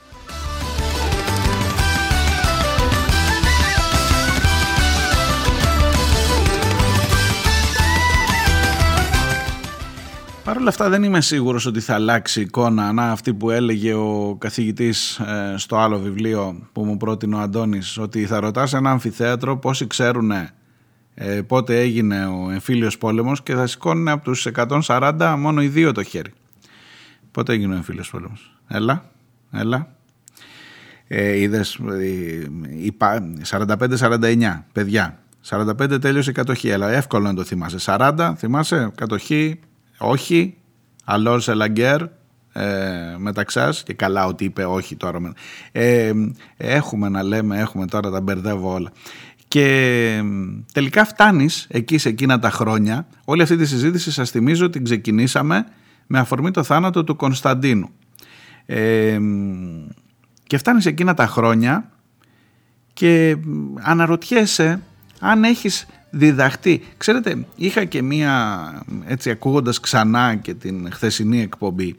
Παρ' 10.45 10.57
όλα 10.57 10.69
αυτά 10.69 10.89
δεν 10.89 11.03
είμαι 11.03 11.21
σίγουρος 11.21 11.65
ότι 11.65 11.79
θα 11.79 11.93
αλλάξει 11.93 12.39
η 12.39 12.43
εικόνα. 12.43 12.93
Να 12.93 13.11
αυτή 13.11 13.33
που 13.33 13.49
έλεγε 13.49 13.93
ο 13.93 14.35
καθηγητής 14.39 15.19
ε, 15.19 15.53
στο 15.57 15.77
άλλο 15.77 15.99
βιβλίο 15.99 16.67
που 16.71 16.85
μου 16.85 16.97
πρότεινε 16.97 17.35
ο 17.35 17.39
Αντώνης 17.39 17.97
ότι 17.97 18.25
θα 18.25 18.39
ρωτάς 18.39 18.73
ένα 18.73 18.91
αμφιθέατρο 18.91 19.57
πόσοι 19.57 19.87
ξέρουν 19.87 20.31
ε, 21.13 21.41
πότε 21.47 21.79
έγινε 21.79 22.25
ο 22.25 22.49
εμφύλιος 22.51 22.97
πόλεμος 22.97 23.43
και 23.43 23.53
θα 23.53 23.67
σηκώνουν 23.67 24.07
από 24.07 24.23
τους 24.23 24.47
140 24.87 25.35
μόνο 25.37 25.61
οι 25.61 25.67
δύο 25.67 25.91
το 25.91 26.03
χέρι. 26.03 26.33
Πότε 27.31 27.53
έγινε 27.53 27.73
ο 27.73 27.75
εμφύλιος 27.75 28.09
πόλεμος. 28.09 28.57
Έλα, 28.67 29.11
έλα. 29.51 29.95
Ε, 31.07 31.39
είδες, 31.39 31.79
45-49, 33.49 34.63
παιδιά. 34.71 35.19
45 35.49 36.01
τέλειωσε 36.01 36.29
η 36.29 36.33
κατοχή, 36.33 36.71
αλλά 36.71 36.91
εύκολο 36.91 37.23
να 37.23 37.33
το 37.33 37.43
θυμάσαι. 37.43 37.77
40, 37.79 38.33
θυμάσαι, 38.37 38.91
κατοχή, 38.95 39.59
όχι, 39.97 40.57
αλόρ 41.05 41.41
σε 41.41 41.53
λαγκέρ, 41.53 42.01
ε, 42.53 43.15
μεταξάς 43.17 43.83
και 43.83 43.93
καλά 43.93 44.25
ότι 44.25 44.43
είπε 44.43 44.65
όχι 44.65 44.95
τώρα. 44.95 45.33
Ε, 45.71 46.11
έχουμε 46.57 47.09
να 47.09 47.23
λέμε, 47.23 47.59
έχουμε 47.59 47.85
τώρα, 47.85 48.09
τα 48.09 48.21
μπερδεύω 48.21 48.73
όλα. 48.73 48.91
Και 49.47 50.21
τελικά 50.73 51.05
φτάνεις 51.05 51.67
εκεί 51.69 51.97
σε 51.97 52.09
εκείνα 52.09 52.39
τα 52.39 52.49
χρόνια. 52.49 53.07
Όλη 53.25 53.41
αυτή 53.41 53.55
τη 53.55 53.65
συζήτηση 53.65 54.11
σας 54.11 54.29
θυμίζω 54.29 54.69
την 54.69 54.83
ξεκινήσαμε 54.83 55.65
με 56.07 56.19
αφορμή 56.19 56.51
το 56.51 56.63
θάνατο 56.63 57.03
του 57.03 57.15
Κωνσταντίνου. 57.15 57.89
Ε, 58.65 59.19
και 60.47 60.57
φτάνεις 60.57 60.85
εκείνα 60.85 61.13
τα 61.13 61.27
χρόνια 61.27 61.89
και 62.93 63.37
αναρωτιέσαι 63.81 64.81
αν 65.19 65.43
έχεις 65.43 65.85
διδαχτεί. 66.17 66.81
Ξέρετε, 66.97 67.45
είχα 67.55 67.85
και 67.85 68.01
μία, 68.01 68.63
έτσι 69.05 69.29
ακούγοντας 69.29 69.79
ξανά 69.79 70.35
και 70.35 70.53
την 70.53 70.91
χθεσινή 70.91 71.41
εκπομπή, 71.41 71.95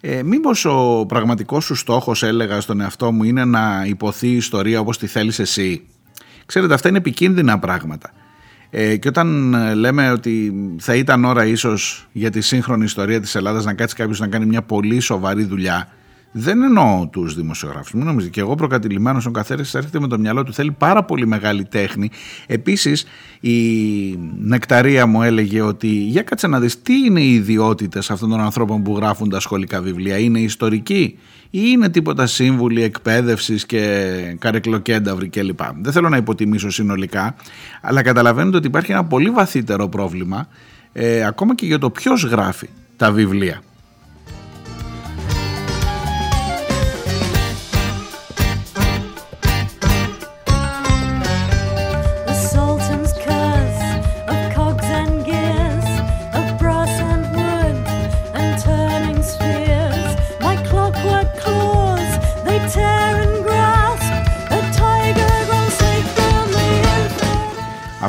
ε, 0.00 0.22
μήπως 0.22 0.64
ο 0.64 1.04
πραγματικός 1.08 1.64
σου 1.64 1.74
στόχος 1.74 2.22
έλεγα 2.22 2.60
στον 2.60 2.80
εαυτό 2.80 3.12
μου 3.12 3.24
είναι 3.24 3.44
να 3.44 3.84
υποθεί 3.86 4.28
η 4.28 4.36
ιστορία 4.36 4.80
όπως 4.80 4.98
τη 4.98 5.06
θέλεις 5.06 5.38
εσύ; 5.38 5.82
Ξέρετε 6.46 6.74
αυτά 6.74 6.88
είναι 6.88 6.98
επικίνδυνα 6.98 7.58
πράγματα. 7.58 8.10
Ε, 8.70 8.96
και 8.96 9.08
όταν 9.08 9.54
ε, 9.54 9.74
λέμε 9.74 10.10
ότι 10.10 10.54
θα 10.78 10.94
ήταν 10.94 11.24
ώρα 11.24 11.44
ίσως 11.46 12.08
για 12.12 12.30
τη 12.30 12.40
σύγχρονη 12.40 12.84
ιστορία 12.84 13.20
της 13.20 13.34
Ελλάδας 13.34 13.64
να 13.64 13.74
κάτσει 13.74 13.94
κάποιος 13.96 14.20
να 14.20 14.26
κάνει 14.26 14.46
μια 14.46 14.62
πολύ 14.62 15.00
σοβαρή 15.00 15.44
δουλειά 15.44 15.88
δεν 16.36 16.62
εννοώ 16.62 17.08
τους 17.12 17.34
δημοσιογράφους. 17.34 17.92
Μην 17.92 18.04
νομίζετε. 18.04 18.30
Και 18.30 18.40
εγώ 18.40 18.54
προκατηλημένος 18.54 19.26
ο 19.26 19.30
καθένα 19.30 19.64
έρχεται 19.72 20.00
με 20.00 20.08
το 20.08 20.18
μυαλό 20.18 20.42
του. 20.42 20.52
Θέλει 20.52 20.70
πάρα 20.70 21.04
πολύ 21.04 21.26
μεγάλη 21.26 21.64
τέχνη. 21.64 22.10
Επίσης, 22.46 23.04
η 23.40 23.58
νεκταρία 24.38 25.06
μου 25.06 25.22
έλεγε 25.22 25.60
ότι 25.60 25.86
για 25.88 26.22
κάτσε 26.22 26.46
να 26.46 26.60
δεις 26.60 26.82
τι 26.82 26.94
είναι 26.94 27.20
οι 27.20 27.32
ιδιότητες 27.32 28.10
αυτών 28.10 28.30
των 28.30 28.40
ανθρώπων 28.40 28.82
που 28.82 28.96
γράφουν 28.96 29.28
τα 29.28 29.40
σχολικά 29.40 29.80
βιβλία; 29.80 30.18
Είναι 30.18 30.38
ιστορικοί 30.38 31.18
ή 31.50 31.60
είναι 31.62 31.88
τίποτα 31.88 32.26
σύμβουλοι 32.26 32.82
εκπαίδευσης 32.82 33.66
και 33.66 34.36
καρεκλοκένταυροι 34.38 35.28
κλπ; 35.28 35.60
Δεν 35.80 35.92
θέλω 35.92 36.08
να 36.08 36.16
υποτιμήσω 36.16 36.70
συνολικά, 36.70 37.34
αλλά 37.80 38.02
καταλαβαίνετε 38.02 38.56
ότι 38.56 38.66
υπάρχει 38.66 38.92
ένα 38.92 39.04
πολύ 39.04 39.30
βαθύτερο 39.30 39.88
πρόβλημα 39.88 40.48
ε, 40.92 41.24
ακόμα 41.24 41.54
και 41.54 41.66
για 41.66 41.78
το 41.78 41.90
ποιος 41.90 42.24
γράφει 42.24 42.68
τα 42.96 43.12
βιβλία. 43.12 43.62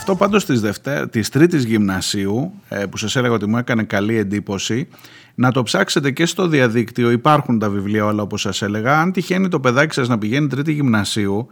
Αυτό 0.08 0.18
πάντως 0.18 0.45
της, 0.45 0.62
Δευτέ, 0.62 1.08
της 1.08 1.30
τρίτης 1.30 1.64
γυμνασίου 1.64 2.51
ε, 2.70 2.86
που 2.86 2.97
σας 2.97 3.16
έλεγα 3.16 3.34
ότι 3.34 3.45
μου 3.45 3.58
έκανε 3.58 3.84
καλή 3.84 4.18
εντύπωση 4.18 4.88
να 5.36 5.51
το 5.51 5.64
ψάξετε 5.64 6.12
και 6.12 6.26
στο 6.26 6.47
διαδίκτυο. 6.47 7.12
Υπάρχουν 7.12 7.60
τα 7.60 7.70
βιβλία 7.70 8.06
όλα 8.06 8.22
όπως 8.22 8.41
σας 8.41 8.62
έλεγα. 8.62 8.99
Αν 8.99 9.12
τυχαίνει 9.12 9.47
το 9.47 9.60
παιδάκι 9.60 9.93
σας 9.93 10.08
να 10.08 10.18
πηγαίνει 10.18 10.47
τρίτη 10.47 10.72
γυμνασίου 10.72 11.47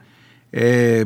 ε, 0.49 1.04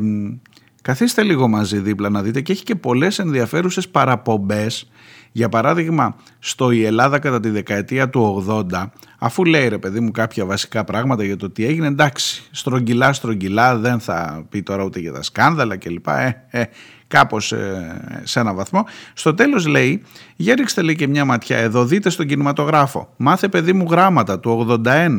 καθίστε 0.81 1.23
λίγο 1.23 1.47
μαζί 1.47 1.79
δίπλα 1.79 2.09
να 2.09 2.21
δείτε. 2.21 2.41
Και 2.41 2.51
έχει 2.51 2.63
και 2.63 2.75
πολλές 2.75 3.19
ενδιαφέρουσες 3.19 3.89
παραπομπές 3.89 4.89
για 5.37 5.49
παράδειγμα, 5.49 6.15
στο 6.39 6.71
«Η 6.71 6.85
Ελλάδα 6.85 7.19
κατά 7.19 7.39
τη 7.39 7.49
δεκαετία 7.49 8.09
του 8.09 8.45
80», 8.71 8.85
αφού 9.17 9.45
λέει 9.45 9.67
ρε 9.67 9.77
παιδί 9.77 9.99
μου 9.99 10.11
κάποια 10.11 10.45
βασικά 10.45 10.83
πράγματα 10.83 11.23
για 11.23 11.37
το 11.37 11.49
τι 11.49 11.65
έγινε, 11.65 11.87
εντάξει, 11.87 12.43
στρογγυλά 12.51 13.13
στρογγυλά, 13.13 13.77
δεν 13.77 13.99
θα 13.99 14.45
πει 14.49 14.61
τώρα 14.63 14.83
ούτε 14.83 14.99
για 14.99 15.13
τα 15.13 15.21
σκάνδαλα 15.21 15.77
κλπ. 15.77 16.07
Ε, 16.07 16.43
ε, 16.49 16.63
κάπως 17.07 17.51
ε, 17.51 18.21
σε 18.23 18.39
ένα 18.39 18.53
βαθμό. 18.53 18.85
Στο 19.13 19.33
τέλος 19.33 19.65
λέει, 19.65 20.03
για 20.35 20.55
ρίξτε 20.55 20.81
λέει 20.81 20.95
και 20.95 21.07
μια 21.07 21.25
ματιά 21.25 21.57
εδώ, 21.57 21.85
δείτε 21.85 22.09
στον 22.09 22.25
κινηματογράφο. 22.25 23.13
Μάθε 23.17 23.47
παιδί 23.47 23.73
μου 23.73 23.85
γράμματα 23.89 24.39
του 24.39 24.79
81. 24.85 25.09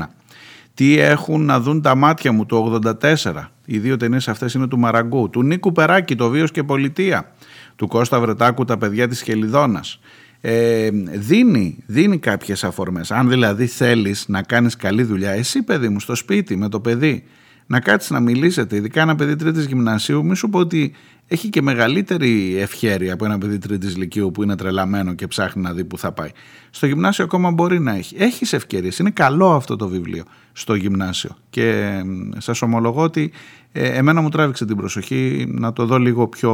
Τι 0.75 0.99
έχουν 0.99 1.45
να 1.45 1.61
δουν 1.61 1.83
τα 1.83 1.95
μάτια 1.95 2.33
μου 2.33 2.47
του 2.47 2.81
84. 3.01 3.51
Οι 3.65 3.79
δύο 3.79 3.97
ταινίες 3.97 4.29
αυτές 4.29 4.55
είναι 4.55 4.67
του 4.67 4.79
Μαραγκού. 4.79 5.31
Του 5.31 5.43
Νίκου 5.43 5.73
Περάκη, 5.73 6.17
το 6.17 6.29
Βίος 6.29 6.51
και 6.51 6.63
Πολιτεία. 6.63 7.33
Του 7.79 7.87
Κώστα 7.87 8.21
Βρετάκου, 8.21 8.65
τα 8.65 8.79
παιδιά 8.79 9.09
της 9.09 9.23
Χελιδόνας. 9.23 10.01
Ε, 10.41 10.89
δίνει, 11.15 11.79
δίνει 11.87 12.19
κάποιες 12.19 12.65
αφορμές. 12.65 13.11
Αν 13.11 13.29
δηλαδή 13.29 13.67
θέλεις 13.67 14.25
να 14.29 14.43
κάνεις 14.43 14.77
καλή 14.77 15.03
δουλειά, 15.03 15.31
εσύ 15.31 15.63
παιδί 15.63 15.89
μου 15.89 16.01
στο 16.01 16.15
σπίτι 16.15 16.57
με 16.57 16.69
το 16.69 16.81
παιδί, 16.81 17.25
να 17.67 17.81
κάτσεις 17.81 18.11
να 18.11 18.21
μιλήσετε, 18.21 18.77
ειδικά 18.77 19.01
ένα 19.01 19.15
παιδί 19.15 19.37
τρίτης 19.37 19.67
γυμνασίου, 19.67 20.25
μη 20.25 20.37
σου 20.37 20.49
πω 20.49 20.59
ότι 20.59 20.95
έχει 21.29 21.49
και 21.49 21.63
μεγαλύτερη 21.63 22.57
ευχέρεια 22.59 23.13
από 23.13 23.25
ένα 23.25 23.39
παιδί 23.39 23.59
τρίτης 23.59 23.97
λυκείου 23.97 24.31
που 24.31 24.43
είναι 24.43 24.57
τρελαμένο 24.57 25.15
και 25.15 25.27
ψάχνει 25.27 25.63
να 25.63 25.73
δει 25.73 25.85
που 25.85 25.99
θα 25.99 26.13
πάει. 26.13 26.31
Στο 26.71 26.87
γυμνάσιο 26.87 27.25
ακόμα 27.25 27.51
μπορεί 27.51 27.81
να 27.81 27.95
έχει. 27.95 28.17
Έχεις 28.19 28.53
ευκαιρίες. 28.53 28.99
Είναι 28.99 29.11
καλό 29.11 29.55
αυτό 29.55 29.77
το 29.77 29.89
βιβλίο 29.89 30.25
στο 30.53 30.75
γυμνάσιο. 30.75 31.37
Και 31.51 31.93
σας 32.39 32.63
ομολογώ 32.63 33.03
ότι 33.03 33.33
ε, 33.73 33.89
εμένα 33.89 34.21
μου 34.21 34.29
τράβηξε 34.29 34.65
την 34.65 34.77
προσοχή 34.77 35.47
να 35.49 35.73
το 35.73 35.87
δω 35.87 35.99
λίγο 35.99 36.29
πιο 36.29 36.53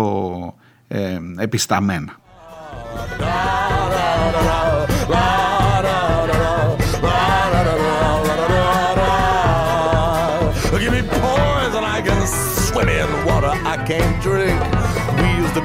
ε, 0.88 1.20
επισταμένα. 1.38 2.20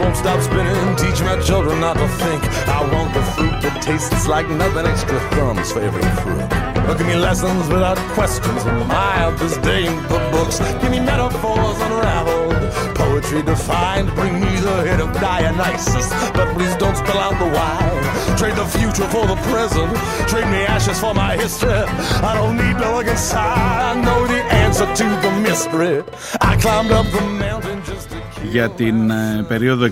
won't 0.05 0.16
stop 0.16 0.40
spinning. 0.42 0.97
Teach 0.97 1.20
my 1.22 1.40
children 1.40 1.80
not 1.80 1.97
to 1.97 2.09
think. 2.09 2.42
I 2.68 2.80
want 2.92 3.14
the 3.14 3.22
fruit 3.34 3.57
that 3.62 3.82
tastes 3.82 4.26
like 4.26 4.49
nothing 4.49 4.86
extra 4.86 5.18
thumbs 5.30 5.72
for 5.72 5.80
every 5.80 6.03
fruit. 6.20 6.99
Give 6.99 7.07
me 7.07 7.16
lessons 7.16 7.68
without 7.68 7.99
questions. 8.14 8.64
My 8.64 9.34
disdain 9.38 10.01
for 10.09 10.20
books. 10.30 10.59
Give 10.80 10.90
me 10.90 11.01
metaphors 11.01 11.78
unraveled. 11.86 12.57
Poetry 13.30 13.43
defined. 13.53 14.13
Bring 14.15 14.34
me 14.39 14.59
the 14.59 14.77
head 14.88 14.99
of 14.99 15.13
Dionysus. 15.13 16.09
But 16.34 16.47
please 16.55 16.75
don't 16.77 16.95
spell 16.95 17.19
out 17.19 17.38
the 17.38 17.49
why. 17.55 17.77
Trade 18.39 18.55
the 18.55 18.65
future 18.65 19.07
for 19.13 19.25
the 19.27 19.36
present. 19.49 19.91
Trade 20.27 20.49
me 20.49 20.61
ashes 20.75 20.99
for 20.99 21.13
my 21.13 21.36
history. 21.38 21.84
I 22.30 22.34
don't 22.34 22.57
need 22.57 22.77
no 22.86 22.99
against 22.99 23.36
I 23.36 23.93
know 24.05 24.25
the 24.25 24.41
answer 24.63 24.88
to 24.99 25.07
the 25.25 25.32
mystery. 25.47 26.03
I 26.41 26.57
climbed 26.63 26.91
up 26.91 27.05
the 27.15 27.21
mountain 27.21 27.80
just 27.84 28.09
to 28.09 28.19
για 28.51 28.69
την 28.69 29.09
ε, 29.09 29.45
περίοδο 29.47 29.88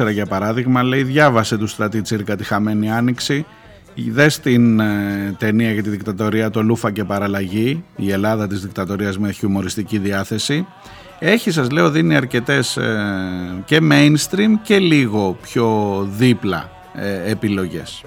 63-74 0.00 0.12
για 0.12 0.26
παράδειγμα 0.26 0.82
λέει 0.82 1.02
διάβασε 1.02 1.56
του 1.56 1.66
στρατή 1.66 2.02
Τσίρκα 2.02 2.36
τη 2.36 2.44
χαμένη 2.44 2.92
άνοιξη 2.92 3.46
Δες 3.94 4.40
την 4.40 4.80
ε, 4.80 5.34
ταινία 5.38 5.72
για 5.72 5.82
τη 5.82 5.88
δικτατορία 5.88 6.50
το 6.50 6.62
Λούφα 6.62 6.90
και 6.90 7.04
Παραλλαγή 7.04 7.84
η 7.96 8.10
Ελλάδα 8.10 8.46
της 8.46 8.60
δικτατορίας 8.60 9.18
με 9.18 9.32
χιουμοριστική 9.32 9.98
διάθεση 9.98 10.66
έχει 11.18 11.50
σας 11.50 11.70
λέω 11.70 11.90
δίνει 11.90 12.16
αρκετές 12.16 12.76
ε, 12.76 13.62
και 13.64 13.80
mainstream 13.90 14.50
και 14.62 14.78
λίγο 14.78 15.36
πιο 15.42 16.08
δίπλα 16.16 16.70
ε, 16.94 17.30
επιλογές 17.30 18.02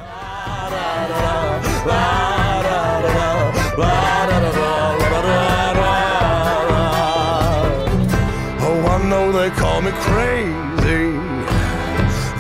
crazy. 10.10 11.06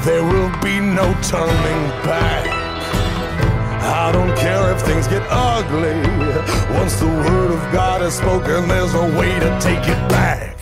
There 0.05 0.23
will 0.23 0.51
be 0.61 0.79
no 0.79 1.07
turning 1.21 1.83
back. 2.05 2.46
I 4.07 4.11
don't 4.17 4.35
care 4.45 4.65
if 4.73 4.79
things 4.89 5.05
get 5.13 5.23
ugly. 5.55 5.99
Once 6.79 6.93
the 7.03 7.11
word 7.25 7.51
of 7.57 7.61
God 7.79 7.99
is 8.07 8.13
spoken, 8.21 8.59
there's 8.71 8.93
a 9.05 9.07
way 9.19 9.33
to 9.45 9.49
take 9.67 9.85
it 9.93 10.01
back. 10.15 10.55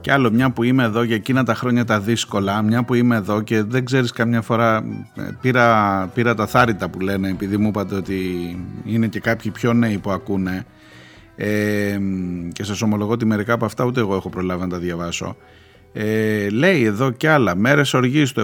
Και 0.00 0.12
άλλο 0.12 0.30
μια 0.30 0.50
που 0.50 0.62
είμαι 0.62 0.84
εδώ 0.84 1.02
για 1.02 1.14
εκείνα 1.14 1.44
τα 1.44 1.54
χρόνια 1.54 1.84
τα 1.84 2.00
δύσκολα, 2.00 2.62
μια 2.62 2.82
που 2.82 2.94
είμαι 2.94 3.16
εδώ 3.16 3.40
και 3.42 3.62
δεν 3.62 3.84
ξέρεις 3.84 4.12
καμιά 4.12 4.42
φορά 4.42 4.84
ε, 5.14 5.22
πήρα, 5.40 6.06
πήρα 6.14 6.34
τα 6.34 6.46
θάρρυτα 6.46 6.88
που 6.88 7.00
λένε 7.00 7.28
επειδή 7.28 7.56
μου 7.56 7.68
είπατε 7.68 7.94
ότι 7.94 8.20
είναι 8.84 9.06
και 9.06 9.20
κάποιοι 9.20 9.50
πιο 9.50 9.72
νέοι 9.72 9.98
που 9.98 10.10
ακούνε 10.10 10.66
ε, 11.36 11.98
και 12.52 12.64
σας 12.64 12.82
ομολογώ 12.82 13.12
ότι 13.12 13.26
μερικά 13.26 13.52
από 13.52 13.64
αυτά 13.64 13.84
ούτε 13.84 14.00
εγώ 14.00 14.14
έχω 14.14 14.28
προλάβει 14.28 14.60
να 14.60 14.68
τα 14.68 14.78
διαβάσω. 14.78 15.36
Ε, 15.92 16.48
λέει 16.48 16.84
εδώ 16.84 17.10
και 17.10 17.28
άλλα, 17.28 17.56
μέρες 17.56 17.94
οργής 17.94 18.32
το 18.32 18.40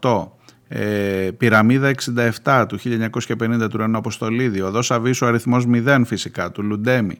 78, 0.00 0.28
ε, 0.68 1.30
πυραμίδα 1.36 1.94
67 2.42 2.64
του 2.68 2.78
1950 2.78 3.68
του 3.70 3.76
Ρενό 3.76 3.98
Αποστολίδη, 3.98 4.60
οδός 4.60 4.90
Αβίσου 4.90 5.26
αριθμός 5.26 5.66
0 5.66 6.02
φυσικά 6.04 6.50
του 6.50 6.62
Λουντέμι, 6.62 7.18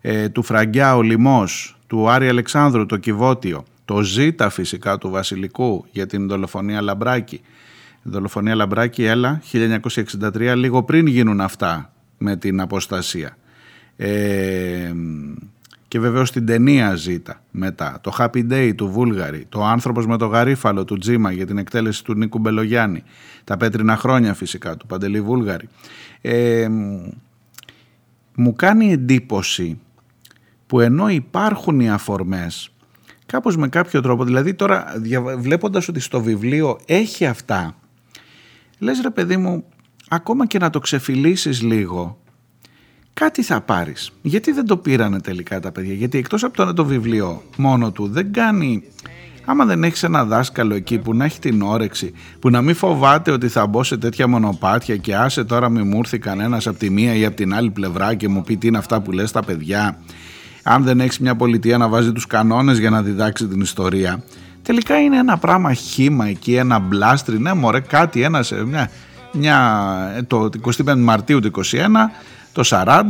ε, 0.00 0.28
του 0.28 0.42
Φραγκιά 0.42 0.96
ο 0.96 1.02
Λιμός, 1.02 1.78
του 1.86 2.08
Άρη 2.08 2.28
Αλεξάνδρου 2.28 2.86
το 2.86 2.96
Κιβώτιο, 2.96 3.64
το 3.84 4.02
Ζήτα 4.02 4.50
φυσικά 4.50 4.98
του 4.98 5.10
Βασιλικού 5.10 5.84
για 5.90 6.06
την 6.06 6.28
δολοφονία 6.28 6.80
Λαμπράκη. 6.80 7.40
Η 8.02 8.10
δολοφονία 8.10 8.54
Λαμπράκη 8.54 9.04
έλα 9.04 9.42
1963 10.32 10.54
λίγο 10.56 10.82
πριν 10.82 11.06
γίνουν 11.06 11.40
αυτά 11.40 11.92
με 12.18 12.36
την 12.36 12.60
αποστασία. 12.60 13.36
Ε, 14.02 14.92
και 15.88 16.00
βεβαίως 16.00 16.32
την 16.32 16.46
ταινία 16.46 16.94
Ζήτα 16.94 17.42
μετά, 17.50 17.98
το 18.00 18.12
Happy 18.18 18.52
Day 18.52 18.72
του 18.76 18.88
Βούλγαρη, 18.88 19.46
το 19.48 19.64
Άνθρωπος 19.64 20.06
με 20.06 20.16
το 20.16 20.26
Γαρίφαλο 20.26 20.84
του 20.84 20.98
Τζίμα 20.98 21.32
για 21.32 21.46
την 21.46 21.58
εκτέλεση 21.58 22.04
του 22.04 22.14
Νίκου 22.14 22.38
Μπελογιάννη, 22.38 23.02
τα 23.44 23.56
Πέτρινα 23.56 23.96
Χρόνια 23.96 24.34
φυσικά 24.34 24.76
του 24.76 24.86
Παντελή 24.86 25.20
Βούλγαρη. 25.20 25.68
Ε, 26.20 26.68
μου 28.34 28.52
κάνει 28.56 28.92
εντύπωση 28.92 29.78
που 30.66 30.80
ενώ 30.80 31.08
υπάρχουν 31.08 31.80
οι 31.80 31.90
αφορμές 31.90 32.72
κάπως 33.26 33.56
με 33.56 33.68
κάποιο 33.68 34.00
τρόπο, 34.00 34.24
δηλαδή 34.24 34.54
τώρα 34.54 34.84
βλέποντας 35.38 35.88
ότι 35.88 36.00
στο 36.00 36.22
βιβλίο 36.22 36.78
έχει 36.86 37.26
αυτά, 37.26 37.76
λες 38.78 39.00
ρε 39.00 39.10
παιδί 39.10 39.36
μου, 39.36 39.64
ακόμα 40.08 40.46
και 40.46 40.58
να 40.58 40.70
το 40.70 40.78
ξεφυλίσεις 40.78 41.62
λίγο, 41.62 42.18
κάτι 43.20 43.42
θα 43.42 43.60
πάρεις. 43.60 44.10
Γιατί 44.22 44.52
δεν 44.52 44.66
το 44.66 44.76
πήρανε 44.76 45.20
τελικά 45.20 45.60
τα 45.60 45.72
παιδιά, 45.72 45.94
γιατί 45.94 46.18
εκτός 46.18 46.44
από 46.44 46.56
το 46.56 46.64
να 46.64 46.72
το 46.72 46.84
βιβλίο 46.84 47.42
μόνο 47.56 47.90
του 47.90 48.08
δεν 48.08 48.32
κάνει... 48.32 48.82
Άμα 49.44 49.64
δεν 49.64 49.84
έχεις 49.84 50.02
ένα 50.02 50.24
δάσκαλο 50.24 50.74
εκεί 50.74 50.98
που 50.98 51.14
να 51.14 51.24
έχει 51.24 51.38
την 51.38 51.62
όρεξη, 51.62 52.12
που 52.38 52.50
να 52.50 52.62
μην 52.62 52.74
φοβάται 52.74 53.30
ότι 53.30 53.48
θα 53.48 53.66
μπω 53.66 53.82
σε 53.82 53.96
τέτοια 53.96 54.28
μονοπάτια 54.28 54.96
και 54.96 55.16
άσε 55.16 55.44
τώρα 55.44 55.68
μη 55.68 55.82
μου 55.82 55.98
έρθει 55.98 56.18
κανένας 56.18 56.66
από 56.66 56.78
τη 56.78 56.90
μία 56.90 57.14
ή 57.14 57.24
από 57.24 57.36
την 57.36 57.54
άλλη 57.54 57.70
πλευρά 57.70 58.14
και 58.14 58.28
μου 58.28 58.42
πει 58.42 58.56
τι 58.56 58.66
είναι 58.66 58.78
αυτά 58.78 59.00
που 59.00 59.12
λες 59.12 59.32
τα 59.32 59.42
παιδιά. 59.42 59.98
Αν 60.62 60.82
δεν 60.82 61.00
έχεις 61.00 61.18
μια 61.18 61.36
πολιτεία 61.36 61.78
να 61.78 61.88
βάζει 61.88 62.12
τους 62.12 62.26
κανόνες 62.26 62.78
για 62.78 62.90
να 62.90 63.02
διδάξει 63.02 63.46
την 63.46 63.60
ιστορία. 63.60 64.22
Τελικά 64.62 65.00
είναι 65.00 65.16
ένα 65.16 65.38
πράγμα 65.38 65.72
χήμα 65.72 66.26
εκεί, 66.26 66.54
ένα 66.54 66.78
μπλάστρι, 66.78 67.38
ναι 67.38 67.54
μωρέ 67.54 67.80
κάτι 67.80 68.22
ένας, 68.22 68.52
μια, 68.66 68.90
μια, 69.32 70.24
το 70.26 70.50
25 70.84 70.96
Μαρτίου 70.96 71.40
του 71.40 71.50
21, 71.56 71.62
το 72.52 72.62
40 72.64 73.02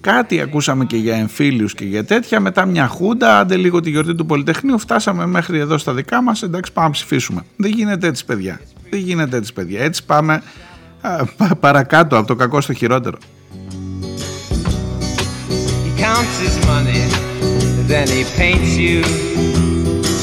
κάτι 0.00 0.40
ακούσαμε 0.40 0.84
και 0.84 0.96
για 0.96 1.16
εμφύλιους 1.16 1.74
και 1.74 1.84
για 1.84 2.04
τέτοια 2.04 2.40
μετά 2.40 2.64
μια 2.66 2.86
χούντα, 2.86 3.38
άντε 3.38 3.56
λίγο 3.56 3.80
τη 3.80 3.90
γιορτή 3.90 4.14
του 4.14 4.26
Πολυτεχνείου 4.26 4.78
φτάσαμε 4.78 5.26
μέχρι 5.26 5.58
εδώ 5.58 5.78
στα 5.78 5.92
δικά 5.92 6.22
μας 6.22 6.42
εντάξει 6.42 6.72
πάμε 6.72 6.86
να 6.86 6.92
ψηφίσουμε. 6.92 7.42
Δεν 7.56 7.70
γίνεται 7.70 8.06
έτσι 8.06 8.24
παιδιά. 8.24 8.60
Δεν 8.90 9.00
γίνεται 9.00 9.36
έτσι 9.36 9.52
παιδιά. 9.52 9.82
Έτσι 9.82 10.04
πάμε 10.04 10.42
α, 11.00 11.24
παρακάτω 11.60 12.16
από 12.16 12.26
το 12.26 12.34
κακό 12.34 12.60
στο 12.60 12.72
χειρότερο. 12.72 13.18
Counts 15.98 16.38
his 16.44 16.56
money, 16.70 17.02
then 17.90 18.06
he 18.14 18.22
paints 18.38 18.72
you 18.84 19.02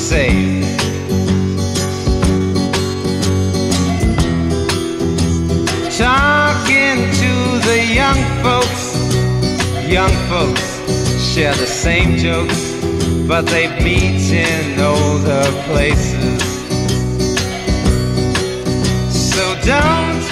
safe. 0.09 0.63
Talking 5.97 6.99
to 7.21 7.34
the 7.65 7.81
young 8.01 8.21
folks, 8.43 8.83
young 9.97 10.15
folks 10.29 10.65
share 11.31 11.55
the 11.63 11.71
same 11.85 12.11
jokes, 12.25 12.61
but 13.29 13.43
they 13.53 13.65
meet 13.85 14.21
in 14.45 14.79
older 14.79 15.45
places. 15.67 16.41
So 19.31 19.45
don't. 19.65 20.23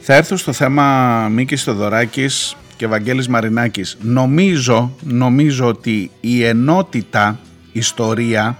Θα 0.00 0.14
έρθω 0.14 0.36
στο 0.36 0.52
θέμα 0.52 1.28
Μίκης 1.28 1.62
Θοδωράκης 1.62 2.56
και 2.76 2.86
Βαγγέλης 2.86 3.28
Μαρινάκης. 3.28 3.96
Νομίζω, 4.00 4.96
νομίζω 5.02 5.66
ότι 5.66 6.10
η 6.20 6.44
ενότητα 6.44 7.40
ιστορία 7.72 8.58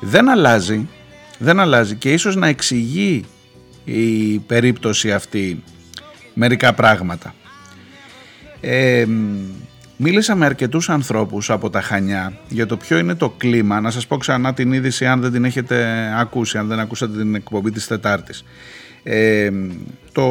δεν 0.00 0.28
αλλάζει, 0.28 0.88
δεν 1.38 1.60
αλλάζει 1.60 1.94
και 1.94 2.12
ίσως 2.12 2.36
να 2.36 2.46
εξηγεί 2.46 3.24
η 3.84 4.38
περίπτωση 4.38 5.12
αυτή 5.12 5.62
μερικά 6.36 6.72
πράγματα. 6.72 7.34
Ε, 8.60 9.06
μίλησα 9.96 10.34
με 10.34 10.44
αρκετούς 10.44 10.88
ανθρώπους 10.88 11.50
από 11.50 11.70
τα 11.70 11.80
Χανιά 11.80 12.32
για 12.48 12.66
το 12.66 12.76
ποιο 12.76 12.98
είναι 12.98 13.14
το 13.14 13.30
κλίμα. 13.30 13.80
Να 13.80 13.90
σας 13.90 14.06
πω 14.06 14.16
ξανά 14.16 14.54
την 14.54 14.72
είδηση 14.72 15.06
αν 15.06 15.20
δεν 15.20 15.32
την 15.32 15.44
έχετε 15.44 16.08
ακούσει, 16.16 16.58
αν 16.58 16.66
δεν 16.66 16.78
ακούσατε 16.78 17.18
την 17.18 17.34
εκπομπή 17.34 17.70
της 17.70 17.86
Τετάρτης. 17.86 18.44
Ε, 19.02 19.50
το, 20.12 20.22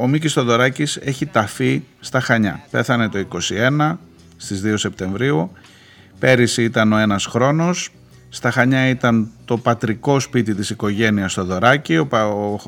ο 0.00 0.06
Μίκης 0.06 0.32
Θοδωράκης 0.32 0.96
έχει 0.96 1.26
ταφεί 1.26 1.82
στα 2.00 2.20
Χανιά. 2.20 2.60
Πέθανε 2.70 3.08
το 3.08 3.18
21 3.18 3.96
στις 4.36 4.62
2 4.64 4.72
Σεπτεμβρίου. 4.76 5.52
Πέρυσι 6.18 6.62
ήταν 6.62 6.92
ο 6.92 6.98
ένας 6.98 7.26
χρόνος. 7.26 7.90
Στα 8.28 8.50
Χανιά 8.50 8.88
ήταν 8.88 9.30
το 9.44 9.58
πατρικό 9.58 10.20
σπίτι 10.20 10.54
της 10.54 10.70
οικογένειας 10.70 11.34
Θοδωράκη. 11.34 11.96
Ο, 11.96 12.08
ο, 12.10 12.60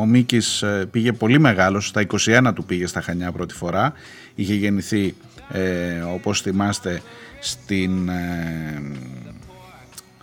ο, 0.00 0.06
Μίκης 0.06 0.62
ε, 0.62 0.86
πήγε 0.90 1.12
πολύ 1.12 1.38
μεγάλος, 1.38 1.86
στα 1.86 2.06
21 2.26 2.52
του 2.54 2.64
πήγε 2.64 2.86
στα 2.86 3.00
Χανιά 3.00 3.32
πρώτη 3.32 3.54
φορά. 3.54 3.92
Είχε 4.34 4.54
γεννηθεί, 4.54 5.14
ε, 5.48 6.00
όπως 6.00 6.40
θυμάστε, 6.40 7.02
στην... 7.40 8.08
Ε, 8.08 8.82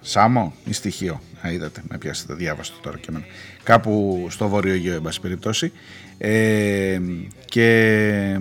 Σάμο 0.07 0.53
ή 0.65 0.73
στοιχείο. 0.73 1.21
Α, 1.45 1.51
είδατε, 1.51 1.82
με 1.89 1.97
πιάσετε, 1.97 2.34
διάβαστο 2.34 2.78
τώρα 2.82 2.97
και 2.97 3.05
εμένα. 3.09 3.26
Κάπου 3.63 4.26
στο 4.30 4.47
Βόρειο 4.47 4.73
Αιγαίο, 4.73 4.95
εν 4.95 5.01
πάση 5.01 5.21
περιπτώσει. 5.21 5.71
Ε, 6.17 6.99
και 7.45 8.39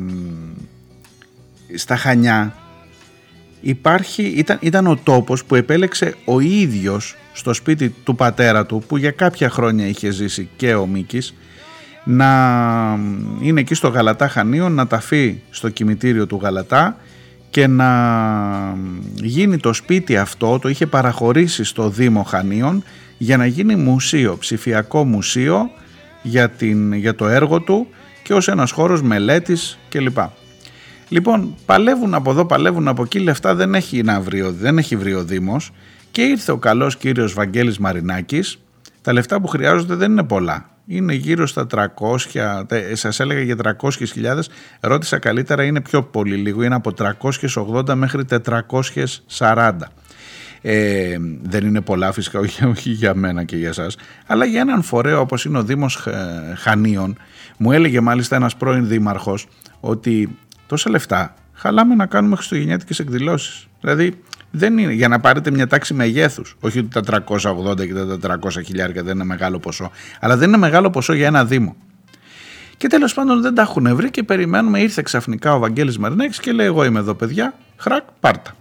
στα 1.74 1.96
Χανιά 1.96 2.56
υπάρχει, 3.64 4.22
ήταν, 4.22 4.58
ήταν 4.60 4.86
ο 4.86 4.96
τόπος 5.02 5.44
που 5.44 5.54
επέλεξε 5.54 6.14
ο 6.24 6.40
ίδιος 6.40 7.16
στο 7.32 7.52
σπίτι 7.52 7.94
του 8.04 8.14
πατέρα 8.14 8.66
του 8.66 8.82
που 8.86 8.96
για 8.96 9.10
κάποια 9.10 9.50
χρόνια 9.50 9.86
είχε 9.86 10.10
ζήσει 10.10 10.48
και 10.56 10.74
ο 10.74 10.86
Μίκης 10.86 11.34
να 12.04 12.28
είναι 13.40 13.60
εκεί 13.60 13.74
στο 13.74 13.88
Γαλατά 13.88 14.28
Χανίων 14.28 14.72
να 14.72 14.86
ταφεί 14.86 15.40
στο 15.50 15.68
κημητήριο 15.68 16.26
του 16.26 16.38
Γαλατά 16.42 16.96
και 17.50 17.66
να 17.66 17.88
γίνει 19.14 19.58
το 19.58 19.72
σπίτι 19.72 20.16
αυτό, 20.16 20.58
το 20.58 20.68
είχε 20.68 20.86
παραχωρήσει 20.86 21.64
στο 21.64 21.88
Δήμο 21.88 22.22
Χανίων 22.22 22.84
για 23.18 23.36
να 23.36 23.46
γίνει 23.46 23.76
μουσείο, 23.76 24.36
ψηφιακό 24.38 25.04
μουσείο 25.04 25.70
για, 26.22 26.50
την, 26.50 26.92
για 26.92 27.14
το 27.14 27.28
έργο 27.28 27.60
του 27.60 27.86
και 28.22 28.34
ως 28.34 28.48
ένας 28.48 28.70
χώρος 28.70 29.02
μελέτης 29.02 29.78
κλπ. 29.88 30.18
Λοιπόν, 31.08 31.54
παλεύουν 31.66 32.14
από 32.14 32.30
εδώ, 32.30 32.46
παλεύουν 32.46 32.88
από 32.88 33.02
εκεί, 33.02 33.18
λεφτά 33.18 33.54
δεν 33.54 33.74
έχει, 33.74 34.02
να 34.02 34.20
βρει, 34.20 34.40
δεν 34.40 34.78
έχει 34.78 34.96
βρει 34.96 35.14
ο 35.14 35.24
Δήμος. 35.24 35.70
Και 36.10 36.22
ήρθε 36.22 36.52
ο 36.52 36.58
καλός 36.58 36.96
κύριος 36.96 37.32
Βαγγέλης 37.32 37.78
Μαρινάκης, 37.78 38.58
τα 39.02 39.12
λεφτά 39.12 39.40
που 39.40 39.46
χρειάζονται 39.46 39.94
δεν 39.94 40.10
είναι 40.10 40.24
πολλά. 40.24 40.68
Είναι 40.86 41.12
γύρω 41.12 41.46
στα 41.46 41.66
300, 41.66 42.64
σας 42.92 43.20
έλεγα 43.20 43.40
για 43.40 43.56
300.000, 43.56 44.48
ρώτησα 44.80 45.18
καλύτερα 45.18 45.64
είναι 45.64 45.80
πιο 45.80 46.02
πολύ 46.02 46.36
λίγο, 46.36 46.62
είναι 46.62 46.74
από 46.74 46.92
380 46.92 47.94
μέχρι 47.94 48.24
440. 49.38 49.72
Ε, 50.60 51.16
δεν 51.42 51.66
είναι 51.66 51.80
πολλά 51.80 52.12
φυσικά, 52.12 52.38
όχι, 52.38 52.64
όχι, 52.64 52.90
για 52.90 53.14
μένα 53.14 53.44
και 53.44 53.56
για 53.56 53.72
σας, 53.72 53.96
αλλά 54.26 54.44
για 54.44 54.60
έναν 54.60 54.82
φορέο 54.82 55.20
όπως 55.20 55.44
είναι 55.44 55.58
ο 55.58 55.62
Δήμος 55.62 56.06
Χανίων, 56.56 57.16
μου 57.56 57.72
έλεγε 57.72 58.00
μάλιστα 58.00 58.36
ένας 58.36 58.56
πρώην 58.56 58.88
δήμαρχος 58.88 59.46
ότι 59.80 60.38
τόσα 60.66 60.90
λεφτά 60.90 61.34
χαλάμε 61.54 61.94
να 61.94 62.06
κάνουμε 62.06 62.36
χριστουγεννιάτικες 62.36 62.98
εκδηλώσεις. 62.98 63.66
Δηλαδή 63.80 64.22
δεν 64.50 64.78
είναι 64.78 64.92
για 64.92 65.08
να 65.08 65.20
πάρετε 65.20 65.50
μια 65.50 65.66
τάξη 65.66 65.94
μεγέθους. 65.94 66.56
Όχι 66.60 66.78
ότι 66.78 66.88
τα 66.88 67.22
380 67.26 67.86
και 67.86 67.94
τα 68.18 68.38
400 68.42 68.64
χιλιάρια 68.64 69.02
δεν 69.02 69.14
είναι 69.14 69.24
μεγάλο 69.24 69.58
ποσό, 69.58 69.90
αλλά 70.20 70.36
δεν 70.36 70.48
είναι 70.48 70.56
μεγάλο 70.56 70.90
ποσό 70.90 71.12
για 71.12 71.26
ένα 71.26 71.44
Δήμο. 71.44 71.76
Και 72.76 72.86
τέλος 72.86 73.14
πάντων 73.14 73.42
δεν 73.42 73.54
τα 73.54 73.62
έχουν 73.62 73.96
βρει 73.96 74.10
και 74.10 74.22
περιμένουμε. 74.22 74.80
Ήρθε 74.80 75.02
ξαφνικά 75.02 75.54
ο 75.54 75.58
Βαγγέλης 75.58 75.98
Μαρινέκης 75.98 76.40
και 76.40 76.52
λέει: 76.52 76.66
Εγώ 76.66 76.84
είμαι 76.84 76.98
εδώ, 76.98 77.14
παιδιά. 77.14 77.54
Χρακ, 77.76 78.04
πάρτα. 78.20 78.56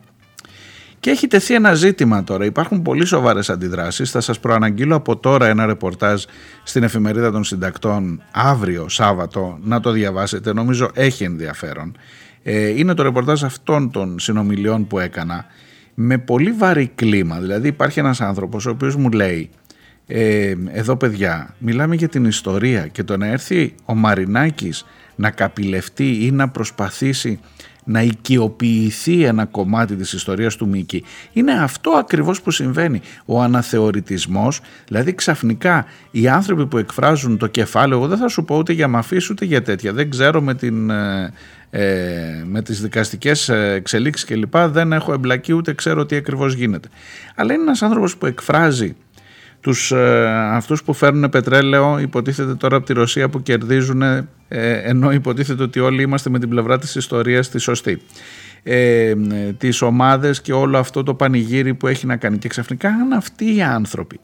Και 1.03 1.09
έχει 1.09 1.27
τεθεί 1.27 1.53
ένα 1.53 1.73
ζήτημα 1.73 2.23
τώρα. 2.23 2.45
Υπάρχουν 2.45 2.81
πολύ 2.81 3.05
σοβαρές 3.05 3.49
αντιδράσεις. 3.49 4.11
Θα 4.11 4.21
σας 4.21 4.39
προαναγγείλω 4.39 4.95
από 4.95 5.17
τώρα 5.17 5.47
ένα 5.47 5.65
ρεπορτάζ 5.65 6.23
στην 6.63 6.83
εφημερίδα 6.83 7.31
των 7.31 7.43
συντακτών 7.43 8.21
αύριο, 8.31 8.89
Σάββατο, 8.89 9.57
να 9.63 9.79
το 9.79 9.91
διαβάσετε. 9.91 10.53
Νομίζω 10.53 10.89
έχει 10.93 11.23
ενδιαφέρον. 11.23 11.97
Ε, 12.43 12.67
είναι 12.67 12.93
το 12.93 13.03
ρεπορτάζ 13.03 13.43
αυτών 13.43 13.91
των 13.91 14.19
συνομιλιών 14.19 14.87
που 14.87 14.99
έκανα 14.99 15.45
με 15.93 16.17
πολύ 16.17 16.51
βαρύ 16.51 16.91
κλίμα. 16.95 17.39
Δηλαδή 17.39 17.67
υπάρχει 17.67 17.99
ένας 17.99 18.21
άνθρωπος 18.21 18.65
ο 18.65 18.69
οποίος 18.69 18.95
μου 18.95 19.09
λέει 19.09 19.49
ε, 20.07 20.53
εδώ 20.71 20.95
παιδιά 20.95 21.55
μιλάμε 21.57 21.95
για 21.95 22.09
την 22.09 22.25
ιστορία 22.25 22.87
και 22.87 23.03
το 23.03 23.17
να 23.17 23.27
έρθει 23.27 23.75
ο 23.85 23.95
Μαρινάκης 23.95 24.85
να 25.15 25.29
καπηλευτεί 25.29 26.25
ή 26.25 26.31
να 26.31 26.49
προσπαθήσει 26.49 27.39
να 27.83 28.01
οικειοποιηθεί 28.01 29.23
ένα 29.23 29.45
κομμάτι 29.45 29.95
της 29.95 30.13
ιστορίας 30.13 30.55
του 30.55 30.67
Μίκη. 30.67 31.03
Είναι 31.33 31.51
αυτό 31.51 31.91
ακριβώς 31.91 32.41
που 32.41 32.51
συμβαίνει. 32.51 33.01
Ο 33.25 33.41
αναθεωρητισμός, 33.41 34.61
δηλαδή 34.87 35.13
ξαφνικά 35.13 35.85
οι 36.11 36.27
άνθρωποι 36.27 36.65
που 36.65 36.77
εκφράζουν 36.77 37.37
το 37.37 37.47
κεφάλαιο, 37.47 37.97
εγώ 37.97 38.07
δεν 38.07 38.17
θα 38.17 38.27
σου 38.27 38.45
πω 38.45 38.57
ούτε 38.57 38.73
για 38.73 38.87
μαφής 38.87 39.29
ούτε 39.29 39.45
για 39.45 39.61
τέτοια, 39.61 39.93
δεν 39.93 40.09
ξέρω 40.09 40.41
με, 40.41 40.55
την, 40.55 40.89
ε, 40.89 41.33
ε 41.69 42.43
με 42.45 42.61
τις 42.61 42.81
δικαστικές 42.81 43.49
εξελίξεις 43.49 44.25
κλπ. 44.25 44.57
Δεν 44.57 44.93
έχω 44.93 45.13
εμπλακεί 45.13 45.53
ούτε 45.53 45.73
ξέρω 45.73 46.05
τι 46.05 46.15
ακριβώς 46.15 46.53
γίνεται. 46.53 46.89
Αλλά 47.35 47.53
είναι 47.53 47.61
ένας 47.61 47.81
άνθρωπος 47.81 48.17
που 48.17 48.25
εκφράζει 48.25 48.95
τους, 49.63 49.91
ε, 49.91 50.27
αυτούς 50.29 50.83
που 50.83 50.93
φέρνουν 50.93 51.29
πετρέλαιο 51.29 51.99
υποτίθεται 51.99 52.55
τώρα 52.55 52.75
από 52.75 52.85
τη 52.85 52.93
Ρωσία 52.93 53.29
που 53.29 53.41
κερδίζουν 53.41 54.01
ε, 54.01 54.27
ενώ 54.83 55.11
υποτίθεται 55.11 55.63
ότι 55.63 55.79
όλοι 55.79 56.01
είμαστε 56.01 56.29
με 56.29 56.39
την 56.39 56.49
πλευρά 56.49 56.79
της 56.79 56.95
ιστορίας 56.95 57.49
τη 57.49 57.59
σωστή. 57.59 58.01
Ε, 58.63 59.13
τις 59.57 59.81
ομάδες 59.81 60.41
και 60.41 60.53
όλο 60.53 60.77
αυτό 60.77 61.03
το 61.03 61.13
πανηγύρι 61.13 61.73
που 61.73 61.87
έχει 61.87 62.05
να 62.05 62.15
κάνει 62.17 62.37
και 62.37 62.47
ξαφνικά 62.47 62.89
αν 62.89 63.13
αυτοί 63.13 63.55
οι 63.55 63.61
άνθρωποι 63.61 64.19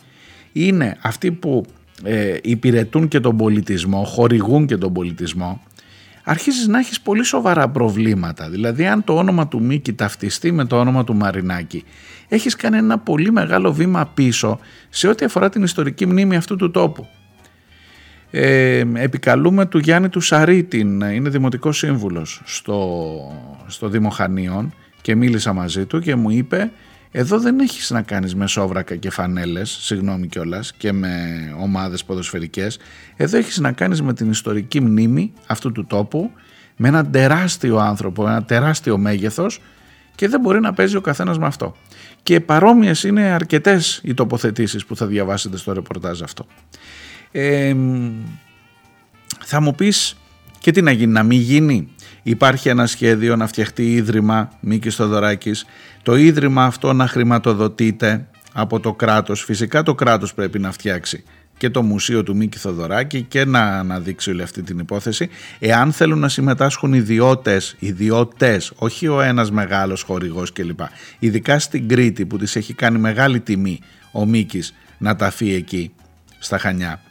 είναι 0.52 0.98
αυτοί 1.02 1.32
που 1.32 1.66
ε, 2.04 2.38
υπηρετούν 2.42 3.08
και 3.08 3.20
τον 3.20 3.38
πολιτισμό, 3.38 4.04
χορηγούν 4.04 4.66
και 4.66 4.78
τον 4.78 4.94
πολιτισμό 4.94 5.62
αρχίζεις 6.30 6.68
να 6.68 6.80
έχεις 6.80 7.02
πολύ 7.02 7.24
σοβαρά 7.24 7.70
προβλήματα. 7.70 8.50
Δηλαδή 8.50 8.88
αν 8.88 9.04
το 9.04 9.16
όνομα 9.16 9.48
του 9.48 9.62
Μίκη 9.62 9.94
ταυτιστεί 9.94 10.52
με 10.52 10.66
το 10.66 10.80
όνομα 10.80 11.04
του 11.04 11.16
Μαρινάκη 11.16 11.84
έχεις 12.28 12.56
κάνει 12.56 12.78
ένα 12.78 12.98
πολύ 12.98 13.32
μεγάλο 13.32 13.74
βήμα 13.74 14.06
πίσω 14.14 14.60
σε 14.90 15.08
ό,τι 15.08 15.26
αφορά 15.26 15.50
την 15.50 15.64
ιστορική 15.64 16.06
μνήμη 16.06 16.36
αυτού 16.36 16.56
του 16.56 16.72
τόπου. 16.72 17.08
Ε, 18.32 18.84
επικαλούμε 18.94 19.66
του 19.66 19.78
Γιάννη 19.78 20.10
του 20.10 20.20
Σαρίτιν, 20.20 21.02
είναι 21.02 21.30
δημοτικός 21.30 21.78
σύμβουλος 21.78 22.42
στο, 22.46 23.10
στο 23.68 23.88
Δήμο 23.88 24.10
Χανίων 24.10 24.74
και 25.02 25.16
μίλησα 25.16 25.54
μαζί 25.54 25.86
του 25.86 26.00
και 26.00 26.16
μου 26.16 26.30
είπε 26.30 26.72
εδώ 27.12 27.40
δεν 27.40 27.60
έχεις 27.60 27.90
να 27.90 28.02
κάνεις 28.02 28.36
με 28.36 28.48
σόβρακα 28.48 28.96
και 28.96 29.10
φανέλες, 29.10 29.78
συγγνώμη 29.82 30.28
κιόλας, 30.28 30.74
και 30.74 30.92
με 30.92 31.10
ομάδες 31.60 32.04
ποδοσφαιρικές. 32.04 32.80
Εδώ 33.16 33.38
έχεις 33.38 33.58
να 33.60 33.72
κάνεις 33.72 34.02
με 34.02 34.14
την 34.14 34.30
ιστορική 34.30 34.82
μνήμη 34.82 35.34
αυτού 35.46 35.72
του 35.72 35.86
τόπου, 35.86 36.32
με 36.76 36.88
έναν 36.88 37.12
τεράστιο 37.12 37.78
άνθρωπο, 37.78 38.28
ένα 38.28 38.44
τεράστιο 38.44 38.98
μέγεθος 38.98 39.62
και 40.16 40.28
δεν 40.28 40.40
μπορεί 40.40 40.60
να 40.60 40.74
παίζει 40.74 40.96
ο 40.96 41.02
καθένας 41.02 41.38
με 41.38 41.46
αυτό. 41.46 41.76
Και 42.24 42.40
παρόμοιες 42.40 43.04
είναι 43.04 43.22
αρκετές 43.22 44.02
οι 44.04 44.14
τοποθετήσεις 44.14 44.86
που 44.86 44.96
θα 44.96 45.06
διαβάσετε 45.06 45.58
στο 45.58 45.74
ρεπορτάζ 45.74 46.22
αυτό. 46.22 46.46
Ε, 47.32 47.76
θα 49.40 49.62
μου 49.62 49.76
πεις 49.76 50.18
και 50.60 50.72
τι 50.72 50.82
να 50.82 50.92
γίνει, 50.92 51.12
να 51.12 51.24
μην 51.24 51.40
γίνει; 51.40 51.90
Υπάρχει 52.30 52.70
ένα 52.70 52.88
σχέδιο 52.88 53.36
να 53.36 53.48
φτιαχτεί 53.48 53.94
ίδρυμα 53.94 54.50
Μίκης 54.60 54.96
Θοδωράκης. 54.96 55.66
Το 56.04 56.16
ίδρυμα 56.16 56.64
αυτό 56.64 56.94
να 56.94 57.08
χρηματοδοτείται 57.08 58.28
από 58.54 58.80
το 58.80 58.94
κράτος. 58.94 59.44
Φυσικά 59.44 59.84
το 59.84 59.96
κράτος 59.96 60.34
πρέπει 60.34 60.60
να 60.60 60.72
φτιάξει 60.72 61.24
και 61.58 61.70
το 61.70 61.82
μουσείο 61.82 62.24
του 62.24 62.36
Μίκη 62.36 62.58
Θοδωράκη 62.58 63.22
και 63.22 63.46
να 63.46 63.60
αναδείξει 63.60 64.30
όλη 64.30 64.42
αυτή 64.42 64.62
την 64.62 64.80
υπόθεση. 64.80 65.30
Εάν 65.60 65.92
θέλουν 65.92 66.20
να 66.20 66.30
συμμετάσχουν 66.30 66.94
ιδιώτες, 66.94 67.76
ιδιώτες, 67.80 68.72
όχι 68.76 69.08
ο 69.08 69.22
ένας 69.22 69.52
μεγάλος 69.52 70.02
χορηγός 70.02 70.54
κλπ. 70.54 70.80
Ειδικά 71.20 71.60
στην 71.60 71.88
Κρήτη 71.88 72.26
που 72.26 72.38
της 72.38 72.56
έχει 72.56 72.74
κάνει 72.74 72.98
μεγάλη 72.98 73.40
τιμή 73.40 73.80
ο 74.12 74.26
Μίκης 74.26 74.74
να 74.98 75.16
ταφεί 75.16 75.54
εκεί 75.54 75.92
στα 76.40 76.58
Χανιά. 76.58 77.02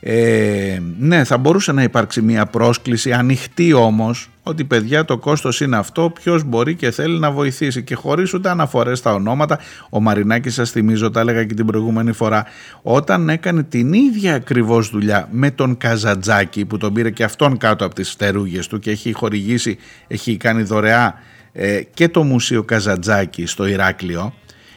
Ε, 0.00 0.78
ναι, 0.98 1.24
θα 1.24 1.38
μπορούσε 1.38 1.72
να 1.72 1.82
υπάρξει 1.82 2.22
μια 2.22 2.46
πρόσκληση 2.46 3.12
ανοιχτή 3.12 3.72
όμως 3.72 4.30
ότι 4.48 4.64
παιδιά 4.64 5.04
το 5.04 5.18
κόστος 5.18 5.60
είναι 5.60 5.76
αυτό, 5.76 6.10
ποιος 6.10 6.44
μπορεί 6.44 6.74
και 6.74 6.90
θέλει 6.90 7.18
να 7.18 7.30
βοηθήσει 7.30 7.82
και 7.82 7.94
χωρίς 7.94 8.34
ούτε 8.34 8.50
αναφορές 8.50 8.98
στα 8.98 9.14
ονόματα. 9.14 9.58
Ο 9.90 10.00
Μαρινάκης 10.00 10.54
σας 10.54 10.70
θυμίζω, 10.70 11.10
τα 11.10 11.20
έλεγα 11.20 11.44
και 11.44 11.54
την 11.54 11.66
προηγούμενη 11.66 12.12
φορά, 12.12 12.44
όταν 12.82 13.28
έκανε 13.28 13.62
την 13.62 13.92
ίδια 13.92 14.34
ακριβώς 14.34 14.90
δουλειά 14.90 15.28
με 15.30 15.50
τον 15.50 15.76
Καζατζάκη 15.76 16.64
που 16.64 16.78
τον 16.78 16.92
πήρε 16.92 17.10
και 17.10 17.24
αυτόν 17.24 17.56
κάτω 17.58 17.84
από 17.84 17.94
τις 17.94 18.10
στερούγες 18.10 18.66
του 18.66 18.78
και 18.78 18.90
έχει 18.90 19.12
χορηγήσει, 19.12 19.78
έχει 20.06 20.36
κάνει 20.36 20.62
δωρεά 20.62 21.14
ε, 21.52 21.80
και 21.94 22.08
το 22.08 22.22
Μουσείο 22.22 22.62
Καζατζάκη 22.62 23.46
στο 23.46 23.66
Ηράκλειο, 23.66 24.34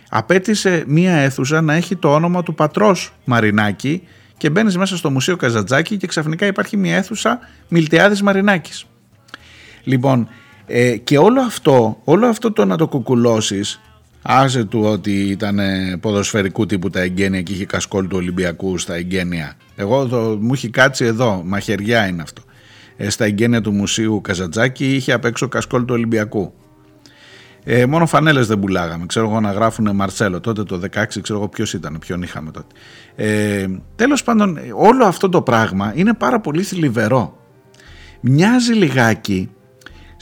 απέτησε 0.10 0.84
μία 0.88 1.14
αίθουσα 1.14 1.62
να 1.62 1.74
έχει 1.74 1.96
το 1.96 2.14
όνομα 2.14 2.44
του 2.44 2.56
πατρός 2.56 3.14
Μαρινάκη 3.26 4.04
και 4.38 4.50
μπαίνεις 4.50 4.78
μέσα 4.78 4.98
στο 4.98 5.10
Μουσείο 5.10 5.36
Καζατζάκη 5.36 5.98
και 5.98 6.08
ξαφνικά 6.08 6.46
υπάρχει 6.46 6.78
μια 6.78 6.96
αίθουσα 6.96 7.40
Μιλτιάδης 7.68 8.22
Μαρινάκης. 8.22 8.86
Λοιπόν, 9.84 10.28
ε, 10.66 10.98
και 10.98 11.18
όλο 11.18 11.42
αυτό, 11.42 11.98
όλο 12.04 12.28
αυτό 12.28 12.52
το 12.52 12.66
να 12.66 12.78
το 12.78 12.88
κουκουλώσεις, 12.88 13.82
άσε 14.22 14.64
του 14.64 14.82
ότι 14.84 15.12
ήταν 15.12 15.60
ποδοσφαιρικού 16.00 16.66
τύπου 16.66 16.90
τα 16.90 17.00
εγγένεια 17.00 17.42
και 17.42 17.54
είχε 17.54 17.66
κασκόλ 17.66 18.08
του 18.08 18.18
Ολυμπιακού 18.18 18.78
στα 18.78 18.96
εγγένεια. 18.96 19.54
Εγώ 19.76 20.08
το, 20.08 20.38
μου 20.40 20.54
έχει 20.54 20.70
κάτσει 20.70 21.06
εδώ, 21.06 21.42
μαχαιριά 21.46 22.08
είναι 22.08 22.22
αυτό. 22.22 22.42
Ε, 22.98 23.10
στα 23.10 23.26
εγγένεια 23.26 23.62
του 23.62 23.72
Μουσείου 23.72 24.22
Καζατζάκη 24.22 24.96
είχε 24.96 25.14
απ' 25.14 25.26
έξω 25.26 25.48
κασκόλ 25.48 25.86
του 25.86 25.94
Ολυμπιακού. 25.94 26.54
Ε, 27.64 27.86
μόνο 27.86 28.06
φανέλες 28.06 28.48
δεν 28.48 28.60
πουλάγαμε. 28.60 29.06
Ξέρω 29.06 29.30
εγώ 29.30 29.40
να 29.40 29.52
γράφουν 29.52 29.96
Μαρσέλο. 29.96 30.40
Τότε 30.40 30.64
το 30.64 30.80
16 30.94 31.22
ξέρω 31.22 31.40
εγώ 31.40 31.48
ποιος 31.48 31.74
ήταν, 31.74 31.98
ποιον 32.00 32.22
είχαμε 32.22 32.52
τότε. 32.52 32.76
Ε, 33.16 33.68
τέλος 33.96 34.24
πάντων 34.24 34.60
όλο 34.76 35.06
αυτό 35.06 35.30
το 35.30 35.42
πράγμα 35.42 35.94
είναι 35.96 36.14
πάρα 36.14 36.40
πολύ 36.40 36.64
θλιβερό. 36.64 37.38
Μοιάζει 38.22 38.74
λιγάκι 38.74 39.50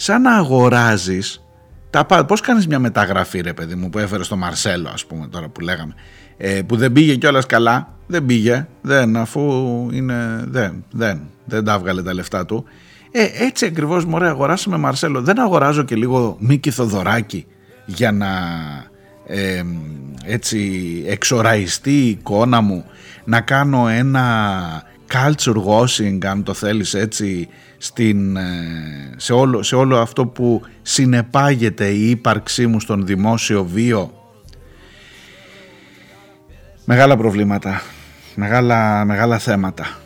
σαν 0.02 0.22
να 0.22 0.36
αγοράζεις 0.36 1.44
τα, 1.90 2.06
πώς 2.06 2.42
κάνεις 2.42 2.68
μια 2.68 2.80
μεταγραφή 2.80 3.42
ρε 3.42 3.54
παιδί 3.54 3.76
μου 3.76 3.90
που 3.90 4.00
έφερε 4.00 4.24
στο 4.24 4.36
Μαρσέλο 4.38 4.90
ας 4.94 5.06
πούμε 5.06 5.28
τώρα 5.28 5.50
που 5.50 5.60
λέγαμε 5.60 5.94
ε, 6.38 6.62
που 6.62 6.76
δεν 6.76 6.92
πήγε 6.92 7.16
κιόλας 7.16 7.46
καλά 7.46 7.96
δεν 8.08 8.26
πήγε 8.26 8.68
δεν 8.82 9.18
αφού 9.18 9.42
είναι 9.92 10.44
δεν, 10.48 10.86
δεν, 10.92 11.20
δεν 11.46 11.64
τα 11.64 11.74
έβγαλε 11.74 12.04
τα 12.04 12.14
λεφτά 12.14 12.46
του 12.46 12.66
ε, 13.12 13.46
έτσι 13.46 13.66
ακριβώς 13.66 14.06
μωρέ 14.06 14.28
αγοράσαμε 14.28 14.78
Μαρσέλο. 14.78 15.22
Δεν 15.22 15.40
αγοράζω 15.40 15.84
και 15.84 15.96
λίγο 15.96 16.36
Μίκη 16.40 16.72
Θοδωράκη 16.72 17.46
για 17.86 18.12
να 18.12 18.28
ε, 19.26 19.64
έτσι 20.26 21.04
εξοραϊστεί 21.08 21.92
η 21.92 22.10
εικόνα 22.10 22.62
μου 22.62 22.86
να 23.24 23.42
κάνω 23.42 23.88
ένα 23.88 24.84
culture 25.14 25.64
washing 25.66 26.26
αν 26.26 26.44
το 26.44 26.54
θέλεις 26.54 26.94
έτσι 26.94 27.48
στην, 27.78 28.38
ε, 28.38 29.14
σε, 29.18 29.34
όλο, 29.34 29.64
σε 29.64 29.76
όλο 29.76 29.98
αυτό 29.98 30.26
που 30.26 30.62
συνεπάγεται 30.82 31.88
η 31.88 32.10
ύπαρξή 32.10 32.68
μου 32.68 32.80
στον 32.80 33.06
δημόσιο 33.06 33.66
βίο 33.66 34.14
μεγάλα 36.86 37.18
προβλήματα 37.18 37.82
μεγάλα, 38.36 39.06
μεγάλα 39.06 39.38
θέματα 39.38 40.00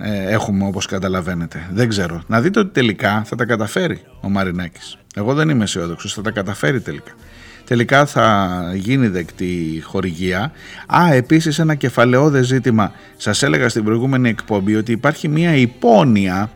ε, 0.00 0.30
έχουμε 0.32 0.66
όπως 0.66 0.86
καταλαβαίνετε. 0.86 1.68
Δεν 1.72 1.88
ξέρω. 1.88 2.22
Να 2.26 2.40
δείτε 2.40 2.58
ότι 2.58 2.72
τελικά 2.72 3.22
θα 3.24 3.36
τα 3.36 3.44
καταφέρει 3.44 4.00
ο 4.20 4.28
Μαρινάκης. 4.28 4.98
Εγώ 5.14 5.34
δεν 5.34 5.48
είμαι 5.48 5.64
αισιόδοξος, 5.64 6.14
θα 6.14 6.22
τα 6.22 6.30
καταφέρει 6.30 6.80
τελικά. 6.80 7.12
Τελικά 7.64 8.06
θα 8.06 8.72
γίνει 8.74 9.08
δεκτή 9.08 9.82
χορηγία. 9.84 10.52
Α, 10.86 11.12
επίσης 11.12 11.58
ένα 11.58 11.74
κεφαλαιόδες 11.74 12.46
ζήτημα. 12.46 12.92
Σας 13.16 13.42
έλεγα 13.42 13.68
στην 13.68 13.84
προηγούμενη 13.84 14.28
εκπομπή 14.28 14.76
ότι 14.76 14.92
υπάρχει 14.92 15.28
μια 15.28 15.54
υπόνοια 15.54 16.50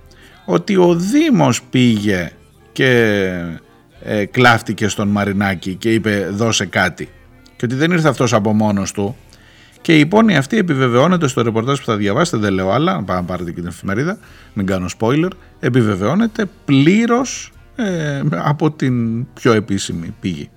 ότι 0.44 0.76
ο 0.76 0.94
Δήμος 0.94 1.62
πήγε 1.62 2.32
και 2.72 3.30
ε, 4.02 4.24
κλάφτηκε 4.24 4.88
στον 4.88 5.08
Μαρινάκη 5.08 5.74
και 5.74 5.92
είπε 5.92 6.28
δώσε 6.32 6.66
κάτι. 6.66 7.08
Και 7.56 7.64
ότι 7.64 7.74
δεν 7.74 7.90
ήρθε 7.90 8.08
αυτός 8.08 8.32
από 8.32 8.52
μόνος 8.52 8.92
του 8.92 9.16
και 9.80 9.96
η 9.96 10.00
υπόνοια 10.00 10.38
αυτή 10.38 10.56
επιβεβαιώνεται 10.56 11.28
στο 11.28 11.42
ρεπορτάζ 11.42 11.78
που 11.78 11.84
θα 11.84 11.96
διαβάσετε, 11.96 12.36
δεν 12.36 12.52
λέω 12.52 12.70
άλλα, 12.70 13.04
να 13.06 13.22
πάρετε 13.22 13.50
και 13.50 13.60
την 13.60 13.68
εφημερίδα, 13.68 14.18
μην 14.52 14.66
κάνω 14.66 14.86
spoiler, 14.98 15.30
επιβεβαιώνεται 15.60 16.44
πλήρως 16.64 17.52
ε, 17.76 18.22
από 18.30 18.70
την 18.70 19.26
πιο 19.32 19.52
επίσημη 19.52 20.14
πηγή. 20.20 20.50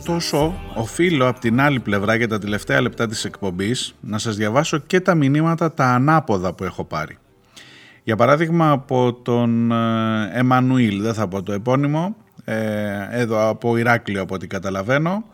Ωστόσο, 0.00 0.54
οφείλω 0.74 1.28
από 1.28 1.40
την 1.40 1.60
άλλη 1.60 1.80
πλευρά 1.80 2.14
για 2.14 2.28
τα 2.28 2.38
τελευταία 2.38 2.80
λεπτά 2.80 3.06
της 3.06 3.24
εκπομπής 3.24 3.94
να 4.00 4.18
σας 4.18 4.36
διαβάσω 4.36 4.78
και 4.78 5.00
τα 5.00 5.14
μηνύματα 5.14 5.72
τα 5.72 5.84
ανάποδα 5.84 6.52
που 6.52 6.64
έχω 6.64 6.84
πάρει. 6.84 7.18
Για 8.02 8.16
παράδειγμα 8.16 8.70
από 8.70 9.12
τον 9.12 9.72
ε, 9.72 10.30
Εμμανουήλ, 10.32 11.02
δεν 11.02 11.14
θα 11.14 11.28
πω 11.28 11.42
το 11.42 11.52
επώνυμο, 11.52 12.16
ε, 12.44 12.56
εδώ 13.10 13.48
από 13.48 13.76
Ηράκλειο 13.76 14.22
από 14.22 14.34
ό,τι 14.34 14.46
καταλαβαίνω, 14.46 15.24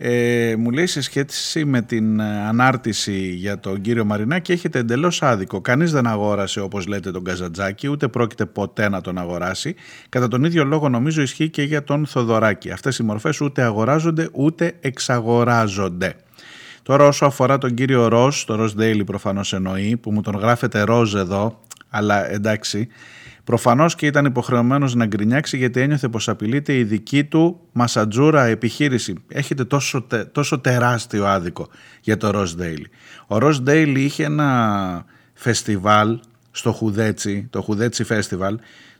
ε, 0.00 0.54
μου 0.58 0.70
λέει 0.70 0.86
σε 0.86 1.00
σχέση 1.00 1.64
με 1.64 1.82
την 1.82 2.20
ε, 2.20 2.46
ανάρτηση 2.46 3.28
για 3.28 3.60
τον 3.60 3.80
κύριο 3.80 4.04
Μαρινάκη 4.04 4.52
έχετε 4.52 4.78
εντελώς 4.78 5.22
άδικο. 5.22 5.60
Κανείς 5.60 5.92
δεν 5.92 6.06
αγόρασε 6.06 6.60
όπως 6.60 6.86
λέτε 6.86 7.10
τον 7.10 7.24
Καζατζάκη 7.24 7.88
ούτε 7.88 8.08
πρόκειται 8.08 8.46
ποτέ 8.46 8.88
να 8.88 9.00
τον 9.00 9.18
αγοράσει. 9.18 9.74
Κατά 10.08 10.28
τον 10.28 10.44
ίδιο 10.44 10.64
λόγο 10.64 10.88
νομίζω 10.88 11.22
ισχύει 11.22 11.48
και 11.48 11.62
για 11.62 11.84
τον 11.84 12.06
Θοδωράκη. 12.06 12.70
Αυτές 12.70 12.98
οι 12.98 13.02
μορφές 13.02 13.40
ούτε 13.40 13.62
αγοράζονται 13.62 14.28
ούτε 14.32 14.72
εξαγοράζονται. 14.80 16.14
Τώρα 16.82 17.04
όσο 17.06 17.26
αφορά 17.26 17.58
τον 17.58 17.74
κύριο 17.74 18.08
Ροζ, 18.08 18.42
το 18.44 18.54
Ροζ 18.54 18.72
Daily 18.78 19.02
προφανώς 19.06 19.52
εννοεί 19.52 19.96
που 19.96 20.12
μου 20.12 20.20
τον 20.20 20.36
γράφετε 20.36 20.82
Ροζ 20.82 21.14
εδώ 21.14 21.60
αλλά 21.88 22.30
εντάξει 22.30 22.88
Προφανώς 23.48 23.94
και 23.94 24.06
ήταν 24.06 24.24
υποχρεωμένος 24.24 24.94
να 24.94 25.06
γκρινιάξει 25.06 25.56
γιατί 25.56 25.80
ένιωθε 25.80 26.08
πως 26.08 26.28
απειλείται 26.28 26.76
η 26.78 26.84
δική 26.84 27.24
του 27.24 27.60
μασατζούρα 27.72 28.44
επιχείρηση. 28.44 29.14
Έχετε 29.28 29.64
τόσο, 29.64 30.06
τόσο 30.32 30.58
τεράστιο 30.58 31.26
άδικο 31.26 31.68
για 32.00 32.16
το 32.16 32.30
Rose 32.34 32.62
Daily. 32.62 32.84
Ο 33.26 33.36
Rose 33.36 33.68
Daily 33.68 33.94
είχε 33.96 34.24
ένα 34.24 35.04
φεστιβάλ 35.34 36.18
στο 36.50 36.72
Χουδέτσι, 36.72 37.46
το 37.50 37.62
Χουδέτσι 37.62 38.04
Festival, 38.08 38.54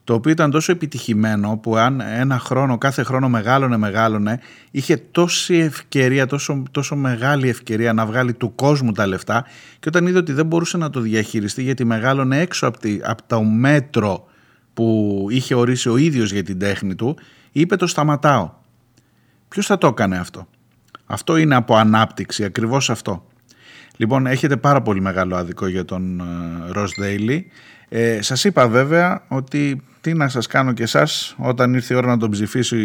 το 0.05 0.15
οποίο 0.15 0.31
ήταν 0.31 0.51
τόσο 0.51 0.73
επιτυχημένο 0.73 1.59
που 1.63 1.77
αν 1.77 2.01
ένα 2.01 2.39
χρόνο, 2.39 2.79
κάθε 2.79 3.03
χρόνο 3.03 3.29
μεγάλωνε, 3.29 3.77
μεγάλωνε, 3.77 4.41
είχε 4.71 4.97
τόση 4.97 5.55
ευκαιρία, 5.55 6.27
τόσο, 6.27 6.63
τόσο 6.71 6.97
μεγάλη 6.97 7.49
ευκαιρία 7.49 7.93
να 7.93 8.07
βγάλει 8.07 8.35
του 8.35 8.55
κόσμου 8.55 8.93
τα 8.93 9.07
λεφτά 9.07 9.45
και 9.81 9.89
όταν 9.89 10.07
είδε 10.07 10.19
ότι 10.19 10.33
δεν 10.33 10.47
μπορούσε 10.47 10.77
να 10.77 10.91
το 10.91 11.01
διαχειριστεί 11.01 11.63
γιατί 11.63 11.85
μεγάλωνε 11.85 12.41
έξω 12.41 12.67
από, 12.67 12.79
τη, 12.79 12.99
από 13.03 13.23
το 13.27 13.43
μέτρο 13.43 14.29
που 14.79 15.27
είχε 15.31 15.55
ορίσει 15.55 15.89
ο 15.89 15.97
ίδιος 15.97 16.33
για 16.33 16.43
την 16.43 16.59
τέχνη 16.59 16.95
του, 16.95 17.17
είπε 17.53 17.77
το 17.77 17.87
σταματάω. 17.87 18.51
Ποιος 19.49 19.67
θα 19.67 19.79
το 19.79 19.87
έκανε 19.87 20.19
αυτό; 20.19 20.49
Αυτό 21.07 21.37
είναι 21.37 21.55
από 21.55 21.77
ανάπτυξη, 21.77 22.45
ακριβώς 22.45 22.91
αυτό. 22.91 23.27
Λοιπόν, 23.97 24.27
έχετε 24.27 24.57
πάρα 24.57 24.83
πολύ 24.83 25.01
μεγάλο 25.01 25.37
άδικο 25.37 25.67
για 25.67 25.85
τον 25.85 26.23
Ροζ 26.71 26.91
Daily. 27.01 27.41
Ε, 27.89 28.23
σας 28.23 28.45
είπα 28.45 28.69
βέβαια 28.69 29.23
ότι 29.29 29.83
τι 30.01 30.15
να 30.15 30.29
σας 30.29 30.47
κάνω 30.47 30.73
και 30.73 30.83
εσάς 30.83 31.35
όταν 31.39 31.75
ήρθε 31.75 31.95
η 31.95 31.97
ώρα 31.97 32.07
να 32.07 32.17
τον 32.17 32.31
ψηφίσει 32.31 32.77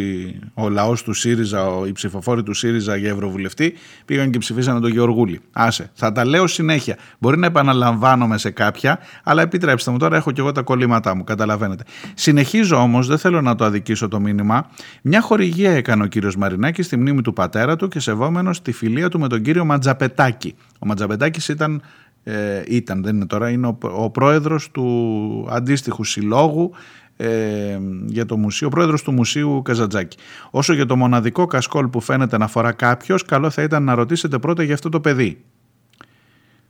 ο 0.54 0.70
λαός 0.70 1.04
του 1.04 1.14
ΣΥΡΙΖΑ, 1.14 1.68
οι 1.88 1.92
ψηφοφόροι 1.92 2.44
του 2.44 2.54
ΣΥΡΙΖΑ 2.54 2.96
για 2.96 3.10
Ευρωβουλευτή 3.10 3.74
πήγαν 4.06 4.32
και 4.32 4.38
ψηφίσανε 4.38 4.80
τον 4.80 4.92
Γεωργούλη. 4.92 5.42
Άσε, 5.52 5.92
θα 5.94 6.12
τα 6.12 6.26
λέω 6.26 6.48
συνέχεια. 6.48 6.98
Μπορεί 7.20 7.38
να 7.38 7.46
επαναλαμβάνομαι 7.46 8.38
σε 8.38 8.50
κάποια, 8.50 9.00
αλλά 9.24 9.42
επιτρέψτε 9.42 9.92
μου 9.92 9.98
τώρα 9.98 10.16
έχω 10.16 10.32
και 10.32 10.42
εγώ 10.42 10.52
τα 10.52 10.62
κολλήματά 10.62 11.16
μου, 11.16 11.24
καταλαβαίνετε. 11.24 11.84
Συνεχίζω 12.14 12.76
όμως, 12.76 13.08
δεν 13.08 13.18
θέλω 13.18 13.42
να 13.42 13.56
το 13.56 13.66
αδικήσω 13.66 14.08
το 14.08 14.20
μήνυμα, 14.20 14.70
μια 15.02 15.22
χορηγία 15.22 15.72
έκανε 15.72 16.04
ο 16.04 16.06
κύριος 16.06 16.36
Μαρινάκης 16.36 16.86
στη 16.86 16.98
μνήμη 16.98 17.22
του 17.22 17.34
πατέρα 17.34 17.76
του 17.76 17.88
και 17.88 18.00
σεβόμενος 18.00 18.62
τη 18.62 18.72
φιλία 18.72 19.10
του 19.10 19.20
με 19.20 19.28
τον 19.28 19.42
κύριο 19.42 19.66
Ματζαπετάκη. 19.66 20.56
Ο 20.80 20.86
Ματζαπετάκης 20.86 21.48
ήταν 21.48 21.82
ε, 22.24 22.62
ήταν, 22.68 23.04
δεν 23.04 23.16
είναι 23.16 23.26
τώρα, 23.26 23.50
είναι 23.50 23.68
ο, 23.68 23.78
ο 23.82 24.10
πρόεδρος 24.10 24.72
του 24.72 25.48
αντίστοιχου 25.50 26.04
συλλόγου 26.04 26.72
ε, 27.18 27.80
για 28.06 28.26
το 28.26 28.38
μουσείο, 28.38 28.68
ο 28.68 28.70
πρόεδρος 28.70 29.04
του 29.04 29.12
Μουσείου 29.12 29.62
Καζατζάκη. 29.62 30.18
Όσο 30.52 30.74
για 30.74 30.86
το 30.86 30.96
μοναδικό 30.96 31.46
κασκόλ 31.46 31.88
που 31.88 32.00
φαίνεται 32.00 32.38
να 32.38 32.48
φορά 32.48 32.72
κάποιος, 32.72 33.24
καλό 33.24 33.50
θα 33.50 33.62
ήταν 33.62 33.84
να 33.84 33.96
ρωτήσετε 33.96 34.40
πρώτα 34.40 34.64
για 34.64 34.74
αυτό 34.74 34.90
το 34.90 35.00
παιδί. 35.00 35.44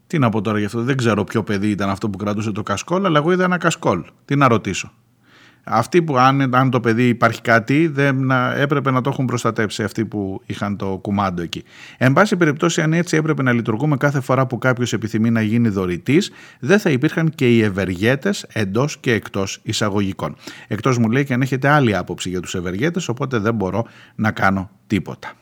Τι 0.07 0.19
να 0.19 0.29
πω 0.29 0.41
τώρα 0.41 0.57
για 0.57 0.67
αυτό, 0.67 0.81
δεν 0.81 0.97
ξέρω 0.97 1.23
ποιο 1.23 1.43
παιδί 1.43 1.69
ήταν 1.69 1.89
αυτό 1.89 2.09
που 2.09 2.17
κρατούσε 2.17 2.51
το 2.51 2.63
κασκόλ, 2.63 3.05
αλλά 3.05 3.19
εγώ 3.19 3.31
είδα 3.31 3.43
ένα 3.43 3.57
κασκόλ. 3.57 4.03
Τι 4.25 4.35
να 4.35 4.47
ρωτήσω. 4.47 4.91
Αυτοί 5.63 6.01
που 6.01 6.17
αν, 6.17 6.55
αν 6.55 6.69
το 6.69 6.79
παιδί 6.79 7.07
υπάρχει 7.07 7.41
κάτι 7.41 7.87
δεν 7.87 8.31
έπρεπε 8.57 8.91
να 8.91 9.01
το 9.01 9.09
έχουν 9.09 9.25
προστατέψει 9.25 9.83
αυτοί 9.83 10.05
που 10.05 10.41
είχαν 10.45 10.77
το 10.77 10.99
κουμάντο 11.01 11.41
εκεί. 11.41 11.63
Εν 11.97 12.13
πάση 12.13 12.35
περιπτώσει 12.35 12.81
αν 12.81 12.93
έτσι 12.93 13.17
έπρεπε 13.17 13.43
να 13.43 13.51
λειτουργούμε 13.51 13.97
κάθε 13.97 14.21
φορά 14.21 14.47
που 14.47 14.57
κάποιος 14.57 14.93
επιθυμεί 14.93 15.29
να 15.29 15.41
γίνει 15.41 15.69
δωρητής 15.69 16.31
δεν 16.59 16.79
θα 16.79 16.89
υπήρχαν 16.89 17.29
και 17.29 17.55
οι 17.55 17.61
ευεργέτες 17.61 18.45
εντός 18.53 18.97
και 18.97 19.13
εκτός 19.13 19.59
εισαγωγικών. 19.63 20.35
Εκτός 20.67 20.97
μου 20.97 21.09
λέει 21.09 21.23
και 21.23 21.33
αν 21.33 21.41
έχετε 21.41 21.67
άλλη 21.67 21.95
άποψη 21.95 22.29
για 22.29 22.39
τους 22.39 22.55
ευεργέτες 22.55 23.07
οπότε 23.07 23.37
δεν 23.37 23.55
μπορώ 23.55 23.85
να 24.15 24.31
κάνω 24.31 24.69
τίποτα. 24.87 25.33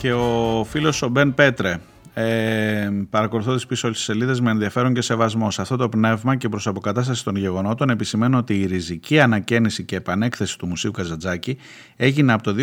Και 0.00 0.12
ο 0.12 0.64
φίλος 0.68 1.02
ο 1.02 1.08
Μπεν 1.08 1.34
Πέτρε. 1.34 1.80
Ε, 2.14 2.88
παρακολουθώ 3.10 3.54
τις 3.54 3.66
πίσω 3.66 3.86
όλες 3.86 3.98
τις 3.98 4.06
σελίδες 4.06 4.40
με 4.40 4.50
ενδιαφέρον 4.50 4.94
και 4.94 5.00
σεβασμό. 5.00 5.50
Σε 5.50 5.62
αυτό 5.62 5.76
το 5.76 5.88
πνεύμα 5.88 6.36
και 6.36 6.48
προς 6.48 6.66
αποκατάσταση 6.66 7.24
των 7.24 7.36
γεγονότων, 7.36 7.90
επισημαίνω 7.90 8.38
ότι 8.38 8.60
η 8.60 8.66
ριζική 8.66 9.20
ανακαίνιση 9.20 9.84
και 9.84 9.96
επανέκθεση 9.96 10.58
του 10.58 10.66
Μουσείου 10.66 10.90
Καζατζάκη 10.90 11.56
έγινε 11.96 12.32
από 12.32 12.42
το 12.42 12.54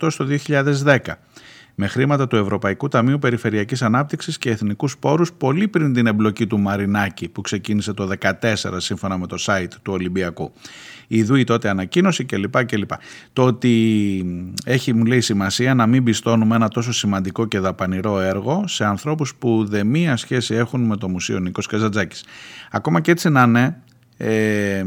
2008 0.00 0.06
στο 0.10 0.26
2010 0.84 0.96
με 1.74 1.86
χρήματα 1.86 2.26
του 2.26 2.36
Ευρωπαϊκού 2.36 2.88
Ταμείου 2.88 3.18
Περιφερειακής 3.18 3.82
Ανάπτυξης 3.82 4.38
και 4.38 4.50
Εθνικούς 4.50 4.98
Πόρους 4.98 5.32
πολύ 5.32 5.68
πριν 5.68 5.92
την 5.92 6.06
εμπλοκή 6.06 6.46
του 6.46 6.58
Μαρινάκη 6.58 7.28
που 7.28 7.40
ξεκίνησε 7.40 7.92
το 7.92 8.08
2014 8.40 8.54
σύμφωνα 8.76 9.18
με 9.18 9.26
το 9.26 9.36
site 9.46 9.72
του 9.82 9.92
Ολυμπιακού. 9.92 10.52
Η 11.06 11.16
Ιδούη 11.16 11.44
τότε 11.44 11.68
ανακοίνωση 11.68 12.24
κλπ. 12.24 12.64
κλπ. 12.64 12.90
Το 13.32 13.42
ότι 13.42 13.74
έχει 14.64 14.92
μου 14.92 15.04
λέει 15.04 15.20
σημασία 15.20 15.74
να 15.74 15.86
μην 15.86 16.04
πιστώνουμε 16.04 16.56
ένα 16.56 16.68
τόσο 16.68 16.92
σημαντικό 16.92 17.46
και 17.46 17.58
δαπανηρό 17.58 18.20
έργο 18.20 18.64
σε 18.66 18.84
ανθρώπους 18.84 19.34
που 19.34 19.64
δε 19.64 19.84
μία 19.84 20.16
σχέση 20.16 20.54
έχουν 20.54 20.80
με 20.80 20.96
το 20.96 21.08
Μουσείο 21.08 21.38
Νίκος 21.38 21.66
Καζατζάκης. 21.66 22.24
Ακόμα 22.70 23.00
και 23.00 23.10
έτσι 23.10 23.30
να 23.30 23.42
είναι, 23.42 23.82
ε, 24.16 24.84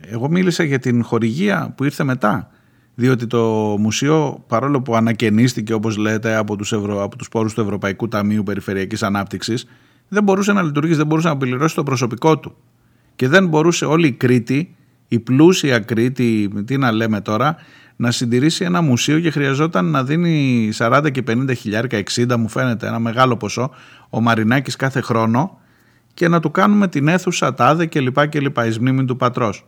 εγώ 0.00 0.30
μίλησα 0.30 0.62
για 0.62 0.78
την 0.78 1.04
χορηγία 1.04 1.74
που 1.76 1.84
ήρθε 1.84 2.04
μετά 2.04 2.50
διότι 2.94 3.26
το 3.26 3.76
μουσείο 3.78 4.44
παρόλο 4.46 4.82
που 4.82 4.96
ανακαινίστηκε 4.96 5.72
όπως 5.72 5.96
λέτε 5.96 6.34
από 6.34 6.56
τους, 6.56 6.72
Ευρω... 6.72 7.02
από 7.02 7.16
τους 7.16 7.28
πόρους 7.28 7.54
του 7.54 7.60
Ευρωπαϊκού 7.60 8.08
Ταμείου 8.08 8.42
Περιφερειακής 8.42 9.02
Ανάπτυξης 9.02 9.66
δεν 10.08 10.22
μπορούσε 10.22 10.52
να 10.52 10.62
λειτουργήσει, 10.62 10.96
δεν 10.96 11.06
μπορούσε 11.06 11.28
να 11.28 11.36
πληρώσει 11.36 11.74
το 11.74 11.82
προσωπικό 11.82 12.38
του 12.38 12.56
και 13.16 13.28
δεν 13.28 13.46
μπορούσε 13.46 13.84
όλη 13.84 14.06
η 14.06 14.12
Κρήτη, 14.12 14.76
η 15.12 15.18
πλούσια 15.18 15.78
Κρήτη, 15.78 16.50
τι 16.66 16.76
να 16.76 16.92
λέμε 16.92 17.20
τώρα, 17.20 17.56
να 17.96 18.10
συντηρήσει 18.10 18.64
ένα 18.64 18.82
μουσείο 18.82 19.20
και 19.20 19.30
χρειαζόταν 19.30 19.84
να 19.84 20.04
δίνει 20.04 20.70
40 20.78 21.10
και 21.12 21.22
50 21.28 21.56
χιλιάρικα, 21.56 22.02
60 22.14 22.36
μου 22.36 22.48
φαίνεται 22.48 22.86
ένα 22.86 22.98
μεγάλο 22.98 23.36
ποσό, 23.36 23.70
ο 24.10 24.20
Μαρινάκης 24.20 24.76
κάθε 24.76 25.00
χρόνο 25.00 25.58
και 26.14 26.28
να 26.28 26.40
του 26.40 26.50
κάνουμε 26.50 26.88
την 26.88 27.08
αίθουσα 27.08 27.54
τάδε 27.54 27.86
κλπ. 27.86 28.28
κλπ. 28.28 28.56
εις 28.66 28.78
μνήμη 28.78 29.04
του 29.04 29.16
πατρός. 29.16 29.66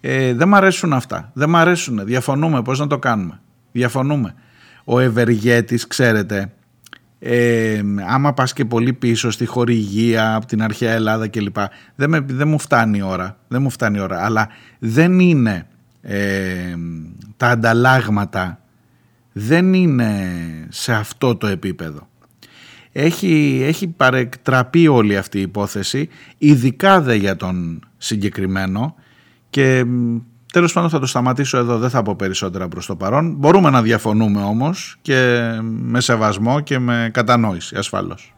Ε, 0.00 0.34
δεν 0.34 0.48
μ' 0.48 0.54
αρέσουν 0.54 0.92
αυτά. 0.92 1.30
Δεν 1.34 1.48
μ' 1.48 1.56
αρέσουν. 1.56 2.04
Διαφωνούμε. 2.04 2.62
Πώς 2.62 2.78
να 2.78 2.86
το 2.86 2.98
κάνουμε; 2.98 3.40
Διαφωνούμε. 3.72 4.34
Ο 4.84 4.98
Ευεργέτης, 4.98 5.86
ξέρετε, 5.86 6.52
ε, 7.26 7.80
άμα 8.08 8.32
πας 8.32 8.52
και 8.52 8.64
πολύ 8.64 8.92
πίσω 8.92 9.30
στη 9.30 9.46
χορηγία 9.46 10.34
από 10.34 10.46
την 10.46 10.62
αρχαία 10.62 10.92
Ελλάδα 10.92 11.28
κλπ. 11.28 11.56
Δεν, 11.94 12.24
δεν 12.28 12.48
μου 12.48 12.58
φτάνει 12.58 12.98
η 12.98 13.02
ώρα. 13.02 13.38
Δεν 13.48 13.62
μου 13.62 13.70
φτάνει 13.70 13.98
η 13.98 14.00
ώρα. 14.00 14.24
Αλλά 14.24 14.48
δεν 14.78 15.20
είναι 15.20 15.66
ε, 16.02 16.74
τα 17.36 17.48
ανταλλάγματα 17.48 18.58
δεν 19.32 19.74
είναι 19.74 20.32
σε 20.68 20.92
αυτό 20.92 21.36
το 21.36 21.46
επίπεδο. 21.46 22.08
Έχει, 22.92 23.60
έχει 23.64 23.86
παρεκτραπεί 23.86 24.88
όλη 24.88 25.16
αυτή 25.16 25.38
η 25.38 25.42
υπόθεση, 25.42 26.08
ειδικά 26.38 27.00
δε 27.00 27.14
για 27.14 27.36
τον 27.36 27.84
συγκεκριμένο, 27.96 28.94
και 29.50 29.84
τέλος 30.54 30.72
πάντων 30.72 30.90
θα 30.90 30.98
το 30.98 31.06
σταματήσω 31.06 31.58
εδώ, 31.58 31.78
δεν 31.78 31.90
θα 31.90 32.02
πω 32.02 32.14
περισσότερα 32.14 32.68
προς 32.68 32.86
το 32.86 32.96
παρόν. 32.96 33.34
Μπορούμε 33.38 33.70
να 33.70 33.82
διαφωνούμε 33.82 34.42
όμως 34.42 34.96
και 35.02 35.48
με 35.62 36.00
σεβασμό 36.00 36.60
και 36.60 36.78
με 36.78 37.10
κατανόηση 37.12 37.76
ασφαλώς. 37.76 38.34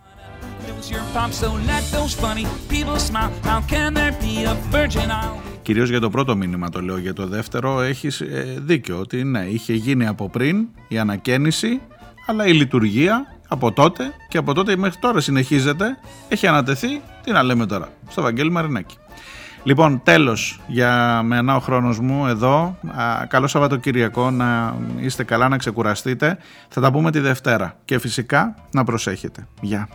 Κυρίως 5.62 5.88
για 5.88 6.00
το 6.00 6.10
πρώτο 6.10 6.36
μήνυμα 6.36 6.68
το 6.68 6.80
λέω, 6.80 6.98
για 6.98 7.12
το 7.12 7.26
δεύτερο 7.26 7.80
έχεις 7.80 8.20
ε, 8.20 8.56
δίκιο 8.58 8.98
ότι 8.98 9.24
ναι, 9.24 9.44
είχε 9.44 9.72
γίνει 9.72 10.06
από 10.06 10.28
πριν 10.28 10.66
η 10.88 10.98
ανακαίνιση 10.98 11.80
αλλά 12.26 12.46
η 12.46 12.52
λειτουργία 12.52 13.26
από 13.48 13.72
τότε 13.72 14.04
και 14.28 14.38
από 14.38 14.54
τότε 14.54 14.76
μέχρι 14.76 14.98
τώρα 15.00 15.20
συνεχίζεται, 15.20 15.98
έχει 16.28 16.46
ανατεθεί, 16.46 17.00
τι 17.22 17.32
να 17.32 17.42
λέμε 17.42 17.66
τώρα, 17.66 17.88
στο 18.08 18.22
Βαγγέλη 18.22 18.50
Μαρινάκη. 18.50 18.96
Λοιπόν, 19.66 20.00
τέλος 20.04 20.60
για 20.66 21.22
μένα 21.22 21.56
ο 21.56 21.58
χρόνος 21.58 21.98
μου 21.98 22.26
εδώ. 22.26 22.78
καλό 23.28 23.46
Σαββατοκύριακο, 23.46 24.30
να 24.30 24.76
είστε 25.00 25.24
καλά, 25.24 25.48
να 25.48 25.56
ξεκουραστείτε. 25.56 26.38
Θα 26.68 26.80
τα 26.80 26.92
πούμε 26.92 27.10
τη 27.10 27.20
Δευτέρα 27.20 27.76
και 27.84 27.98
φυσικά 27.98 28.54
να 28.70 28.84
προσέχετε. 28.84 29.46
Γεια. 29.60 29.88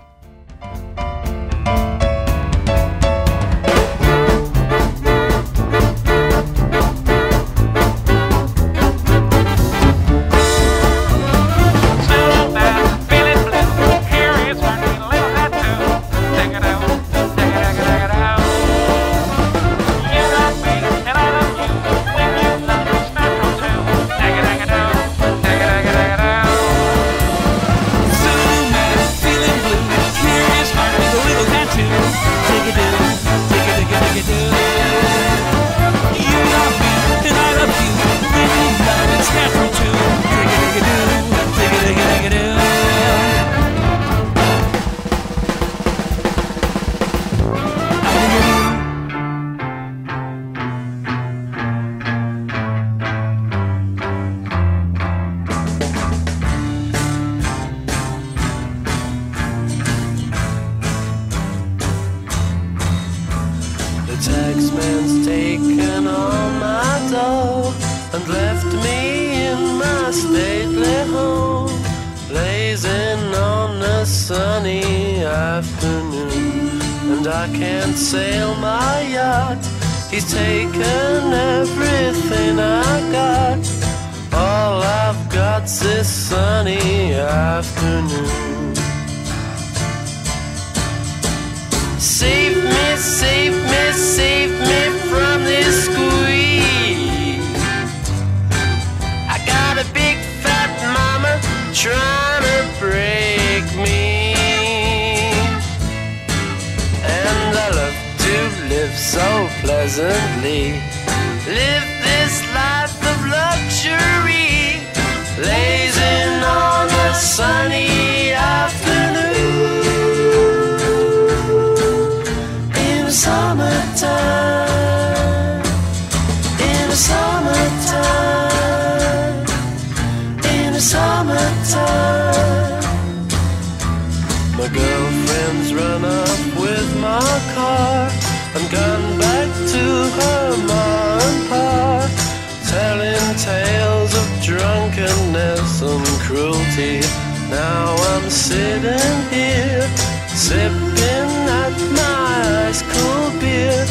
sitting 148.32 149.30
here, 149.30 149.88
sipping 150.30 151.32
at 151.62 151.76
my 152.00 152.68
ice 152.68 152.82
cold 152.82 153.34
beer, 153.42 153.86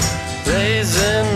raising 0.46 1.29